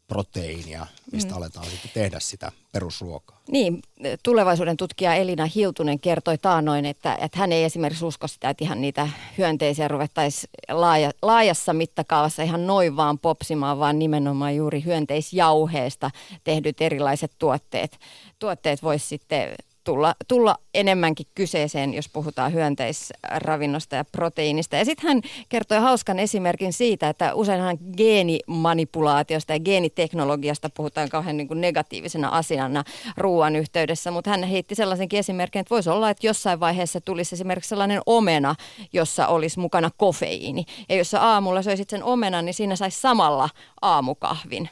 proteiinia, 0.10 0.88
mistä 1.12 1.32
mm. 1.32 1.38
aletaan 1.38 1.66
sitten 1.66 1.92
tehdä 1.94 2.20
sitä 2.20 2.52
perusruokaa. 2.72 3.42
Niin, 3.52 3.82
tulevaisuuden 4.24 4.78
tutkija 4.78 5.14
Elina 5.14 5.46
Hiltunen 5.46 6.00
kertoi 6.00 6.38
taanoin, 6.38 6.86
että, 6.86 7.18
että 7.22 7.40
hän 7.40 7.52
ei 7.52 7.64
esimerkiksi 7.64 8.06
usko 8.06 8.28
sitä, 8.28 8.50
että 8.50 8.64
ihan 8.64 8.82
niitä 8.82 9.10
hyönteisiä 9.38 9.88
ruvettaisiin 9.88 10.50
laaja, 10.70 11.12
laajassa 11.22 11.74
mittakaavassa 11.74 12.44
ihan 12.44 12.68
noin 12.68 12.96
vaan 12.96 13.20
popsimaan, 13.20 13.80
vaan 13.80 14.00
nimenomaan 14.00 14.56
juuri 14.56 14.84
hyönteisjauheesta 14.86 16.12
tehdyt 16.44 16.82
erilaiset 16.82 17.32
tuotteet, 17.40 18.00
tuotteet 18.40 18.84
voisi 18.84 19.08
sitten 19.08 19.56
tulla, 19.90 20.16
tulla 20.28 20.56
enemmänkin 20.74 21.26
kyseeseen, 21.36 21.94
jos 21.94 22.10
puhutaan 22.10 22.54
hyönteisravinnosta 22.54 23.96
ja 23.96 24.06
proteiinista. 24.06 24.76
Ja 24.76 24.86
sitten 24.86 25.08
hän 25.08 25.22
kertoi 25.50 25.80
hauskan 25.80 26.20
esimerkin 26.20 26.74
siitä, 26.74 27.10
että 27.10 27.34
useinhan 27.34 27.78
geenimanipulaatiosta 27.98 29.54
ja 29.54 29.60
geeniteknologiasta 29.60 30.70
puhutaan 30.70 31.10
kauhean 31.10 31.38
niin 31.38 31.48
kuin 31.48 31.62
negatiivisena 31.62 32.30
asiana 32.30 32.84
ruoan 33.18 33.56
yhteydessä, 33.56 34.12
mutta 34.12 34.30
hän 34.30 34.44
heitti 34.44 34.76
sellaisenkin 34.76 35.20
esimerkin, 35.20 35.60
että 35.60 35.76
voisi 35.76 35.90
olla, 35.90 36.10
että 36.10 36.28
jossain 36.28 36.60
vaiheessa 36.60 37.02
tulisi 37.02 37.36
esimerkiksi 37.36 37.70
sellainen 37.70 38.02
omena, 38.06 38.56
jossa 38.94 39.28
olisi 39.28 39.60
mukana 39.60 39.90
kofeiini. 39.98 40.66
Ja 40.90 40.96
jos 40.96 41.12
sä 41.12 41.22
aamulla 41.22 41.62
söisit 41.62 41.90
sen 41.90 42.04
omenan, 42.04 42.46
niin 42.46 42.54
siinä 42.54 42.76
saisi 42.76 43.00
samalla 43.02 43.50
aamukahvin 43.82 44.70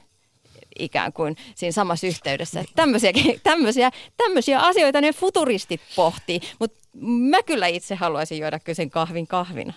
ikään 0.80 1.14
kuin 1.14 1.36
siinä 1.56 1.72
samassa 1.72 2.08
yhteydessä. 2.08 2.64
Tämmöisiä, 2.76 3.12
tämmöisiä, 4.18 4.60
asioita 4.60 5.02
ne 5.02 5.14
futuristit 5.14 5.82
pohtii, 5.96 6.40
mutta 6.60 6.88
mä 7.02 7.44
kyllä 7.44 7.68
itse 7.68 7.96
haluaisin 7.96 8.40
juoda 8.40 8.60
kyllä 8.60 8.76
sen 8.76 8.90
kahvin 8.90 9.28
kahvina. 9.28 9.74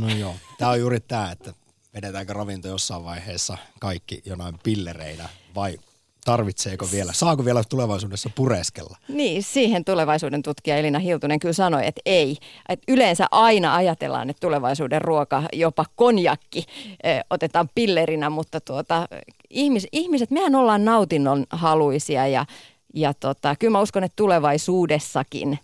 No 0.00 0.08
joo, 0.08 0.34
tämä 0.58 0.70
on 0.70 0.80
juuri 0.80 1.00
tämä, 1.00 1.32
että 1.32 1.54
vedetäänkö 1.94 2.32
ravinto 2.32 2.68
jossain 2.68 3.04
vaiheessa 3.04 3.58
kaikki 3.80 4.22
jonain 4.24 4.58
pillereinä 4.62 5.28
vai 5.54 5.78
tarvitseeko 6.24 6.88
vielä, 6.92 7.12
saako 7.12 7.44
vielä 7.44 7.62
tulevaisuudessa 7.68 8.30
pureskella? 8.34 8.96
Niin, 9.08 9.42
siihen 9.42 9.84
tulevaisuuden 9.84 10.42
tutkija 10.42 10.76
Elina 10.76 10.98
Hiltunen 10.98 11.40
kyllä 11.40 11.52
sanoi, 11.52 11.86
että 11.86 12.00
ei. 12.06 12.36
Et 12.68 12.82
yleensä 12.88 13.26
aina 13.30 13.74
ajatellaan, 13.74 14.30
että 14.30 14.40
tulevaisuuden 14.40 15.02
ruoka, 15.02 15.42
jopa 15.52 15.84
konjakki, 15.96 16.66
otetaan 17.30 17.70
pillerinä, 17.74 18.30
mutta 18.30 18.60
tuota, 18.60 19.08
ihmis, 19.50 19.86
ihmiset, 19.92 20.30
mehän 20.30 20.54
ollaan 20.54 20.84
nautinnon 20.84 21.46
haluisia 21.50 22.26
ja, 22.26 22.46
ja 22.94 23.14
tota, 23.14 23.56
kyllä 23.56 23.72
mä 23.72 23.80
uskon, 23.80 24.04
että 24.04 24.16
tulevaisuudessakin 24.16 25.58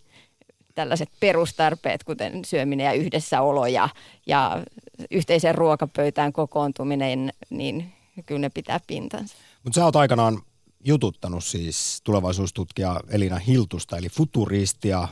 tällaiset 0.74 1.08
perustarpeet, 1.20 2.04
kuten 2.04 2.44
syöminen 2.44 2.84
ja 2.84 2.92
yhdessäolo 2.92 3.66
ja, 3.66 3.88
ja 4.26 4.62
yhteiseen 5.10 5.54
ruokapöytään 5.54 6.32
kokoontuminen, 6.32 7.32
niin 7.50 7.92
kyllä 8.26 8.40
ne 8.40 8.50
pitää 8.50 8.80
pintansa. 8.86 9.36
Mutta 9.66 9.80
sä 9.80 9.84
oot 9.84 9.96
aikanaan 9.96 10.38
jututtanut 10.84 11.44
siis 11.44 12.00
tulevaisuustutkija 12.04 13.00
Elina 13.12 13.36
Hiltusta, 13.38 13.96
eli 13.96 14.08
futuristia 14.08 15.08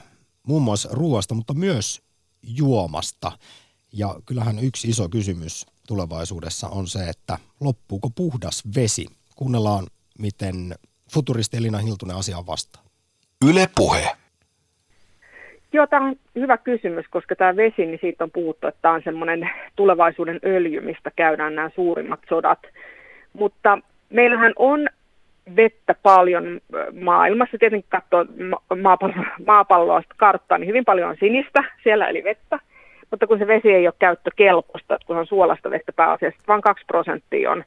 muun 0.46 0.62
muassa 0.62 0.88
ruoasta, 0.92 1.34
mutta 1.34 1.54
myös 1.54 2.02
juomasta. 2.42 3.32
Ja 3.92 4.14
kyllähän 4.26 4.58
yksi 4.62 4.88
iso 4.88 5.08
kysymys 5.08 5.66
tulevaisuudessa 5.88 6.68
on 6.68 6.86
se, 6.86 6.98
että 7.08 7.38
loppuuko 7.60 8.10
puhdas 8.10 8.62
vesi? 8.76 9.06
Kuunnellaan, 9.36 9.86
miten 10.18 10.74
futuristi 11.14 11.56
Elina 11.56 11.78
Hiltunen 11.78 12.16
asiaan 12.16 12.46
vastaa. 12.46 12.82
Yle 13.50 13.68
puhe. 13.76 14.08
Joo, 15.72 15.86
tämä 15.86 16.06
on 16.06 16.16
hyvä 16.34 16.58
kysymys, 16.58 17.06
koska 17.10 17.36
tämä 17.36 17.56
vesi, 17.56 17.86
niin 17.86 17.98
siitä 18.00 18.24
on 18.24 18.30
puhuttu, 18.30 18.66
että 18.66 18.82
tämä 18.82 18.94
on 18.94 19.02
semmoinen 19.04 19.50
tulevaisuuden 19.76 20.40
öljy, 20.44 20.80
mistä 20.80 21.10
käydään 21.16 21.54
nämä 21.54 21.70
suurimmat 21.74 22.20
sodat. 22.28 22.58
Mutta 23.32 23.78
meillähän 24.14 24.52
on 24.56 24.88
vettä 25.56 25.94
paljon 26.02 26.60
maailmassa. 27.00 27.58
Tietenkin 27.58 27.90
katsoo 27.90 28.24
maapalloa, 28.82 29.26
maapalloa 29.46 30.02
karttaa, 30.16 30.58
niin 30.58 30.68
hyvin 30.68 30.84
paljon 30.84 31.10
on 31.10 31.16
sinistä 31.20 31.64
siellä, 31.82 32.08
eli 32.08 32.24
vettä. 32.24 32.58
Mutta 33.10 33.26
kun 33.26 33.38
se 33.38 33.46
vesi 33.46 33.72
ei 33.72 33.86
ole 33.86 33.94
käyttökelpoista, 33.98 34.98
kun 35.06 35.16
se 35.16 35.20
on 35.20 35.26
suolasta 35.26 35.70
vettä 35.70 35.92
pääasiassa, 35.92 36.40
vain 36.48 36.62
2 36.62 36.84
prosenttia 36.86 37.50
on 37.50 37.64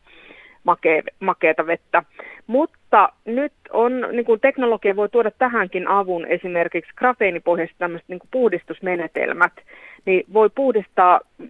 makeata 1.19 1.67
vettä. 1.67 2.03
Mutta 2.47 3.09
nyt 3.25 3.53
on, 3.73 4.07
niin 4.11 4.25
kuin 4.25 4.39
teknologia 4.39 4.95
voi 4.95 5.09
tuoda 5.09 5.31
tähänkin 5.31 5.87
avun 5.87 6.25
esimerkiksi 6.25 6.91
grafeenipohjaiset 6.95 7.75
tämmöiset 7.79 8.09
niin 8.09 8.19
puhdistusmenetelmät, 8.31 9.53
niin 10.05 10.23
voi 10.33 10.49
puhdistaa 10.55 11.19
ö, 11.41 11.43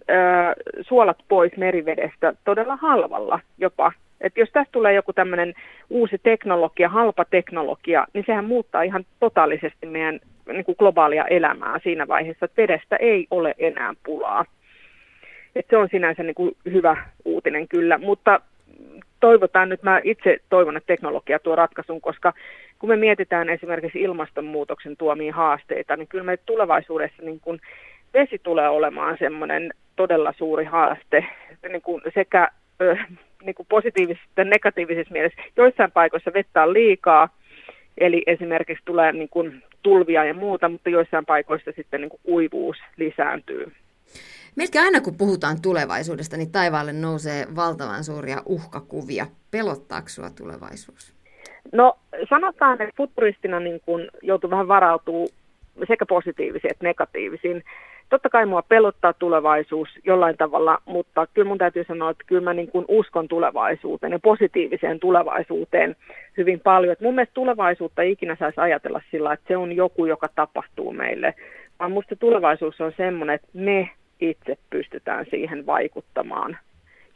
suolat 0.80 1.18
pois 1.28 1.56
merivedestä 1.56 2.32
todella 2.44 2.76
halvalla 2.76 3.40
jopa. 3.58 3.92
Et 4.20 4.36
jos 4.36 4.48
tästä 4.52 4.72
tulee 4.72 4.94
joku 4.94 5.12
tämmöinen 5.12 5.54
uusi 5.90 6.18
teknologia, 6.22 6.88
halpa 6.88 7.24
teknologia, 7.24 8.06
niin 8.12 8.24
sehän 8.26 8.44
muuttaa 8.44 8.82
ihan 8.82 9.04
totaalisesti 9.20 9.86
meidän 9.86 10.20
niin 10.46 10.64
kuin 10.64 10.76
globaalia 10.78 11.24
elämää 11.24 11.78
siinä 11.82 12.08
vaiheessa, 12.08 12.44
että 12.44 12.62
vedestä 12.62 12.96
ei 12.96 13.26
ole 13.30 13.54
enää 13.58 13.94
pulaa. 14.04 14.44
Et 15.56 15.66
se 15.70 15.76
on 15.76 15.88
sinänsä 15.90 16.22
niin 16.22 16.34
kuin 16.34 16.56
hyvä 16.64 16.96
uutinen 17.24 17.68
kyllä, 17.68 17.98
mutta 17.98 18.40
toivotaan 19.20 19.68
nyt, 19.68 19.82
mä 19.82 20.00
itse 20.04 20.38
toivon, 20.48 20.76
että 20.76 20.86
teknologia 20.86 21.38
tuo 21.38 21.56
ratkaisun, 21.56 22.00
koska 22.00 22.32
kun 22.78 22.88
me 22.88 22.96
mietitään 22.96 23.48
esimerkiksi 23.48 24.00
ilmastonmuutoksen 24.00 24.96
tuomia 24.96 25.34
haasteita, 25.34 25.96
niin 25.96 26.08
kyllä 26.08 26.24
me 26.24 26.36
tulevaisuudessa 26.36 27.22
niin 27.22 27.40
kuin 27.40 27.60
vesi 28.14 28.38
tulee 28.42 28.68
olemaan 28.68 29.16
semmoinen 29.18 29.70
todella 29.96 30.32
suuri 30.36 30.64
haaste 30.64 31.26
niin 31.68 31.82
kuin 31.82 32.02
sekä 32.14 32.48
niin 33.42 33.54
kuin 33.54 33.66
positiivisessa 33.68 34.28
että 34.28 34.44
negatiivisessa 34.44 35.12
mielessä. 35.12 35.42
Joissain 35.56 35.92
paikoissa 35.92 36.32
vettä 36.34 36.62
on 36.62 36.72
liikaa, 36.72 37.28
eli 37.98 38.22
esimerkiksi 38.26 38.84
tulee 38.84 39.12
niin 39.12 39.28
kuin 39.28 39.62
tulvia 39.82 40.24
ja 40.24 40.34
muuta, 40.34 40.68
mutta 40.68 40.90
joissain 40.90 41.26
paikoissa 41.26 41.72
sitten 41.76 42.00
niin 42.00 42.10
kuin 42.10 42.20
kuivuus 42.22 42.76
lisääntyy. 42.96 43.72
Melkein 44.56 44.84
aina 44.84 45.00
kun 45.00 45.18
puhutaan 45.18 45.62
tulevaisuudesta, 45.62 46.36
niin 46.36 46.52
taivaalle 46.52 46.92
nousee 46.92 47.46
valtavan 47.56 48.04
suuria 48.04 48.42
uhkakuvia. 48.46 49.26
Pelottaako 49.50 50.08
sinua 50.08 50.30
tulevaisuus? 50.30 51.14
No 51.72 51.98
sanotaan, 52.30 52.82
että 52.82 52.94
futuristina 52.96 53.60
niin 53.60 53.80
kun 53.80 54.08
joutuu 54.22 54.50
vähän 54.50 54.68
varautuu 54.68 55.28
sekä 55.88 56.06
positiivisiin 56.06 56.70
että 56.70 56.84
negatiivisiin. 56.84 57.64
Totta 58.08 58.28
kai 58.28 58.46
mua 58.46 58.62
pelottaa 58.62 59.12
tulevaisuus 59.12 59.88
jollain 60.04 60.36
tavalla, 60.36 60.78
mutta 60.84 61.26
kyllä 61.34 61.48
mun 61.48 61.58
täytyy 61.58 61.84
sanoa, 61.84 62.10
että 62.10 62.24
kyllä 62.26 62.42
mä 62.42 62.54
niin 62.54 62.70
kuin 62.70 62.84
uskon 62.88 63.28
tulevaisuuteen 63.28 64.12
ja 64.12 64.18
positiiviseen 64.18 65.00
tulevaisuuteen 65.00 65.96
hyvin 66.36 66.60
paljon. 66.60 66.92
Et 66.92 67.00
mun 67.00 67.14
mielestä 67.14 67.34
tulevaisuutta 67.34 68.02
ei 68.02 68.12
ikinä 68.12 68.36
saisi 68.38 68.60
ajatella 68.60 69.00
sillä, 69.10 69.32
että 69.32 69.48
se 69.48 69.56
on 69.56 69.72
joku, 69.72 70.06
joka 70.06 70.28
tapahtuu 70.34 70.92
meille, 70.92 71.34
vaan 71.78 71.92
musta 71.92 72.16
tulevaisuus 72.16 72.80
on 72.80 72.92
semmoinen, 72.96 73.34
että 73.34 73.48
me 73.54 73.90
itse 74.20 74.58
pystytään 74.70 75.26
siihen 75.30 75.66
vaikuttamaan 75.66 76.58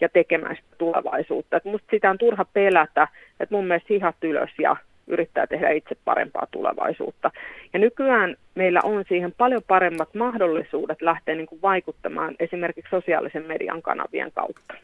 ja 0.00 0.08
tekemään 0.08 0.56
sitä 0.56 0.76
tulevaisuutta. 0.78 1.56
Et 1.56 1.64
musta 1.64 1.88
sitä 1.90 2.10
on 2.10 2.18
turha 2.18 2.44
pelätä, 2.44 3.08
että 3.40 3.54
mun 3.54 3.66
mielestä 3.66 3.86
hihat 3.90 4.16
ylös 4.22 4.50
ja 4.58 4.76
yrittää 5.06 5.46
tehdä 5.46 5.70
itse 5.70 5.96
parempaa 6.04 6.46
tulevaisuutta. 6.50 7.30
Ja 7.72 7.78
nykyään 7.78 8.36
meillä 8.54 8.80
on 8.84 9.04
siihen 9.08 9.32
paljon 9.38 9.62
paremmat 9.68 10.14
mahdollisuudet 10.14 11.02
lähteä 11.02 11.34
niin 11.34 11.46
kuin 11.46 11.62
vaikuttamaan 11.62 12.34
esimerkiksi 12.38 12.90
sosiaalisen 12.90 13.46
median 13.46 13.82
kanavien 13.82 14.32
kautta. 14.32 14.74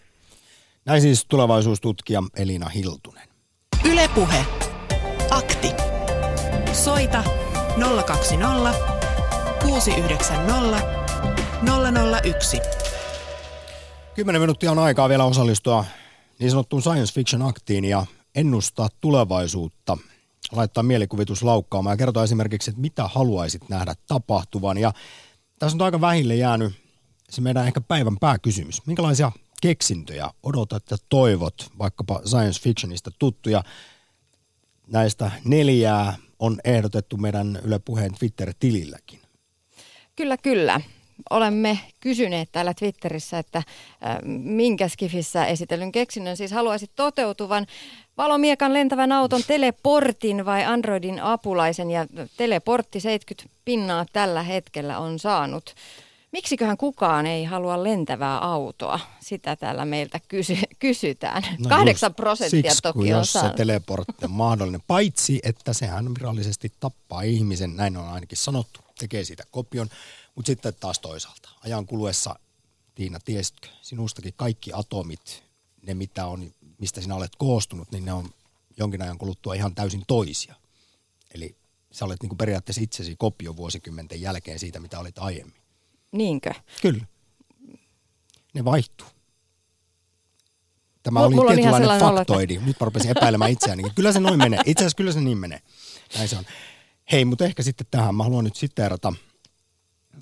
Näin 0.85 1.01
siis 1.01 1.27
tulevaisuustutkija 1.29 2.23
Elina 2.37 2.69
Hiltunen. 2.69 3.29
Ylepuhe. 3.93 4.45
Akti. 5.31 5.69
Soita 6.73 7.23
020 8.07 8.73
690 9.63 10.99
001. 12.25 12.61
Kymmenen 14.15 14.41
minuuttia 14.41 14.71
on 14.71 14.79
aikaa 14.79 15.09
vielä 15.09 15.25
osallistua 15.25 15.85
niin 16.39 16.51
sanottuun 16.51 16.83
science 16.83 17.15
fiction 17.15 17.43
aktiin 17.43 17.85
ja 17.85 18.07
ennustaa 18.39 18.89
tulevaisuutta, 19.01 19.99
laittaa 20.53 20.83
mielikuvitus 20.83 21.43
laukkaamaan 21.43 21.93
ja 21.93 21.97
kertoa 21.97 22.25
esimerkiksi, 22.25 22.71
että 22.71 22.81
mitä 22.81 23.09
haluaisit 23.09 23.69
nähdä 23.69 23.95
tapahtuvan. 24.09 24.79
Ja 24.79 24.93
tässä 25.59 25.77
on 25.77 25.83
aika 25.83 26.01
vähille 26.01 26.37
jäänyt 26.37 26.73
se 27.31 27.41
meidän 27.41 27.67
ehkä 27.67 27.81
päivän 27.81 28.17
pääkysymys. 28.21 28.87
Minkälaisia 28.87 29.33
keksintöjä 29.63 30.31
odotat 30.43 30.83
ja 30.91 30.97
toivot, 31.09 31.71
vaikkapa 31.79 32.21
science 32.25 32.61
fictionista 32.61 33.11
tuttuja? 33.19 33.63
Näistä 34.87 35.31
neljää 35.45 36.17
on 36.39 36.61
ehdotettu 36.65 37.17
meidän 37.17 37.59
Yle 37.65 37.79
Puheen 37.79 38.15
Twitter-tililläkin. 38.15 39.21
Kyllä, 40.17 40.37
kyllä 40.37 40.81
olemme 41.31 41.79
kysyneet 42.01 42.53
täällä 42.53 42.75
Twitterissä, 42.75 43.39
että 43.39 43.63
minkä 44.27 44.89
skifissä 44.89 45.47
esitellyn 45.47 45.93
keksinnön 45.93 46.37
siis 46.37 46.53
haluaisit 46.53 46.91
toteutuvan. 46.97 47.67
Valomiekan 48.19 48.75
lentävän 48.75 49.13
auton 49.13 49.43
teleportin 49.47 50.45
vai 50.45 50.65
Androidin 50.65 51.21
apulaisen 51.23 51.91
ja 51.91 52.07
teleportti 52.37 53.01
70 53.01 53.59
pinnaa 53.65 54.07
tällä 54.13 54.43
hetkellä 54.43 54.99
on 54.99 55.19
saanut. 55.19 55.75
Miksiköhän 56.33 56.77
kukaan 56.77 57.27
ei 57.27 57.45
halua 57.45 57.85
lentävää 57.85 58.39
autoa? 58.39 59.01
Sitä 59.21 59.57
täällä 59.57 59.85
meiltä 59.85 60.21
kysy- 60.29 60.69
kysytään. 60.79 61.43
No 61.59 61.69
Kahdeksan 61.69 62.15
prosenttia 62.15 62.63
siksi, 62.63 62.83
toki 62.83 62.99
on 62.99 63.09
jos 63.09 63.33
se 63.33 63.51
teleportti 63.57 64.25
on 64.25 64.31
mahdollinen. 64.31 64.83
Paitsi, 64.87 65.41
että 65.43 65.73
sehän 65.73 66.15
virallisesti 66.15 66.73
tappaa 66.81 67.23
ihmisen, 67.23 67.77
näin 67.77 67.97
on 67.97 68.09
ainakin 68.09 68.39
sanottu, 68.39 68.81
tekee 68.99 69.25
siitä 69.25 69.45
kopion. 69.51 69.89
Mutta 70.35 70.47
sitten 70.47 70.75
taas 70.81 70.99
toisaalta, 70.99 71.49
ajan 71.65 71.87
kuluessa, 71.87 72.35
Tiina, 72.95 73.19
tiesitkö, 73.25 73.69
sinustakin 73.83 74.35
kaikki 74.37 74.71
atomit, 74.75 75.43
ne 75.83 75.95
mitä 75.95 76.27
on, 76.27 76.53
mistä 76.79 77.01
sinä 77.01 77.15
olet 77.15 77.37
koostunut, 77.39 77.91
niin 77.93 78.05
ne 78.05 78.13
on 78.13 78.31
jonkin 78.77 79.03
ajan 79.03 79.19
kuluttua 79.19 79.55
ihan 79.55 79.75
täysin 79.75 80.03
toisia. 80.07 80.55
Eli 81.35 81.57
sä 81.93 82.05
olet 82.05 82.23
niin 82.23 82.29
kuin 82.29 82.39
periaatteessa 82.39 82.83
itsesi 82.83 83.17
kopio 83.19 83.57
vuosikymmenten 83.57 84.21
jälkeen 84.21 84.59
siitä, 84.59 84.81
mitä 84.81 84.99
olit 84.99 85.19
aiemmin. 85.19 85.63
Niinkö? 86.13 86.51
Kyllä. 86.83 87.07
Ne 88.55 88.65
vaihtuu. 88.65 89.07
Tämä 91.03 91.21
Mulla- 91.21 91.27
oli 91.27 91.35
mulla 91.35 91.51
tietynlainen 91.51 91.83
sellainen 91.83 92.09
olo, 92.09 92.17
faktoidi. 92.17 92.59
Nyt 92.59 92.81
mä 92.81 92.85
rupesin 92.85 93.11
epäilemään 93.11 93.51
itseäni. 93.51 93.83
Kyllä 93.95 94.13
se 94.13 94.21
noin 94.21 94.39
menee. 94.39 94.61
Itse 94.67 94.83
asiassa 94.85 94.97
kyllä 94.97 95.13
se 95.13 95.21
niin 95.21 95.39
menee. 95.39 95.61
Näin 96.17 96.29
se 96.29 96.39
on. 96.39 96.45
Hei, 97.13 97.25
mutta 97.25 97.45
ehkä 97.45 97.63
sitten 97.63 97.87
tähän. 97.91 98.15
Mä 98.15 98.23
haluan 98.25 98.45
nyt 98.45 98.57
siteerata 98.57 99.13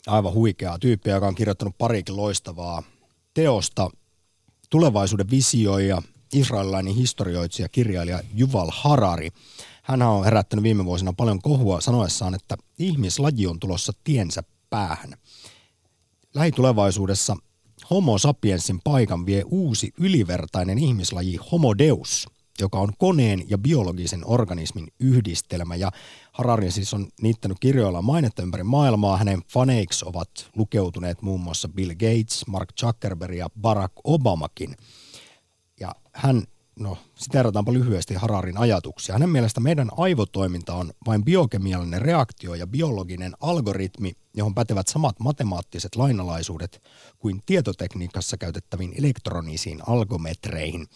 aivan 0.06 0.32
huikeaa 0.32 0.78
tyyppiä, 0.78 1.14
joka 1.14 1.28
on 1.28 1.34
kirjoittanut 1.34 1.78
parikin 1.78 2.16
loistavaa 2.16 2.82
teosta. 3.34 3.90
Tulevaisuuden 4.70 5.30
visioija, 5.30 6.02
israelilainen 6.32 6.94
historioitsija, 6.94 7.68
kirjailija 7.68 8.20
Juval 8.34 8.68
Harari. 8.72 9.30
Hän 9.82 10.02
on 10.02 10.24
herättänyt 10.24 10.62
viime 10.62 10.84
vuosina 10.84 11.12
paljon 11.12 11.42
kohua 11.42 11.80
sanoessaan, 11.80 12.34
että 12.34 12.56
ihmislaji 12.78 13.46
on 13.46 13.60
tulossa 13.60 13.92
tiensä 14.04 14.42
päähän. 14.70 15.14
Lähitulevaisuudessa 16.34 17.36
Homo 17.90 18.18
sapiensin 18.18 18.80
paikan 18.84 19.26
vie 19.26 19.42
uusi 19.46 19.92
ylivertainen 19.98 20.78
ihmislaji 20.78 21.36
Homo 21.52 21.78
deus, 21.78 22.26
joka 22.60 22.78
on 22.78 22.92
koneen 22.98 23.50
ja 23.50 23.58
biologisen 23.58 24.22
organismin 24.26 24.88
yhdistelmä. 25.00 25.76
Ja 25.76 25.90
Harari 26.32 26.70
siis 26.70 26.94
on 26.94 27.08
niittänyt 27.22 27.58
kirjoilla 27.60 28.02
mainetta 28.02 28.42
ympäri 28.42 28.62
maailmaa. 28.62 29.16
Hänen 29.16 29.42
faneiksi 29.48 30.04
ovat 30.08 30.30
lukeutuneet 30.56 31.22
muun 31.22 31.40
muassa 31.40 31.68
Bill 31.68 31.90
Gates, 31.90 32.46
Mark 32.46 32.68
Zuckerberg 32.80 33.36
ja 33.36 33.50
Barack 33.60 33.92
Obamakin. 34.04 34.76
Ja 35.80 35.94
hän, 36.12 36.42
no 36.78 36.98
siteerataanpa 37.14 37.72
lyhyesti 37.72 38.14
Hararin 38.14 38.58
ajatuksia. 38.58 39.12
Hänen 39.12 39.28
mielestä 39.28 39.60
meidän 39.60 39.88
aivotoiminta 39.96 40.74
on 40.74 40.92
vain 41.06 41.24
biokemiallinen 41.24 42.02
reaktio 42.02 42.54
ja 42.54 42.66
biologinen 42.66 43.32
algoritmi, 43.40 44.12
johon 44.34 44.54
pätevät 44.54 44.88
samat 44.88 45.20
matemaattiset 45.20 45.96
lainalaisuudet 45.96 46.82
kuin 47.18 47.42
tietotekniikassa 47.46 48.36
käytettäviin 48.36 48.94
elektronisiin 48.98 49.80
algometreihin. 49.86 50.86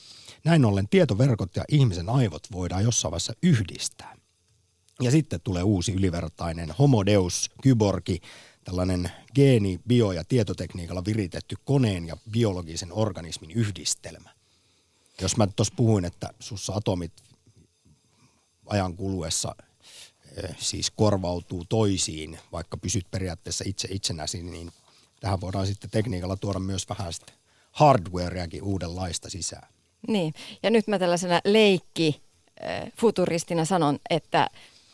Näin 0.45 0.65
ollen 0.65 0.89
tietoverkot 0.89 1.57
ja 1.57 1.65
ihmisen 1.69 2.09
aivot 2.09 2.43
voidaan 2.53 2.85
jossain 2.85 3.11
vaiheessa 3.11 3.33
yhdistää. 3.43 4.17
Ja 5.03 5.11
sitten 5.11 5.41
tulee 5.41 5.63
uusi 5.63 5.93
ylivertainen 5.93 6.75
Homo 6.79 7.07
Deus 7.07 7.51
kyborgi, 7.63 8.21
tällainen 8.65 9.11
geeni, 9.35 9.81
bio- 9.89 10.13
ja 10.13 10.25
tietotekniikalla 10.29 11.05
viritetty 11.05 11.57
koneen 11.65 12.07
ja 12.07 12.17
biologisen 12.31 12.93
organismin 12.93 13.51
yhdistelmä. 13.51 14.31
Jos 15.21 15.37
mä 15.37 15.47
tuossa 15.47 15.75
puhuin, 15.77 16.05
että 16.05 16.29
sussa 16.41 16.73
atomit 16.75 17.13
ajan 18.67 18.97
kuluessa 18.97 19.55
eh, 20.37 20.57
siis 20.59 20.91
korvautuu 20.91 21.65
toisiin, 21.69 22.39
vaikka 22.53 22.77
pysyt 22.77 23.07
periaatteessa 23.11 23.65
itse 23.67 23.89
itsenäsi, 23.91 24.43
niin 24.43 24.73
tähän 25.21 25.41
voidaan 25.41 25.67
sitten 25.67 25.91
tekniikalla 25.91 26.37
tuoda 26.37 26.59
myös 26.59 26.89
vähän 26.89 27.13
sitten 27.13 27.35
hardwareakin 27.73 28.63
uudenlaista 28.63 29.31
sisään. 29.31 29.69
Niin, 30.09 30.35
ja 30.63 30.71
nyt 30.71 30.87
mä 30.87 30.99
tällaisena 30.99 31.41
leikki 31.45 32.23
äh, 32.65 32.93
futuristina 32.97 33.65
sanon, 33.65 33.99
että 34.11 34.51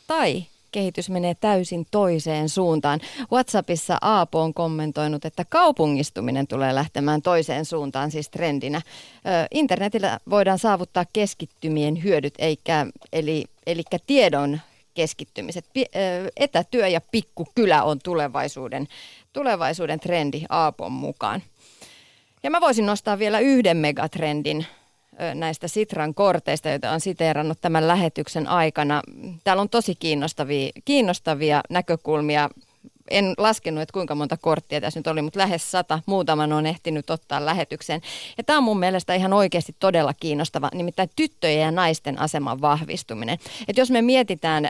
tai 0.06 0.44
kehitys 0.76 1.10
menee 1.10 1.34
täysin 1.34 1.86
toiseen 1.90 2.48
suuntaan. 2.48 3.00
WhatsAppissa 3.32 3.98
Aapo 4.00 4.40
on 4.40 4.54
kommentoinut, 4.54 5.24
että 5.24 5.44
kaupungistuminen 5.44 6.46
tulee 6.46 6.74
lähtemään 6.74 7.22
toiseen 7.22 7.64
suuntaan 7.64 8.10
siis 8.10 8.30
trendinä. 8.30 8.82
Internetillä 9.50 10.18
voidaan 10.30 10.58
saavuttaa 10.58 11.04
keskittymien 11.12 12.02
hyödyt, 12.02 12.34
eikä, 12.38 12.86
eli, 13.12 13.44
eli 13.66 13.82
tiedon 14.06 14.60
keskittymiset. 14.94 15.64
Etätyö 16.36 16.88
ja 16.88 17.00
pikkukylä 17.10 17.82
on 17.82 17.98
tulevaisuuden, 18.04 18.88
tulevaisuuden 19.32 20.00
trendi 20.00 20.44
Aapon 20.48 20.92
mukaan. 20.92 21.42
Ja 22.42 22.50
mä 22.50 22.60
voisin 22.60 22.86
nostaa 22.86 23.18
vielä 23.18 23.38
yhden 23.38 23.76
megatrendin 23.76 24.66
näistä 25.34 25.68
Sitran 25.68 26.14
korteista, 26.14 26.68
joita 26.68 26.90
on 26.90 27.00
siteerannut 27.00 27.58
tämän 27.60 27.88
lähetyksen 27.88 28.46
aikana. 28.46 29.02
Täällä 29.44 29.60
on 29.60 29.68
tosi 29.68 29.94
kiinnostavia, 29.94 30.70
kiinnostavia 30.84 31.60
näkökulmia. 31.70 32.50
En 33.10 33.34
laskenut, 33.38 33.82
että 33.82 33.92
kuinka 33.92 34.14
monta 34.14 34.36
korttia 34.36 34.80
tässä 34.80 35.00
nyt 35.00 35.06
oli, 35.06 35.22
mutta 35.22 35.38
lähes 35.38 35.70
sata. 35.70 36.00
Muutaman 36.06 36.52
on 36.52 36.66
ehtinyt 36.66 37.10
ottaa 37.10 37.44
lähetykseen. 37.44 38.00
Ja 38.38 38.44
tämä 38.44 38.56
on 38.56 38.64
mun 38.64 38.78
mielestä 38.78 39.14
ihan 39.14 39.32
oikeasti 39.32 39.76
todella 39.78 40.14
kiinnostava, 40.20 40.70
nimittäin 40.74 41.10
tyttöjen 41.16 41.60
ja 41.60 41.70
naisten 41.70 42.20
aseman 42.20 42.60
vahvistuminen. 42.60 43.38
Et 43.68 43.76
jos 43.76 43.90
me 43.90 44.02
mietitään, 44.02 44.68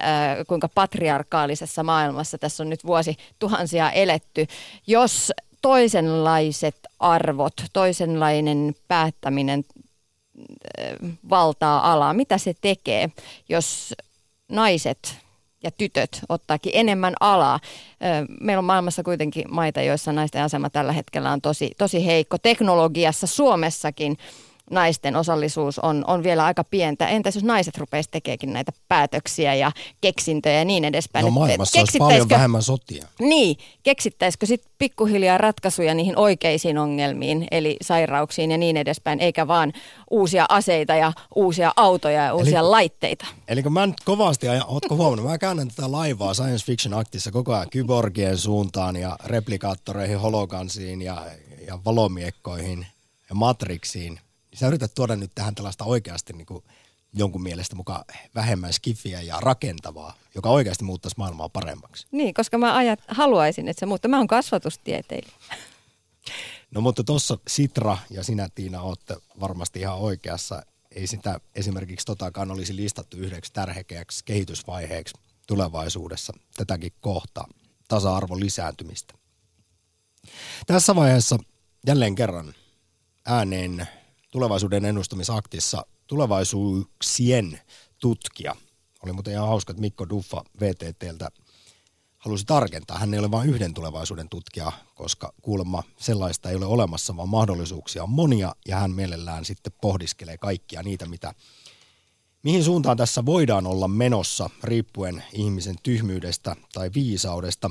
kuinka 0.48 0.68
patriarkaalisessa 0.74 1.82
maailmassa 1.82 2.38
tässä 2.38 2.62
on 2.62 2.70
nyt 2.70 2.86
vuosi 2.86 3.16
tuhansia 3.38 3.90
eletty, 3.90 4.46
jos 4.86 5.32
toisenlaiset 5.62 6.76
arvot, 7.00 7.54
toisenlainen 7.72 8.74
päättäminen 8.88 9.64
valtaa 11.30 11.92
alaa. 11.92 12.14
Mitä 12.14 12.38
se 12.38 12.54
tekee, 12.60 13.10
jos 13.48 13.94
naiset 14.48 15.18
ja 15.62 15.70
tytöt 15.70 16.20
ottaakin 16.28 16.72
enemmän 16.74 17.14
alaa. 17.20 17.60
Meillä 18.40 18.58
on 18.58 18.64
maailmassa 18.64 19.02
kuitenkin 19.02 19.54
maita, 19.54 19.82
joissa 19.82 20.12
naisten 20.12 20.42
asema 20.42 20.70
tällä 20.70 20.92
hetkellä 20.92 21.32
on 21.32 21.40
tosi, 21.40 21.70
tosi 21.78 22.06
heikko. 22.06 22.38
Teknologiassa 22.38 23.26
Suomessakin 23.26 24.18
naisten 24.70 25.16
osallisuus 25.16 25.78
on, 25.78 26.04
on 26.06 26.22
vielä 26.22 26.44
aika 26.44 26.64
pientä. 26.64 27.08
Entäs 27.08 27.34
jos 27.34 27.44
naiset 27.44 27.78
rupeaisi 27.78 28.10
tekeekin 28.10 28.52
näitä 28.52 28.72
päätöksiä 28.88 29.54
ja 29.54 29.72
keksintöjä 30.00 30.58
ja 30.58 30.64
niin 30.64 30.84
edespäin? 30.84 31.24
No 31.24 31.30
maailmassa 31.30 31.78
olisi 31.78 31.98
paljon 31.98 32.28
vähemmän 32.28 32.62
sotia. 32.62 33.06
Niin, 33.20 33.56
keksittäisikö 33.82 34.46
sitten 34.46 34.72
pikkuhiljaa 34.78 35.38
ratkaisuja 35.38 35.94
niihin 35.94 36.18
oikeisiin 36.18 36.78
ongelmiin, 36.78 37.48
eli 37.50 37.76
sairauksiin 37.82 38.50
ja 38.50 38.58
niin 38.58 38.76
edespäin, 38.76 39.20
eikä 39.20 39.48
vaan 39.48 39.72
uusia 40.10 40.46
aseita 40.48 40.94
ja 40.94 41.12
uusia 41.34 41.72
autoja 41.76 42.24
ja 42.24 42.34
uusia 42.34 42.60
eli, 42.60 42.68
laitteita. 42.68 43.26
Eli 43.48 43.62
kun 43.62 43.72
mä 43.72 43.86
nyt 43.86 44.00
kovasti, 44.04 44.46
ootko 44.66 44.96
huomannut, 44.96 45.30
mä 45.30 45.38
käännän 45.38 45.68
tätä 45.68 45.92
laivaa 45.92 46.34
science 46.34 46.64
fiction 46.66 46.94
aktissa 46.94 47.30
koko 47.30 47.54
ajan 47.54 47.70
kyborgien 47.70 48.38
suuntaan 48.38 48.96
ja 48.96 49.16
replikaattoreihin, 49.24 50.20
holokansiin 50.20 51.02
ja, 51.02 51.22
ja 51.66 51.78
valomiekkoihin 51.84 52.86
ja 53.28 53.34
matriksiin 53.34 54.20
sä 54.56 54.66
yrität 54.66 54.94
tuoda 54.94 55.16
nyt 55.16 55.32
tähän 55.34 55.54
tällaista 55.54 55.84
oikeasti 55.84 56.32
niin 56.32 56.46
kuin 56.46 56.64
jonkun 57.12 57.42
mielestä 57.42 57.76
mukaan 57.76 58.04
vähemmän 58.34 58.72
skifiä 58.72 59.22
ja 59.22 59.40
rakentavaa, 59.40 60.14
joka 60.34 60.50
oikeasti 60.50 60.84
muuttaisi 60.84 61.18
maailmaa 61.18 61.48
paremmaksi. 61.48 62.06
Niin, 62.10 62.34
koska 62.34 62.58
mä 62.58 62.76
ajat, 62.76 63.00
haluaisin, 63.08 63.68
että 63.68 63.80
se 63.80 63.86
muuttaa. 63.86 64.08
Mä 64.08 64.18
oon 64.18 64.26
kasvatustieteilijä. 64.26 65.32
No 66.70 66.80
mutta 66.80 67.04
tuossa 67.04 67.38
Sitra 67.48 67.98
ja 68.10 68.24
sinä 68.24 68.48
Tiina 68.54 68.82
olette 68.82 69.16
varmasti 69.40 69.80
ihan 69.80 69.98
oikeassa. 69.98 70.62
Ei 70.90 71.06
sitä 71.06 71.40
esimerkiksi 71.54 72.06
totakaan 72.06 72.50
olisi 72.50 72.76
listattu 72.76 73.16
yhdeksi 73.16 73.52
tärkeäksi 73.52 74.24
kehitysvaiheeksi 74.24 75.14
tulevaisuudessa 75.46 76.32
tätäkin 76.56 76.92
kohtaa, 77.00 77.48
tasa-arvon 77.88 78.40
lisääntymistä. 78.40 79.14
Tässä 80.66 80.94
vaiheessa 80.94 81.38
jälleen 81.86 82.14
kerran 82.14 82.54
ääneen 83.26 83.88
tulevaisuuden 84.36 84.84
ennustamisaktissa 84.84 85.86
tulevaisuuksien 86.06 87.60
tutkija. 87.98 88.56
Oli 89.02 89.12
muuten 89.12 89.32
ihan 89.32 89.48
hauska, 89.48 89.70
että 89.70 89.80
Mikko 89.80 90.08
Duffa 90.08 90.44
VTTltä 90.60 91.28
halusi 92.18 92.44
tarkentaa. 92.44 92.98
Hän 92.98 93.14
ei 93.14 93.20
ole 93.20 93.30
vain 93.30 93.50
yhden 93.50 93.74
tulevaisuuden 93.74 94.28
tutkija, 94.28 94.72
koska 94.94 95.32
kuulemma 95.42 95.82
sellaista 95.98 96.50
ei 96.50 96.56
ole 96.56 96.66
olemassa, 96.66 97.16
vaan 97.16 97.28
mahdollisuuksia 97.28 98.02
on 98.02 98.10
monia 98.10 98.54
ja 98.68 98.76
hän 98.76 98.90
mielellään 98.90 99.44
sitten 99.44 99.72
pohdiskelee 99.80 100.38
kaikkia 100.38 100.82
niitä, 100.82 101.06
mitä 101.06 101.34
mihin 102.42 102.64
suuntaan 102.64 102.96
tässä 102.96 103.26
voidaan 103.26 103.66
olla 103.66 103.88
menossa 103.88 104.50
riippuen 104.62 105.24
ihmisen 105.32 105.76
tyhmyydestä 105.82 106.56
tai 106.72 106.90
viisaudesta. 106.94 107.70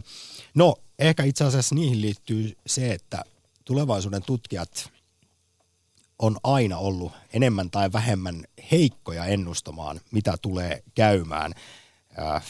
No, 0.55 0.76
ehkä 0.99 1.24
itse 1.24 1.43
asiassa 1.43 1.76
niihin 1.76 2.01
liittyy 2.01 2.57
se, 2.68 2.93
että 2.93 3.24
tulevaisuuden 3.66 4.24
tutkijat 4.24 4.95
on 6.20 6.38
aina 6.43 6.78
ollut 6.78 7.11
enemmän 7.34 7.70
tai 7.70 7.93
vähemmän 7.93 8.43
heikkoja 8.72 9.26
ennustamaan, 9.26 10.01
mitä 10.11 10.34
tulee 10.41 10.84
käymään. 10.95 11.53
Äh, 12.20 12.45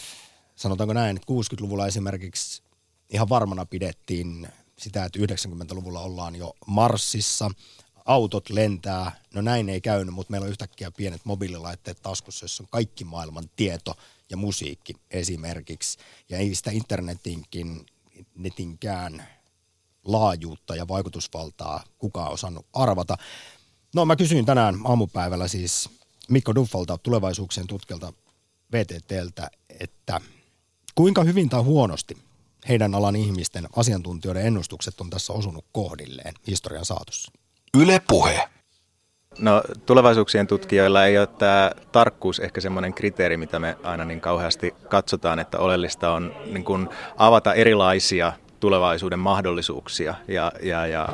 sanotaanko 0.55 0.93
näin, 0.93 1.18
että 1.18 1.34
60-luvulla 1.34 1.88
esimerkiksi 1.88 2.63
ihan 3.09 3.30
varmana 3.30 3.66
pidettiin 3.66 4.47
sitä, 4.80 5.05
että 5.05 5.20
90-luvulla 5.20 5.99
ollaan 5.99 6.36
jo 6.36 6.53
Marsissa, 6.68 7.51
autot 8.05 8.49
lentää, 8.49 9.11
no 9.34 9.41
näin 9.41 9.70
ei 9.70 9.82
käynyt, 9.82 10.16
mutta 10.16 10.32
meillä 10.32 10.45
on 10.45 10.51
yhtäkkiä 10.51 10.91
pienet 10.91 11.26
mobiililaitteet 11.26 12.01
taskussa, 12.01 12.43
jossa 12.43 12.63
on 12.63 12.68
kaikki 12.72 13.03
maailman 13.03 13.49
tieto 13.55 13.95
ja 14.30 14.38
musiikki 14.38 14.93
esimerkiksi. 15.11 15.97
Ja 16.30 16.38
ei 16.38 16.55
sitä 16.55 16.72
internetinkin, 16.72 17.86
netinkään 18.36 19.28
laajuutta 20.03 20.76
ja 20.76 20.88
vaikutusvaltaa 20.88 21.84
kukaan 21.97 22.32
osannut 22.32 22.66
arvata. 22.74 23.18
No 23.96 24.06
mä 24.06 24.16
kysyin 24.16 24.46
tänään 24.46 24.76
aamupäivällä 24.84 25.48
siis 25.48 25.89
Mikko 26.30 26.56
Duffalta, 26.56 26.98
tulevaisuuksien 26.98 27.68
tutkijalta 27.68 28.14
VTTltä, 28.72 29.50
että 29.80 30.22
kuinka 30.96 31.24
hyvin 31.24 31.50
tai 31.50 31.62
huonosti 31.62 32.18
heidän 32.70 32.96
alan 32.96 33.16
ihmisten 33.16 33.68
asiantuntijoiden 33.76 34.46
ennustukset 34.46 35.02
on 35.02 35.10
tässä 35.10 35.34
osunut 35.34 35.66
kohdilleen 35.72 36.34
historian 36.48 36.86
saatossa? 36.86 37.32
Yle 37.78 38.02
Puhe. 38.08 38.50
No 39.39 39.64
tulevaisuuksien 39.86 40.48
tutkijoilla 40.48 41.06
ei 41.06 41.18
ole 41.18 41.28
tämä 41.28 41.72
tarkkuus 41.91 42.39
ehkä 42.39 42.62
semmoinen 42.62 42.93
kriteeri, 42.93 43.38
mitä 43.38 43.60
me 43.60 43.78
aina 43.84 44.06
niin 44.06 44.22
kauheasti 44.22 44.74
katsotaan, 44.89 45.39
että 45.39 45.60
oleellista 45.60 46.12
on 46.12 46.36
niin 46.46 46.66
kuin 46.66 46.89
avata 47.18 47.54
erilaisia 47.54 48.34
tulevaisuuden 48.60 49.20
mahdollisuuksia 49.20 50.16
ja, 50.28 50.52
ja, 50.62 50.88
ja 50.88 51.10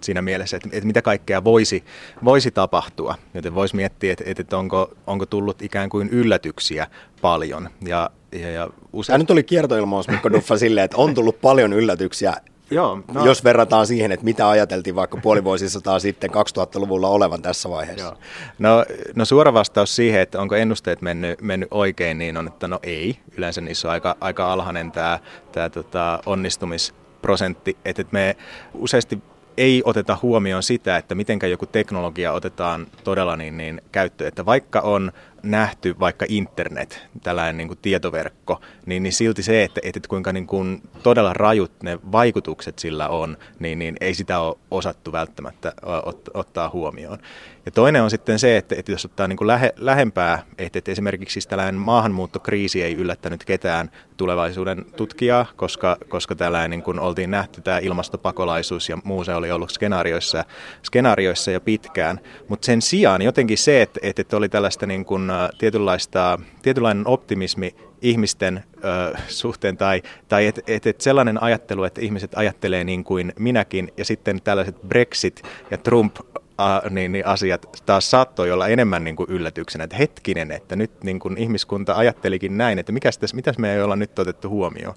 siinä 0.00 0.22
mielessä, 0.22 0.56
että, 0.56 0.68
että 0.72 0.86
mitä 0.86 1.02
kaikkea 1.02 1.44
voisi, 1.44 1.84
voisi 2.24 2.50
tapahtua. 2.50 3.14
Joten 3.34 3.54
voisi 3.54 3.76
miettiä, 3.76 4.12
että, 4.12 4.24
että 4.42 4.58
onko, 4.58 4.94
onko 5.06 5.26
tullut 5.26 5.62
ikään 5.62 5.88
kuin 5.88 6.08
yllätyksiä 6.08 6.86
paljon. 7.20 7.68
Ja, 7.86 8.10
ja, 8.32 8.50
ja 8.50 8.70
usein... 8.92 9.14
Tämä 9.14 9.22
nyt 9.22 9.30
oli 9.30 9.42
kiertoilmaus 9.42 10.08
Mikko 10.08 10.32
Duffa 10.32 10.58
silleen, 10.66 10.84
että 10.84 10.96
on 10.96 11.14
tullut 11.14 11.40
paljon 11.40 11.72
yllätyksiä 11.72 12.34
Joo, 12.70 13.00
no. 13.12 13.26
Jos 13.26 13.44
verrataan 13.44 13.86
siihen, 13.86 14.12
että 14.12 14.24
mitä 14.24 14.48
ajateltiin 14.48 14.96
vaikka 14.96 15.16
puoli 15.16 15.44
vuosisataa 15.44 15.98
sitten 15.98 16.30
2000-luvulla 16.30 17.08
olevan 17.08 17.42
tässä 17.42 17.70
vaiheessa. 17.70 18.06
Joo. 18.06 18.16
No, 18.58 18.84
no 19.14 19.24
suora 19.24 19.52
vastaus 19.52 19.96
siihen, 19.96 20.20
että 20.20 20.40
onko 20.40 20.54
ennusteet 20.54 21.02
mennyt, 21.02 21.40
mennyt 21.40 21.68
oikein, 21.70 22.18
niin 22.18 22.36
on, 22.36 22.46
että 22.46 22.68
no 22.68 22.80
ei. 22.82 23.18
Yleensä 23.36 23.60
niissä 23.60 23.88
on 23.88 23.92
aika, 23.92 24.16
aika 24.20 24.52
alhainen 24.52 24.92
tämä, 24.92 25.18
tämä 25.52 25.70
tota, 25.70 26.18
onnistumisprosentti. 26.26 27.76
Että 27.84 28.04
me 28.10 28.36
useasti 28.74 29.22
ei 29.56 29.82
oteta 29.84 30.18
huomioon 30.22 30.62
sitä, 30.62 30.96
että 30.96 31.14
miten 31.14 31.38
joku 31.50 31.66
teknologia 31.66 32.32
otetaan 32.32 32.86
todella 33.04 33.36
niin, 33.36 33.56
niin 33.56 33.82
käyttöön. 33.92 34.28
Että 34.28 34.46
vaikka 34.46 34.80
on 34.80 35.12
nähty 35.42 35.94
vaikka 36.00 36.26
internet, 36.28 37.06
tällainen 37.22 37.56
niin 37.56 37.68
kuin 37.68 37.78
tietoverkko, 37.82 38.60
niin, 38.86 39.02
niin 39.02 39.12
silti 39.12 39.42
se, 39.42 39.62
että, 39.62 39.80
että 39.84 40.00
kuinka 40.08 40.32
niin 40.32 40.46
kuin 40.46 40.82
todella 41.02 41.32
rajut 41.32 41.72
ne 41.82 41.98
vaikutukset 42.12 42.78
sillä 42.78 43.08
on, 43.08 43.36
niin, 43.58 43.78
niin 43.78 43.96
ei 44.00 44.14
sitä 44.14 44.40
ole 44.40 44.56
osattu 44.70 45.12
välttämättä 45.12 45.72
ot, 46.04 46.28
ottaa 46.34 46.70
huomioon. 46.70 47.18
Ja 47.66 47.72
toinen 47.72 48.02
on 48.02 48.10
sitten 48.10 48.38
se, 48.38 48.56
että, 48.56 48.74
että 48.78 48.92
jos 48.92 49.04
ottaa 49.04 49.28
niin 49.28 49.36
kuin 49.36 49.48
lähe, 49.48 49.72
lähempää, 49.76 50.42
että, 50.58 50.78
että 50.78 50.90
esimerkiksi 50.90 51.32
siis 51.32 51.46
tällainen 51.46 51.74
maahanmuuttokriisi 51.74 52.82
ei 52.82 52.94
yllättänyt 52.94 53.44
ketään 53.44 53.90
tulevaisuuden 54.16 54.84
tutkijaa, 54.96 55.46
koska, 55.56 55.96
koska 56.08 56.34
tällainen 56.34 56.70
niin 56.70 56.82
kuin 56.82 57.00
oltiin 57.00 57.30
nähty 57.30 57.60
tämä 57.60 57.78
ilmastopakolaisuus 57.78 58.88
ja 58.88 58.98
muu 59.04 59.24
se 59.24 59.34
oli 59.34 59.50
ollut 59.50 59.70
skenaarioissa, 59.70 60.44
skenaarioissa 60.82 61.50
jo 61.50 61.60
pitkään. 61.60 62.20
Mutta 62.48 62.66
sen 62.66 62.82
sijaan 62.82 63.22
jotenkin 63.22 63.58
se, 63.58 63.82
että, 63.82 64.00
että 64.02 64.36
oli 64.36 64.48
tällaista 64.48 64.86
niin 64.86 65.04
kuin 65.04 65.30
tietynlaista, 65.58 66.38
tietynlainen 66.62 67.08
optimismi 67.08 67.74
ihmisten 68.02 68.64
ö, 68.84 69.18
suhteen 69.28 69.76
tai, 69.76 70.02
tai 70.28 70.46
että 70.46 70.60
et, 70.66 70.86
et 70.86 71.00
sellainen 71.00 71.42
ajattelu, 71.42 71.84
että 71.84 72.00
ihmiset 72.00 72.32
ajattelee 72.34 72.84
niin 72.84 73.04
kuin 73.04 73.32
minäkin 73.38 73.92
ja 73.96 74.04
sitten 74.04 74.42
tällaiset 74.42 74.82
Brexit 74.88 75.42
ja 75.70 75.78
Trump 75.78 76.16
a, 76.58 76.80
niin, 76.90 77.12
niin 77.12 77.26
asiat 77.26 77.66
taas 77.86 78.10
saattoi 78.10 78.50
olla 78.50 78.68
enemmän 78.68 79.04
niin 79.04 79.16
kuin 79.16 79.30
yllätyksenä, 79.30 79.84
että 79.84 79.96
hetkinen, 79.96 80.50
että 80.52 80.76
nyt 80.76 81.04
niin 81.04 81.20
kuin 81.20 81.38
ihmiskunta 81.38 81.94
ajattelikin 81.94 82.58
näin, 82.58 82.78
että 82.78 82.92
mikäs 82.92 83.18
tässä, 83.18 83.36
mitäs 83.36 83.58
me 83.58 83.74
ei 83.74 83.82
olla 83.82 83.96
nyt 83.96 84.18
otettu 84.18 84.48
huomioon. 84.48 84.94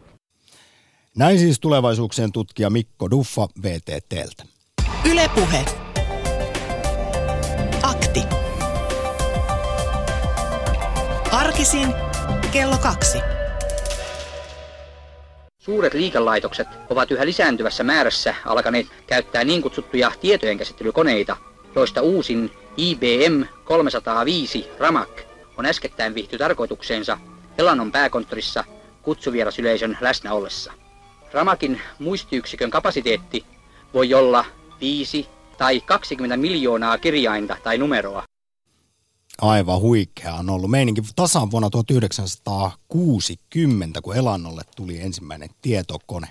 Näin 1.18 1.39
siis 1.39 1.60
tulevaisuuksien 1.60 2.32
tutkija 2.32 2.70
Mikko 2.70 3.12
Duffa 3.12 3.47
VTTltä. 3.64 4.43
Ylepuhe. 5.12 5.66
Akti. 7.84 8.24
Arkisin 11.32 11.93
kello 12.51 12.78
kaksi. 12.78 13.18
Suuret 15.60 15.93
liikelaitokset 15.93 16.68
ovat 16.89 17.12
yhä 17.12 17.26
lisääntyvässä 17.26 17.84
määrässä 17.84 18.36
alkaneet 18.45 18.88
käyttää 19.07 19.43
niin 19.43 19.62
kutsuttuja 19.62 20.12
tietojenkäsittelykoneita, 20.22 21.38
joista 21.76 22.02
uusin 22.02 22.52
IBM 22.78 23.44
305 23.64 24.68
Ramak 24.80 25.22
on 25.58 25.66
äskettäin 25.66 26.16
vihty 26.16 26.38
tarkoitukseensa 26.38 27.18
Elanon 27.58 27.92
pääkonttorissa 27.92 28.64
kutsuvierasyleisön 29.02 29.98
läsnä 30.02 30.34
ollessa. 30.34 30.74
Ramakin 31.34 31.82
muistiyksikön 32.00 32.72
kapasiteetti 32.72 33.46
voi 33.94 34.14
olla 34.14 34.46
5 34.82 35.28
tai 35.58 35.82
20 35.82 36.38
miljoonaa 36.38 36.98
kirjainta 36.98 37.58
tai 37.64 37.78
numeroa. 37.78 38.24
Aivan 39.42 39.82
huikea 39.82 40.34
on 40.34 40.50
ollut 40.50 40.72
meininki 40.72 41.02
tasan 41.16 41.52
vuonna 41.52 41.70
1960, 41.70 44.02
kun 44.02 44.16
Elannolle 44.16 44.62
tuli 44.76 45.02
ensimmäinen 45.02 45.50
tietokone. 45.62 46.28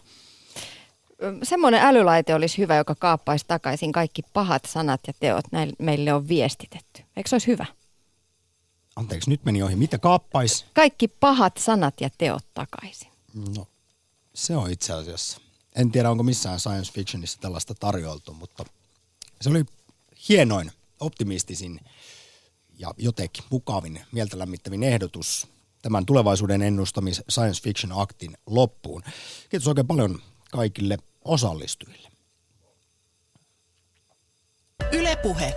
Semmoinen 1.42 1.80
älylaite 1.80 2.34
olisi 2.34 2.58
hyvä, 2.58 2.76
joka 2.76 2.94
kaappaisi 2.94 3.44
takaisin 3.48 3.92
kaikki 3.92 4.22
pahat 4.32 4.64
sanat 4.64 5.00
ja 5.06 5.12
teot 5.20 5.44
näille, 5.52 5.74
meille 5.78 6.12
on 6.12 6.28
viestitetty. 6.28 7.02
Eikö 7.16 7.28
se 7.28 7.34
olisi 7.34 7.46
hyvä? 7.46 7.66
Anteeksi, 8.96 9.30
nyt 9.30 9.44
meni 9.44 9.62
ohi. 9.62 9.76
Mitä 9.76 9.98
kaappaisi? 9.98 10.64
Kaikki 10.74 11.08
pahat 11.08 11.56
sanat 11.56 12.00
ja 12.00 12.10
teot 12.18 12.44
takaisin. 12.54 13.12
No, 13.56 13.66
se 14.34 14.56
on 14.56 14.70
itse 14.70 14.92
asiassa. 14.92 15.40
En 15.76 15.92
tiedä, 15.92 16.10
onko 16.10 16.22
missään 16.22 16.60
science 16.60 16.92
fictionissa 16.92 17.40
tällaista 17.40 17.74
tarjoltu, 17.74 18.34
mutta 18.34 18.64
se 19.40 19.50
oli 19.50 19.64
hienoin, 20.28 20.72
optimistisin 21.00 21.80
ja 22.78 22.94
jotenkin 22.98 23.44
mukavin, 23.50 24.00
mieltä 24.12 24.38
lämmittävin 24.38 24.82
ehdotus 24.82 25.48
tämän 25.82 26.06
tulevaisuuden 26.06 26.62
ennustamis 26.62 27.22
science 27.30 27.62
fiction 27.62 27.92
aktin 28.00 28.36
loppuun. 28.46 29.02
Kiitos 29.48 29.68
oikein 29.68 29.86
paljon 29.86 30.22
kaikille 30.52 30.96
osallistujille. 31.24 32.08
Ylepuhe. 34.92 35.54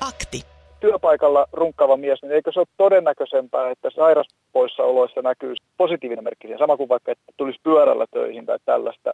Akti. 0.00 0.42
Työpaikalla 0.80 1.46
runkkaava 1.52 1.96
mies, 1.96 2.22
niin 2.22 2.32
eikö 2.32 2.52
se 2.52 2.60
ole 2.60 2.66
todennäköisempää, 2.76 3.70
että 3.70 3.90
sairaspoissaoloissa 3.90 5.22
näkyy 5.22 5.54
positiivinen 5.76 6.24
merkki 6.24 6.48
sama 6.58 6.76
kuin 6.76 6.88
vaikka, 6.88 7.12
että 7.12 7.32
tulisi 7.36 7.60
pyörällä 7.62 8.06
töihin 8.10 8.46
tai 8.46 8.58
tällaista 8.64 9.12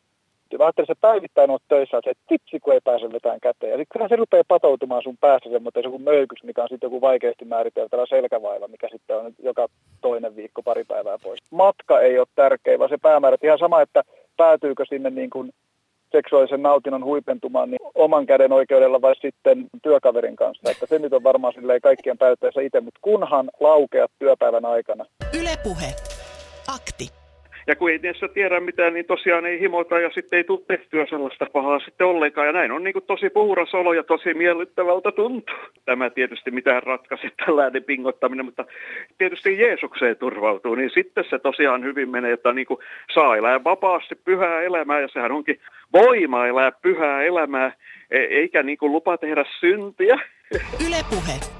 Mä 0.59 0.65
ajattelin, 0.65 0.91
että 0.91 1.09
päivittäin 1.09 1.51
oot 1.51 1.63
töissä, 1.69 1.97
että 1.97 2.25
tipsi 2.29 2.61
kun 2.61 2.73
ei 2.73 2.81
pääse 2.85 3.13
vetämään 3.13 3.41
käteen. 3.41 3.71
Ja 3.71 3.77
sitten 3.79 3.99
kyllä 3.99 4.09
se 4.09 4.17
rupeaa 4.17 4.45
patoutumaan 4.49 5.03
sun 5.03 5.17
päässä 5.21 5.51
semmoinen 5.51 5.85
joku 5.85 5.99
möykys, 5.99 6.43
mikä 6.43 6.63
on 6.63 6.69
sitten 6.69 6.87
joku 6.87 7.01
vaikeasti 7.01 7.45
määriteltävä 7.45 8.07
selkävaiva, 8.09 8.69
mikä 8.69 8.89
sitten 8.93 9.17
on 9.17 9.35
joka 9.39 9.67
toinen 10.01 10.37
viikko 10.37 10.63
pari 10.63 10.85
päivää 10.85 11.19
pois. 11.23 11.41
Matka 11.51 12.01
ei 12.01 12.19
ole 12.19 12.27
tärkeä, 12.35 12.79
vaan 12.79 12.91
se 12.91 12.99
päämäärä. 13.03 13.37
Ihan 13.43 13.59
sama, 13.59 13.81
että 13.81 14.05
päätyykö 14.39 14.84
sinne 14.89 15.11
niin 15.11 15.30
kuin 15.30 15.51
seksuaalisen 16.12 16.62
nautinnon 16.62 17.05
huipentumaan 17.05 17.70
niin 17.70 17.80
oman 17.95 18.26
käden 18.26 18.53
oikeudella 18.53 19.03
vai 19.03 19.14
sitten 19.14 19.66
työkaverin 19.82 20.36
kanssa. 20.36 20.70
Että 20.70 20.86
se 20.86 20.99
nyt 20.99 21.12
on 21.12 21.22
varmaan 21.22 21.55
kaikkien 21.82 22.18
päättäessä 22.18 22.61
itse, 22.61 22.80
mutta 22.80 23.01
kunhan 23.03 23.51
laukeat 23.61 24.11
työpäivän 24.18 24.64
aikana. 24.64 25.05
Ylepuhe. 25.41 25.95
Akti. 26.74 27.18
Ja 27.69 27.77
kun 27.77 27.91
ei 27.91 27.99
niissä 28.03 28.29
tiedä 28.29 28.61
mitään, 28.61 28.95
niin 28.95 29.07
tosiaan 29.07 29.47
ei 29.47 29.61
himota 29.61 30.01
ja 30.01 30.11
sitten 30.14 30.37
ei 30.37 30.45
tule 30.45 30.61
tehtyä 30.69 31.07
sellaista 31.07 31.47
pahaa 31.53 31.79
sitten 31.79 32.07
ollenkaan. 32.07 32.47
Ja 32.47 32.53
näin 32.53 32.73
on 32.73 32.85
niin 32.85 32.93
kuin 32.93 33.05
tosi 33.07 33.31
puhuras 33.31 33.75
olo 33.75 33.93
ja 33.93 34.03
tosi 34.03 34.35
miellyttävältä 34.35 35.12
tuntuu. 35.12 35.57
Tämä 35.85 36.11
tietysti 36.11 36.51
mitään 36.51 36.83
ratkaisi 36.83 37.29
tällainen 37.47 37.85
pingottaminen, 37.85 38.45
mutta 38.45 38.64
tietysti 39.19 39.59
Jeesukseen 39.59 40.16
turvautuu, 40.16 40.75
niin 40.75 40.91
sitten 40.95 41.25
se 41.31 41.39
tosiaan 41.39 41.85
hyvin 41.85 42.11
menee, 42.11 42.33
että 42.33 42.53
niin 42.53 42.66
kuin 42.66 42.81
saa 43.14 43.37
elää 43.37 43.64
vapaasti 43.64 44.14
pyhää 44.14 44.61
elämää 44.61 45.01
ja 45.01 45.09
sehän 45.09 45.33
onkin 45.33 45.61
voima 45.93 46.47
elää 46.47 46.73
pyhää 46.83 47.23
elämää, 47.23 47.73
e- 48.11 48.19
eikä 48.19 48.62
niin 48.62 48.79
kuin 48.79 48.93
lupa 48.93 49.19
tehdä 49.19 49.45
syntiä. 49.61 50.19
Ylepuhe. 50.87 51.58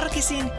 Arkisin 0.00 0.50